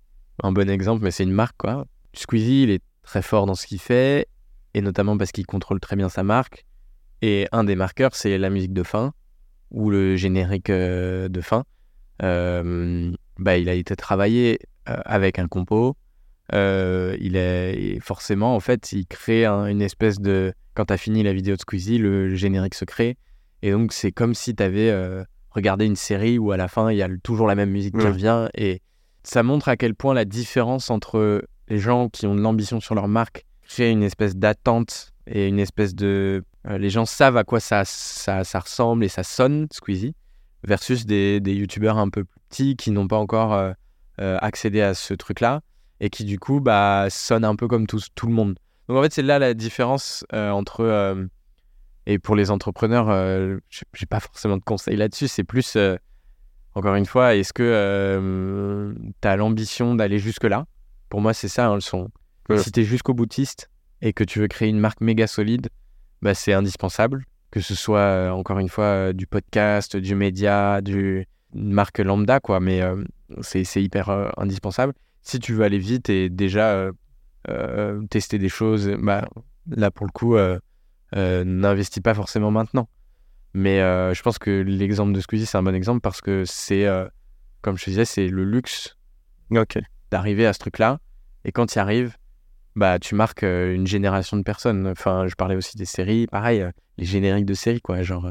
un 0.42 0.52
bon 0.52 0.70
exemple, 0.70 1.04
mais 1.04 1.10
c'est 1.10 1.24
une 1.24 1.32
marque, 1.32 1.56
quoi. 1.58 1.86
Squeezie, 2.14 2.62
il 2.62 2.70
est 2.70 2.82
très 3.02 3.22
fort 3.22 3.46
dans 3.46 3.54
ce 3.54 3.66
qu'il 3.66 3.80
fait, 3.80 4.26
et 4.72 4.80
notamment 4.80 5.18
parce 5.18 5.32
qu'il 5.32 5.46
contrôle 5.46 5.80
très 5.80 5.96
bien 5.96 6.08
sa 6.08 6.22
marque. 6.22 6.64
Et 7.22 7.46
un 7.52 7.64
des 7.64 7.76
marqueurs, 7.76 8.14
c'est 8.14 8.38
la 8.38 8.50
musique 8.50 8.72
de 8.72 8.82
fin, 8.82 9.12
ou 9.70 9.90
le 9.90 10.16
générique 10.16 10.70
euh, 10.70 11.28
de 11.28 11.40
fin. 11.40 11.64
Euh, 12.22 13.12
bah, 13.38 13.58
il 13.58 13.68
a 13.68 13.74
été 13.74 13.94
travaillé 13.96 14.60
euh, 14.88 14.96
avec 15.04 15.38
un 15.38 15.48
compo. 15.48 15.96
Il 16.52 17.36
est 17.36 17.98
forcément, 18.00 18.54
en 18.54 18.60
fait, 18.60 18.92
il 18.92 19.06
crée 19.06 19.44
un- 19.44 19.66
une 19.66 19.82
espèce 19.82 20.20
de... 20.20 20.52
Quand 20.74 20.86
tu 20.86 20.92
as 20.92 20.98
fini 20.98 21.22
la 21.22 21.32
vidéo 21.32 21.56
de 21.56 21.60
Squeezie, 21.60 21.98
le 21.98 22.34
générique 22.34 22.74
se 22.74 22.84
crée. 22.84 23.16
Et 23.62 23.70
donc, 23.70 23.92
c'est 23.92 24.12
comme 24.12 24.34
si 24.34 24.54
tu 24.54 24.62
avais 24.62 24.92
regardé 25.54 25.86
une 25.86 25.96
série 25.96 26.38
où 26.38 26.52
à 26.52 26.56
la 26.56 26.68
fin, 26.68 26.90
il 26.90 26.96
y 26.96 27.02
a 27.02 27.08
toujours 27.22 27.46
la 27.46 27.54
même 27.54 27.70
musique 27.70 27.96
qui 27.96 28.06
revient. 28.06 28.48
Et 28.54 28.82
ça 29.22 29.42
montre 29.42 29.68
à 29.68 29.76
quel 29.76 29.94
point 29.94 30.14
la 30.14 30.24
différence 30.24 30.90
entre 30.90 31.42
les 31.68 31.78
gens 31.78 32.08
qui 32.08 32.26
ont 32.26 32.34
de 32.34 32.40
l'ambition 32.40 32.80
sur 32.80 32.94
leur 32.94 33.08
marque 33.08 33.46
crée 33.66 33.90
une 33.90 34.02
espèce 34.02 34.36
d'attente 34.36 35.12
et 35.26 35.48
une 35.48 35.58
espèce 35.58 35.94
de... 35.94 36.44
euh, 36.68 36.76
les 36.76 36.90
gens 36.90 37.06
savent 37.06 37.38
à 37.38 37.44
quoi 37.44 37.60
ça, 37.60 37.84
ça, 37.86 38.44
ça 38.44 38.60
ressemble 38.60 39.04
et 39.04 39.08
ça 39.08 39.22
sonne, 39.22 39.68
Squeezie, 39.72 40.14
versus 40.64 41.06
des, 41.06 41.40
des 41.40 41.54
youtubeurs 41.54 41.96
un 41.96 42.10
peu 42.10 42.24
plus 42.24 42.40
petits 42.50 42.76
qui 42.76 42.90
n'ont 42.90 43.08
pas 43.08 43.16
encore 43.16 43.54
euh, 43.54 43.72
euh, 44.20 44.36
accédé 44.42 44.82
à 44.82 44.92
ce 44.92 45.14
truc-là 45.14 45.62
et 46.00 46.10
qui 46.10 46.24
du 46.24 46.38
coup 46.38 46.60
bah, 46.60 47.06
sonnent 47.08 47.44
un 47.46 47.56
peu 47.56 47.66
comme 47.66 47.86
tout, 47.86 48.00
tout 48.14 48.26
le 48.26 48.34
monde. 48.34 48.58
Donc 48.88 48.98
en 48.98 49.02
fait, 49.02 49.14
c'est 49.14 49.22
là 49.22 49.38
la 49.38 49.54
différence 49.54 50.26
euh, 50.34 50.50
entre... 50.50 51.26
euh, 52.08 52.12
et 52.12 52.18
pour 52.18 52.36
les 52.36 52.50
entrepreneurs, 52.50 53.08
euh, 53.10 53.58
j'ai 53.70 53.84
j'ai 53.94 54.06
pas 54.06 54.20
forcément 54.20 54.56
de 54.56 54.62
conseils 54.62 54.96
là-dessus, 54.96 55.28
c'est 55.28 55.44
plus... 55.44 55.76
euh, 55.76 55.96
encore 56.74 56.96
une 56.96 57.06
fois, 57.06 57.36
est-ce 57.36 57.52
que 57.52 58.92
tu 59.22 59.28
as 59.28 59.36
l'ambition 59.36 59.94
d'aller 59.94 60.18
jusque-là? 60.18 60.66
Pour 61.08 61.20
moi, 61.20 61.32
c'est 61.32 61.48
ça 61.48 61.68
hein, 61.68 61.74
le 61.76 61.80
son. 61.80 62.10
Ouais. 62.48 62.58
Si 62.58 62.72
tu 62.72 62.80
es 62.80 62.82
jusqu'au 62.84 63.14
boutiste 63.14 63.70
et 64.02 64.12
que 64.12 64.24
tu 64.24 64.40
veux 64.40 64.48
créer 64.48 64.70
une 64.70 64.80
marque 64.80 65.00
méga 65.00 65.28
solide, 65.28 65.68
bah, 66.20 66.34
c'est 66.34 66.52
indispensable. 66.52 67.24
Que 67.52 67.60
ce 67.60 67.76
soit, 67.76 68.00
euh, 68.00 68.30
encore 68.30 68.58
une 68.58 68.68
fois, 68.68 68.84
euh, 68.86 69.12
du 69.12 69.28
podcast, 69.28 69.96
du 69.96 70.16
média, 70.16 70.80
du, 70.80 71.28
une 71.54 71.72
marque 71.72 72.00
lambda, 72.00 72.40
quoi. 72.40 72.58
Mais 72.58 72.82
euh, 72.82 73.04
c'est 73.42 73.62
hyper 73.80 74.08
euh, 74.08 74.28
indispensable. 74.36 74.94
Si 75.22 75.38
tu 75.38 75.54
veux 75.54 75.62
aller 75.62 75.78
vite 75.78 76.10
et 76.10 76.28
déjà 76.28 76.72
euh, 76.72 76.92
euh, 77.48 78.02
tester 78.10 78.38
des 78.40 78.48
choses, 78.48 78.90
bah, 78.98 79.28
là, 79.68 79.92
pour 79.92 80.06
le 80.06 80.10
coup, 80.10 80.34
euh, 80.34 80.58
euh, 80.58 80.58
n'investis 81.12 82.02
pas 82.02 82.14
forcément 82.14 82.50
maintenant. 82.50 82.88
Mais 83.54 83.80
euh, 83.80 84.12
je 84.14 84.22
pense 84.22 84.38
que 84.38 84.50
l'exemple 84.50 85.12
de 85.12 85.20
Squeezie, 85.20 85.46
c'est 85.46 85.56
un 85.56 85.62
bon 85.62 85.74
exemple 85.74 86.00
parce 86.00 86.20
que 86.20 86.44
c'est, 86.44 86.86
euh, 86.86 87.06
comme 87.62 87.78
je 87.78 87.84
te 87.84 87.90
disais, 87.90 88.04
c'est 88.04 88.26
le 88.28 88.44
luxe 88.44 88.96
d'arriver 90.10 90.46
à 90.46 90.52
ce 90.52 90.58
truc-là. 90.58 90.98
Et 91.44 91.52
quand 91.52 91.66
tu 91.66 91.76
y 91.76 91.78
arrives, 91.78 92.16
bah, 92.74 92.98
tu 92.98 93.14
marques 93.14 93.44
euh, 93.44 93.72
une 93.74 93.86
génération 93.86 94.36
de 94.36 94.42
personnes. 94.42 94.88
Enfin, 94.88 95.26
je 95.28 95.34
parlais 95.36 95.54
aussi 95.54 95.76
des 95.76 95.84
séries, 95.84 96.26
pareil, 96.26 96.62
euh, 96.62 96.70
les 96.98 97.04
génériques 97.04 97.46
de 97.46 97.54
séries, 97.54 97.80
quoi. 97.80 98.02
Genre 98.02 98.26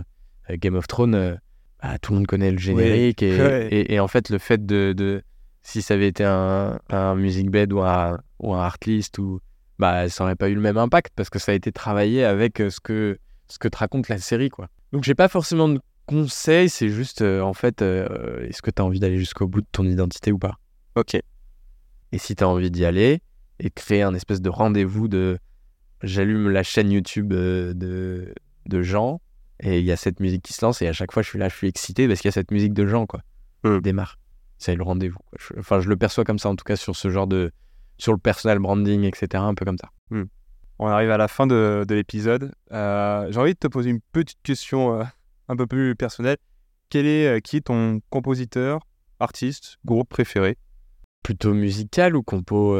euh, 0.49 0.55
Game 0.57 0.75
of 0.75 0.87
Thrones, 0.87 1.15
euh, 1.15 1.35
bah, 1.81 1.97
tout 1.99 2.11
le 2.11 2.17
monde 2.17 2.27
connaît 2.27 2.51
le 2.51 2.57
générique. 2.57 3.23
et, 3.23 3.37
Ouais. 3.41 3.67
et, 3.71 3.93
et 3.93 3.99
en 4.01 4.09
fait, 4.09 4.29
le 4.29 4.39
fait 4.39 4.65
de, 4.65 4.93
de 4.95 5.23
si 5.61 5.81
ça 5.81 5.93
avait 5.93 6.09
été 6.09 6.25
un, 6.25 6.79
un 6.89 7.15
Music 7.15 7.49
Bed 7.49 7.71
ou 7.71 7.79
un, 7.81 8.19
ou 8.39 8.53
un 8.53 8.59
Artlist, 8.61 9.17
ou, 9.19 9.39
bah, 9.83 10.07
ça 10.07 10.23
n'aurait 10.23 10.37
pas 10.37 10.47
eu 10.47 10.55
le 10.55 10.61
même 10.61 10.77
impact 10.77 11.11
parce 11.13 11.29
que 11.29 11.39
ça 11.39 11.51
a 11.51 11.55
été 11.55 11.73
travaillé 11.73 12.23
avec 12.23 12.61
euh, 12.61 12.69
ce 12.69 12.79
que, 12.79 13.19
ce 13.49 13.59
que 13.59 13.67
te 13.67 13.75
raconte 13.75 14.07
la 14.07 14.17
série. 14.17 14.47
Quoi. 14.47 14.69
Donc, 14.93 15.03
j'ai 15.03 15.13
pas 15.13 15.27
forcément 15.27 15.67
de 15.67 15.81
conseils, 16.05 16.69
c'est 16.69 16.87
juste, 16.87 17.21
euh, 17.21 17.41
en 17.41 17.53
fait, 17.53 17.81
euh, 17.81 18.47
est-ce 18.47 18.61
que 18.61 18.71
tu 18.71 18.81
as 18.81 18.85
envie 18.85 19.01
d'aller 19.01 19.17
jusqu'au 19.17 19.45
bout 19.45 19.59
de 19.59 19.67
ton 19.73 19.83
identité 19.83 20.31
ou 20.31 20.39
pas? 20.39 20.57
Ok. 20.95 21.15
Et 21.15 22.17
si 22.17 22.33
tu 22.33 22.45
as 22.45 22.47
envie 22.47 22.71
d'y 22.71 22.85
aller 22.85 23.19
et 23.59 23.69
créer 23.71 24.03
un 24.03 24.13
espèce 24.13 24.41
de 24.41 24.49
rendez-vous 24.49 25.09
de. 25.09 25.37
J'allume 26.01 26.49
la 26.49 26.63
chaîne 26.63 26.89
YouTube 26.89 27.33
de, 27.33 27.73
de 28.65 28.81
gens 28.81 29.19
et 29.59 29.79
il 29.79 29.85
y 29.85 29.91
a 29.91 29.97
cette 29.97 30.21
musique 30.21 30.43
qui 30.43 30.53
se 30.53 30.63
lance 30.63 30.81
et 30.81 30.87
à 30.87 30.93
chaque 30.93 31.11
fois 31.11 31.23
je 31.23 31.29
suis 31.29 31.39
là, 31.39 31.49
je 31.49 31.55
suis 31.55 31.67
excité 31.67 32.07
parce 32.07 32.19
qu'il 32.19 32.27
y 32.27 32.29
a 32.29 32.33
cette 32.33 32.51
musique 32.51 32.73
de 32.73 32.85
gens, 32.85 33.05
quoi. 33.05 33.21
Qui 33.63 33.81
démarre. 33.81 34.17
C'est 34.57 34.75
le 34.75 34.83
rendez-vous. 34.83 35.19
Enfin, 35.57 35.81
je 35.81 35.89
le 35.89 35.97
perçois 35.97 36.23
comme 36.23 36.39
ça 36.39 36.49
en 36.49 36.55
tout 36.55 36.63
cas 36.63 36.77
sur 36.77 36.95
ce 36.95 37.09
genre 37.09 37.27
de. 37.27 37.51
Sur 38.03 38.11
le 38.11 38.17
personal 38.19 38.59
branding, 38.59 39.03
etc. 39.05 39.27
Un 39.43 39.53
peu 39.53 39.63
comme 39.63 39.77
ça. 39.77 39.89
On 40.79 40.87
arrive 40.87 41.11
à 41.11 41.17
la 41.17 41.29
fin 41.29 41.47
de, 41.47 41.85
de 41.87 41.95
l'épisode. 41.95 42.51
Euh, 42.73 43.31
J'ai 43.31 43.39
envie 43.39 43.53
de 43.53 43.59
te 43.59 43.67
poser 43.67 43.91
une 43.91 44.01
petite 44.11 44.41
question 44.43 44.99
euh, 44.99 45.03
un 45.47 45.55
peu 45.55 45.67
plus 45.67 45.95
personnelle. 45.95 46.37
Quel 46.89 47.05
est, 47.05 47.27
euh, 47.27 47.39
qui 47.39 47.57
est 47.57 47.61
ton 47.61 48.01
compositeur, 48.09 48.81
artiste, 49.21 49.77
groupe 49.85 50.09
préféré? 50.09 50.57
Plutôt 51.23 51.53
musical 51.53 52.17
ou 52.17 52.23
compo 52.23 52.75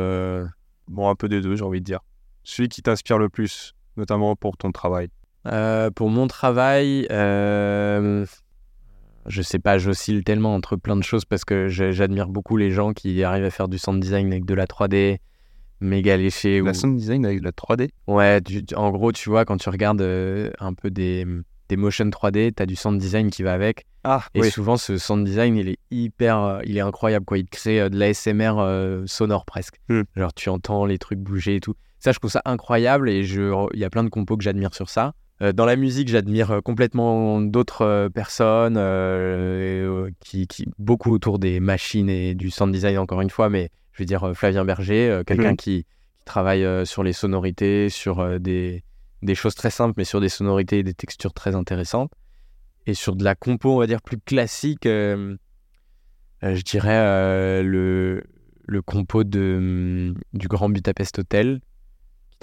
Bon, 0.90 1.10
un 1.10 1.16
peu 1.16 1.30
des 1.30 1.40
deux, 1.40 1.56
j'ai 1.56 1.64
envie 1.64 1.80
de 1.80 1.86
dire. 1.86 2.02
Celui 2.44 2.68
qui 2.68 2.82
t'inspire 2.82 3.18
le 3.18 3.30
plus, 3.30 3.74
notamment 3.96 4.36
pour 4.36 4.58
ton 4.58 4.74
travail. 4.74 5.08
Euh, 5.48 5.90
pour 5.92 6.10
mon 6.10 6.28
travail, 6.28 7.08
euh, 7.12 8.26
je 9.28 9.42
sais 9.42 9.60
pas, 9.60 9.78
j'oscille 9.78 10.24
tellement 10.24 10.54
entre 10.56 10.76
plein 10.76 10.96
de 10.96 11.04
choses 11.04 11.26
parce 11.26 11.46
que 11.46 11.68
j'admire 11.68 12.28
beaucoup 12.28 12.58
les 12.58 12.72
gens 12.72 12.94
qui 12.94 13.24
arrivent 13.24 13.46
à 13.46 13.50
faire 13.52 13.68
du 13.68 13.78
sound 13.78 14.02
design 14.02 14.32
avec 14.32 14.46
de 14.46 14.54
la 14.54 14.66
3D 14.68 15.18
méga 15.82 16.18
léché. 16.18 16.62
La 16.62 16.72
ou- 16.72 16.74
sound 16.74 16.98
design 16.98 17.26
avec 17.26 17.44
la 17.44 17.52
3D 17.52 17.90
Ouais, 18.08 18.42
tu- 18.42 18.64
en 18.76 18.92
gros, 18.92 19.12
tu 19.12 19.30
vois, 19.30 19.46
quand 19.46 19.58
tu 19.58 19.70
regardes 19.70 20.02
euh, 20.02 20.52
un 20.60 20.74
peu 20.74 20.90
des, 20.92 21.26
des 21.70 21.76
motion 21.78 22.06
3D, 22.10 22.54
tu 22.56 22.64
as 22.64 22.66
du 22.66 22.76
sound 22.76 23.00
design 23.00 23.30
qui 23.30 23.44
va 23.44 23.54
avec. 23.54 23.86
Ah, 24.06 24.24
Et 24.34 24.42
oui. 24.42 24.52
souvent, 24.52 24.76
ce 24.78 24.98
sound 24.98 25.26
design, 25.26 25.56
il 25.56 25.70
est 25.70 25.78
hyper, 25.92 26.38
euh, 26.38 26.60
il 26.66 26.78
est 26.78 26.82
incroyable, 26.82 27.26
quoi. 27.26 27.38
Il 27.38 27.46
crée 27.48 27.80
euh, 27.82 27.90
de 27.90 27.98
l'ASMR 27.98 28.54
euh, 28.60 29.04
sonore 29.08 29.46
presque. 29.46 29.76
Hmm. 29.90 30.02
Genre, 30.16 30.34
tu 30.34 30.50
entends 30.50 30.86
les 30.86 30.98
trucs 30.98 31.20
bouger 31.20 31.56
et 31.56 31.60
tout. 31.62 31.76
Ça, 32.00 32.12
je 32.12 32.20
trouve 32.20 32.32
ça 32.32 32.42
incroyable 32.44 33.10
et 33.10 33.22
il 33.22 33.80
y 33.80 33.86
a 33.86 33.90
plein 33.90 34.04
de 34.04 34.10
compos 34.10 34.36
que 34.36 34.44
j'admire 34.44 34.74
sur 34.74 34.90
ça. 34.90 35.14
Euh, 35.44 35.52
dans 35.52 35.66
la 35.66 35.76
musique, 35.76 36.08
j'admire 36.08 36.52
euh, 36.52 36.62
complètement 36.62 37.42
d'autres 37.42 37.82
euh, 37.82 38.10
personnes 38.10 38.76
euh, 38.78 40.10
qui, 40.20 40.48
qui, 40.48 40.66
beaucoup 40.80 41.12
autour 41.12 41.38
des 41.38 41.60
machines 41.60 42.10
et 42.10 42.34
du 42.34 42.50
sound 42.50 42.74
design, 42.74 42.98
encore 42.98 43.22
une 43.22 43.30
fois, 43.30 43.50
mais 43.50 43.70
je 43.92 44.02
veux 44.02 44.06
dire 44.06 44.32
Flavien 44.34 44.66
Berger, 44.66 45.22
quelqu'un 45.28 45.52
Mhm. 45.52 45.58
qui, 45.58 45.84
qui 45.84 45.86
travaille 46.26 46.66
sur 46.86 47.04
les 47.04 47.14
sonorités, 47.14 47.90
sur 47.90 48.40
des, 48.40 48.84
des 49.22 49.36
choses 49.36 49.54
très 49.54 49.70
simples, 49.70 49.94
mais 49.98 50.06
sur 50.06 50.20
des 50.22 50.30
sonorités 50.30 50.80
et 50.80 50.84
des 50.84 50.94
textures 50.94 51.34
très 51.34 51.54
intéressantes. 51.54 52.12
Et 52.88 52.94
sur 52.96 53.16
de 53.16 53.24
la 53.24 53.36
compo, 53.36 53.76
on 53.76 53.78
va 53.78 53.86
dire, 53.88 54.02
plus 54.02 54.18
classique, 54.18 54.86
euh, 54.86 55.36
je 56.42 56.62
dirais 56.64 56.98
euh, 56.98 57.62
le, 57.64 58.24
le 58.66 58.82
compo 58.82 59.24
de, 59.24 59.56
hum, 59.58 60.16
du 60.34 60.48
Grand 60.48 60.70
Budapest 60.70 61.20
Hotel, 61.20 61.60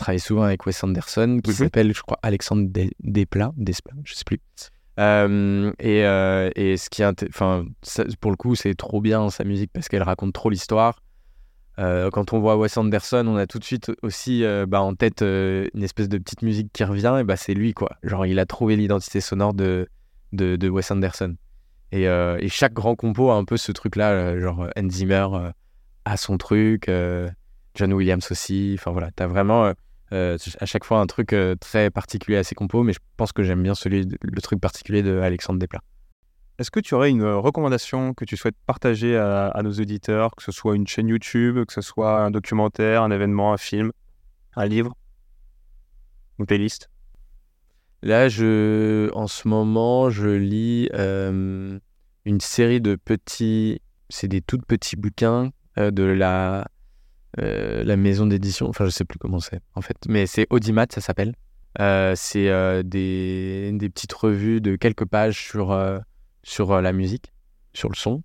travaille 0.01 0.21
souvent 0.21 0.43
avec 0.43 0.67
Wes 0.67 0.83
Anderson, 0.83 1.41
qui 1.45 1.53
s'appelle, 1.53 1.95
je 1.95 2.03
crois, 2.03 2.19
Alexandre 2.23 2.67
Des- 2.69 2.91
Desplat, 3.01 3.53
Desplat, 3.57 3.95
je 4.05 4.15
sais 4.15 4.25
plus. 4.25 4.41
Euh, 4.99 5.73
et, 5.79 6.05
euh, 6.05 6.51
et 6.57 6.77
ce 6.77 6.91
qui 6.91 7.03
est, 7.03 7.25
enfin, 7.29 7.65
pour 8.21 8.31
le 8.31 8.37
coup, 8.37 8.55
c'est 8.55 8.75
trop 8.75 9.01
bien 9.01 9.31
sa 9.31 9.45
musique 9.45 9.71
parce 9.73 9.89
qu'elle 9.89 10.03
raconte 10.03 10.35
trop 10.35 10.51
l'histoire. 10.51 11.01
Euh, 11.79 12.11
quand 12.11 12.35
on 12.35 12.41
voit 12.41 12.59
Wes 12.59 12.77
Anderson, 12.77 13.25
on 13.27 13.37
a 13.37 13.47
tout 13.47 13.59
de 13.59 13.65
suite 13.65 13.91
aussi 14.03 14.45
bah, 14.69 14.83
en 14.83 14.95
tête 14.95 15.23
une 15.23 15.83
espèce 15.83 16.09
de 16.11 16.19
petite 16.19 16.43
musique 16.43 16.71
qui 16.73 16.85
revient, 16.85 17.17
et 17.21 17.25
bah 17.25 17.37
c'est 17.37 17.55
lui 17.55 17.73
quoi. 17.73 17.91
Genre 18.03 18.27
il 18.27 18.39
a 18.39 18.45
trouvé 18.45 18.77
l'identité 18.77 19.23
sonore 19.23 19.55
de, 19.55 19.89
de, 20.33 20.57
de 20.57 20.69
Wes 20.69 20.91
Anderson. 20.91 21.37
Et, 21.93 22.03
et 22.05 22.49
chaque 22.49 22.75
grand 22.75 22.97
compo 22.97 23.31
a 23.31 23.37
un 23.37 23.45
peu 23.45 23.57
ce 23.57 23.73
truc-là, 23.73 24.39
genre 24.39 24.69
Hans 24.77 24.91
Zimmer 24.91 25.27
a 26.05 26.17
son 26.19 26.37
truc, 26.37 26.91
John 27.75 27.93
Williams 27.95 28.31
aussi. 28.31 28.77
Enfin 28.79 28.91
voilà, 28.91 29.11
t'as 29.17 29.29
vraiment 29.29 29.73
euh, 30.13 30.37
à 30.59 30.67
chaque 30.67 30.85
fois 30.85 31.01
un 31.01 31.07
truc 31.07 31.33
euh, 31.33 31.55
très 31.55 31.91
particulier 31.91 32.37
à 32.37 32.45
ses 32.45 32.55
compos, 32.55 32.83
mais 32.83 32.93
je 32.93 32.99
pense 33.17 33.33
que 33.33 33.43
j'aime 33.43 33.63
bien 33.63 33.75
celui, 33.75 34.07
le 34.21 34.41
truc 34.41 34.61
particulier 34.61 35.03
de 35.03 35.19
Alexandre 35.19 35.59
Desplat. 35.59 35.81
Est-ce 36.59 36.71
que 36.71 36.81
tu 36.81 36.95
aurais 36.95 37.11
une 37.11 37.23
euh, 37.23 37.39
recommandation 37.39 38.13
que 38.13 38.25
tu 38.25 38.37
souhaites 38.37 38.57
partager 38.67 39.17
à, 39.17 39.49
à 39.49 39.63
nos 39.63 39.73
auditeurs, 39.73 40.35
que 40.35 40.43
ce 40.43 40.53
soit 40.53 40.75
une 40.77 40.87
chaîne 40.87 41.09
YouTube, 41.09 41.65
que 41.65 41.73
ce 41.73 41.81
soit 41.81 42.21
un 42.21 42.31
documentaire, 42.31 43.03
un 43.03 43.11
événement, 43.11 43.53
un 43.53 43.57
film, 43.57 43.93
un 44.57 44.67
livre, 44.67 44.95
une 46.39 46.47
playlist 46.47 46.91
Là, 48.03 48.29
je, 48.29 49.13
en 49.15 49.27
ce 49.27 49.47
moment, 49.47 50.09
je 50.09 50.29
lis 50.29 50.89
euh, 50.95 51.79
une 52.25 52.41
série 52.41 52.81
de 52.81 52.97
petits, 52.97 53.83
c'est 54.09 54.27
des 54.27 54.41
tout 54.41 54.59
petits 54.59 54.97
bouquins 54.97 55.51
de 55.77 56.03
la, 56.03 56.67
euh, 57.39 57.85
la 57.85 57.97
maison 57.97 58.26
d'édition. 58.26 58.68
Enfin, 58.68 58.85
je 58.87 58.91
sais 58.91 59.05
plus 59.05 59.18
comment 59.18 59.39
c'est 59.41 59.61
en 59.74 59.81
fait, 59.81 59.97
mais 60.09 60.26
c'est 60.26 60.47
Audimat, 60.51 60.87
ça 60.91 61.01
s'appelle. 61.01 61.35
Euh, 61.78 62.14
c'est 62.16 62.49
euh, 62.49 62.83
des, 62.83 63.70
des 63.72 63.89
petites 63.89 64.12
revues 64.12 64.61
de 64.61 64.74
quelques 64.76 65.05
pages 65.05 65.41
sur, 65.41 65.76
sur 66.43 66.81
la 66.81 66.93
musique, 66.93 67.33
sur 67.72 67.89
le 67.89 67.95
son, 67.95 68.22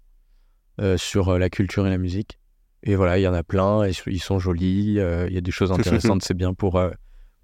sur 0.98 1.38
la 1.38 1.50
culture 1.50 1.86
et 1.86 1.90
la 1.90 1.98
musique. 1.98 2.40
Et 2.84 2.96
voilà, 2.96 3.18
il 3.18 3.22
y 3.22 3.28
en 3.28 3.34
a 3.34 3.44
plein, 3.44 3.84
et 3.86 3.92
ils 4.08 4.22
sont 4.22 4.40
jolis, 4.40 4.96
il 4.98 5.34
y 5.34 5.38
a 5.38 5.42
des 5.42 5.52
choses 5.52 5.72
intéressantes, 5.72 6.24
c'est 6.24 6.34
bien 6.36 6.54
pour 6.54 6.80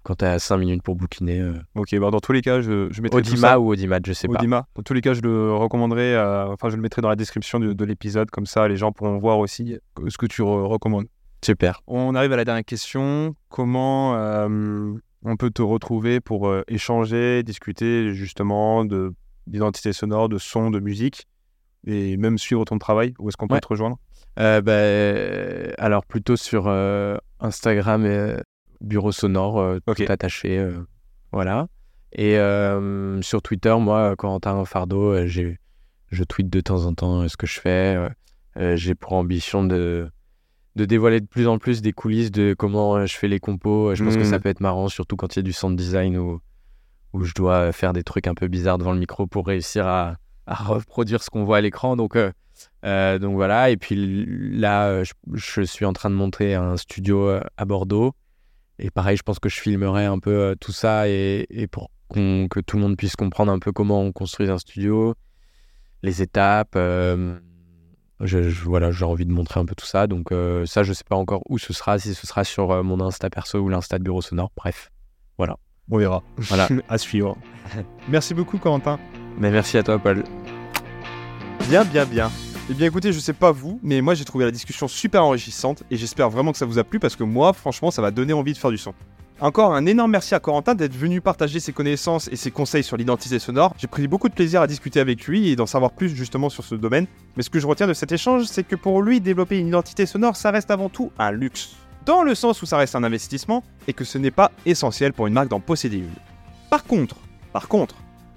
quand 0.04 0.16
tu 0.16 0.24
as 0.24 0.40
5 0.40 0.56
minutes 0.58 0.82
pour 0.82 0.96
bouquiner. 0.96 1.48
Ok, 1.76 1.96
bah 1.98 2.10
dans 2.10 2.18
tous 2.20 2.32
les 2.32 2.42
cas, 2.42 2.60
je, 2.60 2.88
je 2.90 3.02
mettrai 3.02 3.22
tout 3.22 3.28
Audima 3.28 3.48
ça. 3.50 3.60
ou 3.60 3.68
Audimat, 3.72 4.00
je 4.04 4.12
sais 4.12 4.26
pas. 4.26 4.34
Audima. 4.40 4.66
Dans 4.74 4.82
tous 4.82 4.94
les 4.94 5.00
cas, 5.00 5.14
je 5.14 5.20
le 5.20 5.52
recommanderai, 5.54 6.18
enfin, 6.48 6.70
je 6.70 6.76
le 6.76 6.82
mettrai 6.82 7.02
dans 7.02 7.08
la 7.08 7.14
description 7.16 7.60
de, 7.60 7.72
de 7.72 7.84
l'épisode, 7.84 8.28
comme 8.30 8.46
ça, 8.46 8.66
les 8.66 8.76
gens 8.76 8.90
pourront 8.90 9.18
voir 9.18 9.38
aussi 9.38 9.76
ce 10.08 10.18
que 10.18 10.26
tu 10.26 10.42
re- 10.42 10.66
recommandes. 10.66 11.06
Super. 11.44 11.82
On 11.86 12.14
arrive 12.14 12.32
à 12.32 12.36
la 12.36 12.44
dernière 12.44 12.64
question. 12.64 13.34
Comment 13.48 14.16
euh, 14.16 14.92
on 15.24 15.36
peut 15.36 15.50
te 15.50 15.62
retrouver 15.62 16.20
pour 16.20 16.48
euh, 16.48 16.62
échanger, 16.68 17.42
discuter 17.42 18.14
justement 18.14 18.84
de 18.84 19.12
d'identité 19.48 19.92
sonore, 19.92 20.28
de 20.28 20.38
son, 20.38 20.70
de 20.70 20.78
musique, 20.78 21.26
et 21.84 22.16
même 22.16 22.38
suivre 22.38 22.64
ton 22.64 22.78
travail? 22.78 23.12
Où 23.18 23.28
est-ce 23.28 23.36
qu'on 23.36 23.48
peut 23.48 23.54
Ouais. 23.54 23.60
te 23.60 23.66
rejoindre? 23.66 23.98
Euh, 24.38 24.60
bah, 24.62 25.74
alors 25.84 26.06
plutôt 26.06 26.36
sur 26.36 26.68
Instagram 27.40 28.06
et 28.06 28.36
Bureau 28.80 29.10
Sonore, 29.10 29.58
euh, 29.60 29.78
Ok. 29.88 30.04
tout 30.04 30.12
attaché. 30.12 30.64
voilà. 31.32 31.66
Et 32.12 32.38
euh, 32.38 33.20
sur 33.22 33.42
Twitter, 33.42 33.74
moi, 33.80 34.14
Corentin 34.16 34.64
Fardeau, 34.64 35.26
je 35.26 36.24
tweete 36.28 36.50
de 36.50 36.60
temps 36.60 36.84
en 36.86 36.94
temps 36.94 37.26
ce 37.28 37.36
que 37.36 37.46
je 37.48 37.58
fais. 37.58 37.96
euh, 38.58 38.76
j'ai 38.76 38.94
pour 38.94 39.14
ambition 39.14 39.64
de, 39.64 40.08
de 40.76 40.84
dévoiler 40.84 41.20
de 41.20 41.26
plus 41.26 41.46
en 41.48 41.58
plus 41.58 41.82
des 41.82 41.92
coulisses 41.92 42.30
de 42.30 42.54
comment 42.56 42.96
euh, 42.96 43.06
je 43.06 43.16
fais 43.16 43.28
les 43.28 43.40
compos. 43.40 43.90
Euh, 43.90 43.94
Je 43.94 44.02
pense 44.04 44.16
que 44.16 44.24
ça 44.24 44.38
peut 44.40 44.48
être 44.48 44.60
marrant, 44.60 44.88
surtout 44.88 45.16
quand 45.16 45.34
il 45.36 45.38
y 45.38 45.40
a 45.40 45.42
du 45.42 45.52
sound 45.52 45.76
design 45.76 46.16
où, 46.16 46.40
où 47.12 47.24
je 47.24 47.34
dois 47.34 47.72
faire 47.72 47.92
des 47.92 48.02
trucs 48.04 48.26
un 48.26 48.34
peu 48.34 48.48
bizarres 48.48 48.78
devant 48.78 48.92
le 48.92 48.98
micro 48.98 49.26
pour 49.26 49.46
réussir 49.46 49.86
à, 49.86 50.16
à 50.46 50.54
reproduire 50.54 51.22
ce 51.22 51.30
qu'on 51.30 51.44
voit 51.44 51.58
à 51.58 51.60
l'écran. 51.60 51.94
Donc, 51.96 52.16
euh, 52.16 52.32
euh, 52.84 53.18
donc 53.18 53.34
voilà. 53.34 53.70
Et 53.70 53.76
puis 53.76 54.26
là, 54.58 54.88
euh, 54.88 55.04
je, 55.04 55.12
je 55.34 55.62
suis 55.62 55.84
en 55.84 55.92
train 55.92 56.08
de 56.10 56.14
monter 56.14 56.54
un 56.54 56.76
studio 56.76 57.28
euh, 57.28 57.40
à 57.56 57.64
Bordeaux. 57.64 58.12
Et 58.78 58.90
pareil, 58.90 59.16
je 59.16 59.22
pense 59.22 59.38
que 59.38 59.48
je 59.50 59.60
filmerai 59.60 60.06
un 60.06 60.18
peu 60.18 60.30
euh, 60.30 60.54
tout 60.58 60.72
ça 60.72 61.06
et, 61.08 61.46
et 61.50 61.66
pour 61.66 61.90
que 62.14 62.60
tout 62.60 62.76
le 62.76 62.82
monde 62.82 62.96
puisse 62.96 63.16
comprendre 63.16 63.52
un 63.52 63.58
peu 63.58 63.72
comment 63.72 64.02
on 64.02 64.12
construit 64.12 64.50
un 64.50 64.58
studio, 64.58 65.14
les 66.02 66.20
étapes. 66.22 66.74
euh, 66.76 67.38
je, 68.22 68.48
je- 68.50 68.64
voilà, 68.64 68.90
j'ai 68.90 69.04
envie 69.04 69.26
de 69.26 69.32
montrer 69.32 69.60
un 69.60 69.64
peu 69.64 69.74
tout 69.74 69.86
ça. 69.86 70.06
Donc 70.06 70.32
euh, 70.32 70.64
ça, 70.66 70.82
je 70.82 70.92
sais 70.92 71.04
pas 71.08 71.16
encore 71.16 71.42
où 71.48 71.58
ce 71.58 71.72
sera, 71.72 71.98
si 71.98 72.14
ce 72.14 72.26
sera 72.26 72.44
sur 72.44 72.70
euh, 72.70 72.82
mon 72.82 73.00
Insta 73.00 73.28
perso 73.30 73.58
ou 73.58 73.68
l'Insta 73.68 73.98
de 73.98 74.04
Bureau 74.04 74.22
Sonore. 74.22 74.50
Bref, 74.56 74.90
On 75.90 75.98
verra. 75.98 76.22
voilà. 76.38 76.68
à 76.88 76.96
suivre. 76.98 77.36
Merci 78.08 78.34
beaucoup, 78.34 78.58
Corentin. 78.58 78.98
Mais 79.38 79.50
merci 79.50 79.76
à 79.78 79.82
toi, 79.82 79.98
Paul. 79.98 80.22
Bien, 81.68 81.84
bien, 81.84 82.04
bien. 82.04 82.30
Eh 82.70 82.74
bien 82.74 82.86
écoutez, 82.86 83.12
je 83.12 83.18
sais 83.18 83.32
pas 83.32 83.50
vous, 83.50 83.80
mais 83.82 84.00
moi 84.00 84.14
j'ai 84.14 84.24
trouvé 84.24 84.44
la 84.44 84.50
discussion 84.52 84.86
super 84.86 85.24
enrichissante 85.24 85.82
et 85.90 85.96
j'espère 85.96 86.30
vraiment 86.30 86.52
que 86.52 86.58
ça 86.58 86.64
vous 86.64 86.78
a 86.78 86.84
plu 86.84 87.00
parce 87.00 87.16
que 87.16 87.24
moi, 87.24 87.52
franchement, 87.52 87.90
ça 87.90 88.00
m'a 88.02 88.10
donné 88.12 88.32
envie 88.32 88.52
de 88.52 88.58
faire 88.58 88.70
du 88.70 88.78
son. 88.78 88.94
Encore 89.42 89.74
un 89.74 89.86
énorme 89.86 90.12
merci 90.12 90.36
à 90.36 90.38
Corentin 90.38 90.76
d'être 90.76 90.94
venu 90.94 91.20
partager 91.20 91.58
ses 91.58 91.72
connaissances 91.72 92.28
et 92.30 92.36
ses 92.36 92.52
conseils 92.52 92.84
sur 92.84 92.96
l'identité 92.96 93.40
sonore. 93.40 93.74
J'ai 93.76 93.88
pris 93.88 94.06
beaucoup 94.06 94.28
de 94.28 94.34
plaisir 94.34 94.62
à 94.62 94.68
discuter 94.68 95.00
avec 95.00 95.26
lui 95.26 95.48
et 95.48 95.56
d'en 95.56 95.66
savoir 95.66 95.90
plus 95.90 96.10
justement 96.10 96.48
sur 96.48 96.62
ce 96.62 96.76
domaine. 96.76 97.08
Mais 97.36 97.42
ce 97.42 97.50
que 97.50 97.58
je 97.58 97.66
retiens 97.66 97.88
de 97.88 97.92
cet 97.92 98.12
échange, 98.12 98.44
c'est 98.44 98.62
que 98.62 98.76
pour 98.76 99.02
lui, 99.02 99.20
développer 99.20 99.58
une 99.58 99.66
identité 99.66 100.06
sonore, 100.06 100.36
ça 100.36 100.52
reste 100.52 100.70
avant 100.70 100.88
tout 100.88 101.10
un 101.18 101.32
luxe. 101.32 101.70
Dans 102.06 102.22
le 102.22 102.36
sens 102.36 102.62
où 102.62 102.66
ça 102.66 102.76
reste 102.76 102.94
un 102.94 103.02
investissement 103.02 103.64
et 103.88 103.92
que 103.92 104.04
ce 104.04 104.16
n'est 104.16 104.30
pas 104.30 104.52
essentiel 104.64 105.12
pour 105.12 105.26
une 105.26 105.34
marque 105.34 105.48
d'en 105.48 105.58
posséder 105.58 105.96
une. 105.96 106.14
Par 106.70 106.84
contre, 106.84 107.16
par 107.52 107.66
contre, 107.66 107.96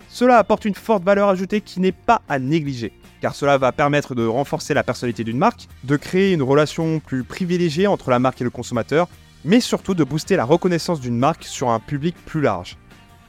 cela 0.10 0.40
apporte 0.40 0.66
une 0.66 0.74
forte 0.74 1.04
valeur 1.04 1.30
ajoutée 1.30 1.62
qui 1.62 1.82
n'est 1.82 1.92
pas 1.92 2.24
à 2.28 2.40
négliger 2.40 2.94
car 3.22 3.34
cela 3.34 3.58
va 3.58 3.72
permettre 3.72 4.14
de 4.14 4.24
renforcer 4.24 4.76
la 4.76 4.84
personnalité 4.84 5.24
d'une 5.24 5.40
marque, 5.40 5.68
de 5.84 5.96
créer 5.96 6.34
une 6.34 6.44
relation 6.44 7.00
plus 7.00 7.24
privilégiée 7.24 7.88
entre 7.88 8.12
la 8.12 8.20
marque 8.20 8.42
et 8.42 8.44
le 8.44 8.52
consommateur, 8.52 9.08
mais 9.46 9.62
surtout 9.62 9.94
de 9.94 10.04
booster 10.04 10.36
la 10.36 10.44
reconnaissance 10.44 11.00
d'une 11.00 11.18
marque 11.18 11.46
sur 11.46 11.70
un 11.70 11.80
public 11.80 12.16
plus 12.26 12.42
large. 12.42 12.78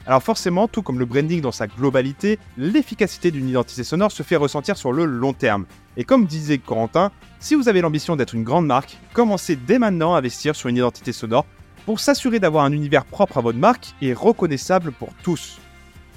Alors 0.06 0.22
forcément, 0.22 0.68
tout 0.68 0.82
comme 0.82 0.98
le 0.98 1.04
branding 1.04 1.40
dans 1.40 1.52
sa 1.52 1.66
globalité, 1.66 2.38
l'efficacité 2.56 3.30
d'une 3.30 3.48
identité 3.48 3.84
sonore 3.84 4.12
se 4.12 4.22
fait 4.22 4.36
ressentir 4.36 4.76
sur 4.76 4.92
le 4.92 5.04
long 5.04 5.32
terme. 5.32 5.66
Et 5.96 6.04
comme 6.04 6.26
disait 6.26 6.58
Corentin, 6.58 7.10
si 7.40 7.54
vous 7.54 7.68
avez 7.68 7.80
l'ambition 7.80 8.16
d'être 8.16 8.34
une 8.34 8.44
grande 8.44 8.66
marque, 8.66 8.96
commencez 9.12 9.56
dès 9.56 9.78
maintenant 9.78 10.14
à 10.14 10.18
investir 10.18 10.54
sur 10.54 10.68
une 10.68 10.76
identité 10.76 11.12
sonore 11.12 11.44
pour 11.84 12.00
s'assurer 12.00 12.38
d'avoir 12.38 12.64
un 12.64 12.72
univers 12.72 13.04
propre 13.04 13.38
à 13.38 13.40
votre 13.40 13.58
marque 13.58 13.94
et 14.00 14.12
reconnaissable 14.12 14.92
pour 14.92 15.10
tous. 15.22 15.58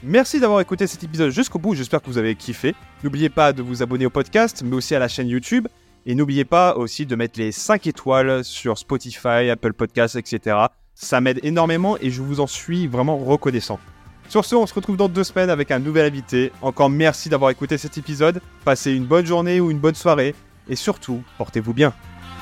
Merci 0.04 0.40
d'avoir 0.40 0.62
écouté 0.62 0.88
cet 0.88 1.04
épisode 1.04 1.32
jusqu'au 1.32 1.60
bout, 1.60 1.76
j'espère 1.76 2.02
que 2.02 2.08
vous 2.08 2.18
avez 2.18 2.36
kiffé. 2.36 2.74
N'oubliez 3.04 3.30
pas 3.30 3.54
de 3.54 3.62
vous 3.62 3.84
abonner 3.84 4.06
au 4.06 4.10
podcast, 4.10 4.64
mais 4.64 4.76
aussi 4.76 4.96
à 4.96 5.00
la 5.00 5.08
chaîne 5.08 5.28
YouTube. 5.28 5.68
Et 6.06 6.16
n'oubliez 6.16 6.46
pas 6.46 6.76
aussi 6.76 7.06
de 7.06 7.16
mettre 7.16 7.40
les 7.40 7.52
5 7.52 7.88
étoiles 7.88 8.44
sur 8.44 8.78
Spotify, 8.78 9.50
Apple 9.50 9.74
Podcasts, 9.74 10.16
etc. 10.16 10.58
Ça 10.94 11.22
m'aide 11.22 11.40
énormément 11.44 11.98
et 12.02 12.10
je 12.10 12.22
vous 12.22 12.40
en 12.40 12.48
suis 12.48 12.88
vraiment 12.88 13.18
reconnaissant. 13.18 13.80
Sur 14.28 14.46
ce, 14.46 14.56
on 14.56 14.68
se 14.68 14.74
retrouve 14.74 14.98
dans 14.98 15.10
deux 15.10 15.24
semaines 15.24 15.50
avec 15.50 15.72
un 15.72 15.80
nouvel 15.80 16.06
invité. 16.06 16.52
Encore 16.62 16.90
merci 16.90 17.30
d'avoir 17.30 17.50
écouté 17.50 17.78
cet 17.78 17.98
épisode. 17.98 18.42
Passez 18.64 18.94
une 18.94 19.06
bonne 19.06 19.26
journée 19.26 19.60
ou 19.60 19.72
une 19.72 19.80
bonne 19.80 19.96
soirée. 19.96 20.36
Et 20.68 20.76
surtout, 20.76 21.24
portez-vous 21.38 21.74
bien. 21.74 21.94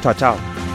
Ciao 0.01 0.13
ciao 0.13 0.66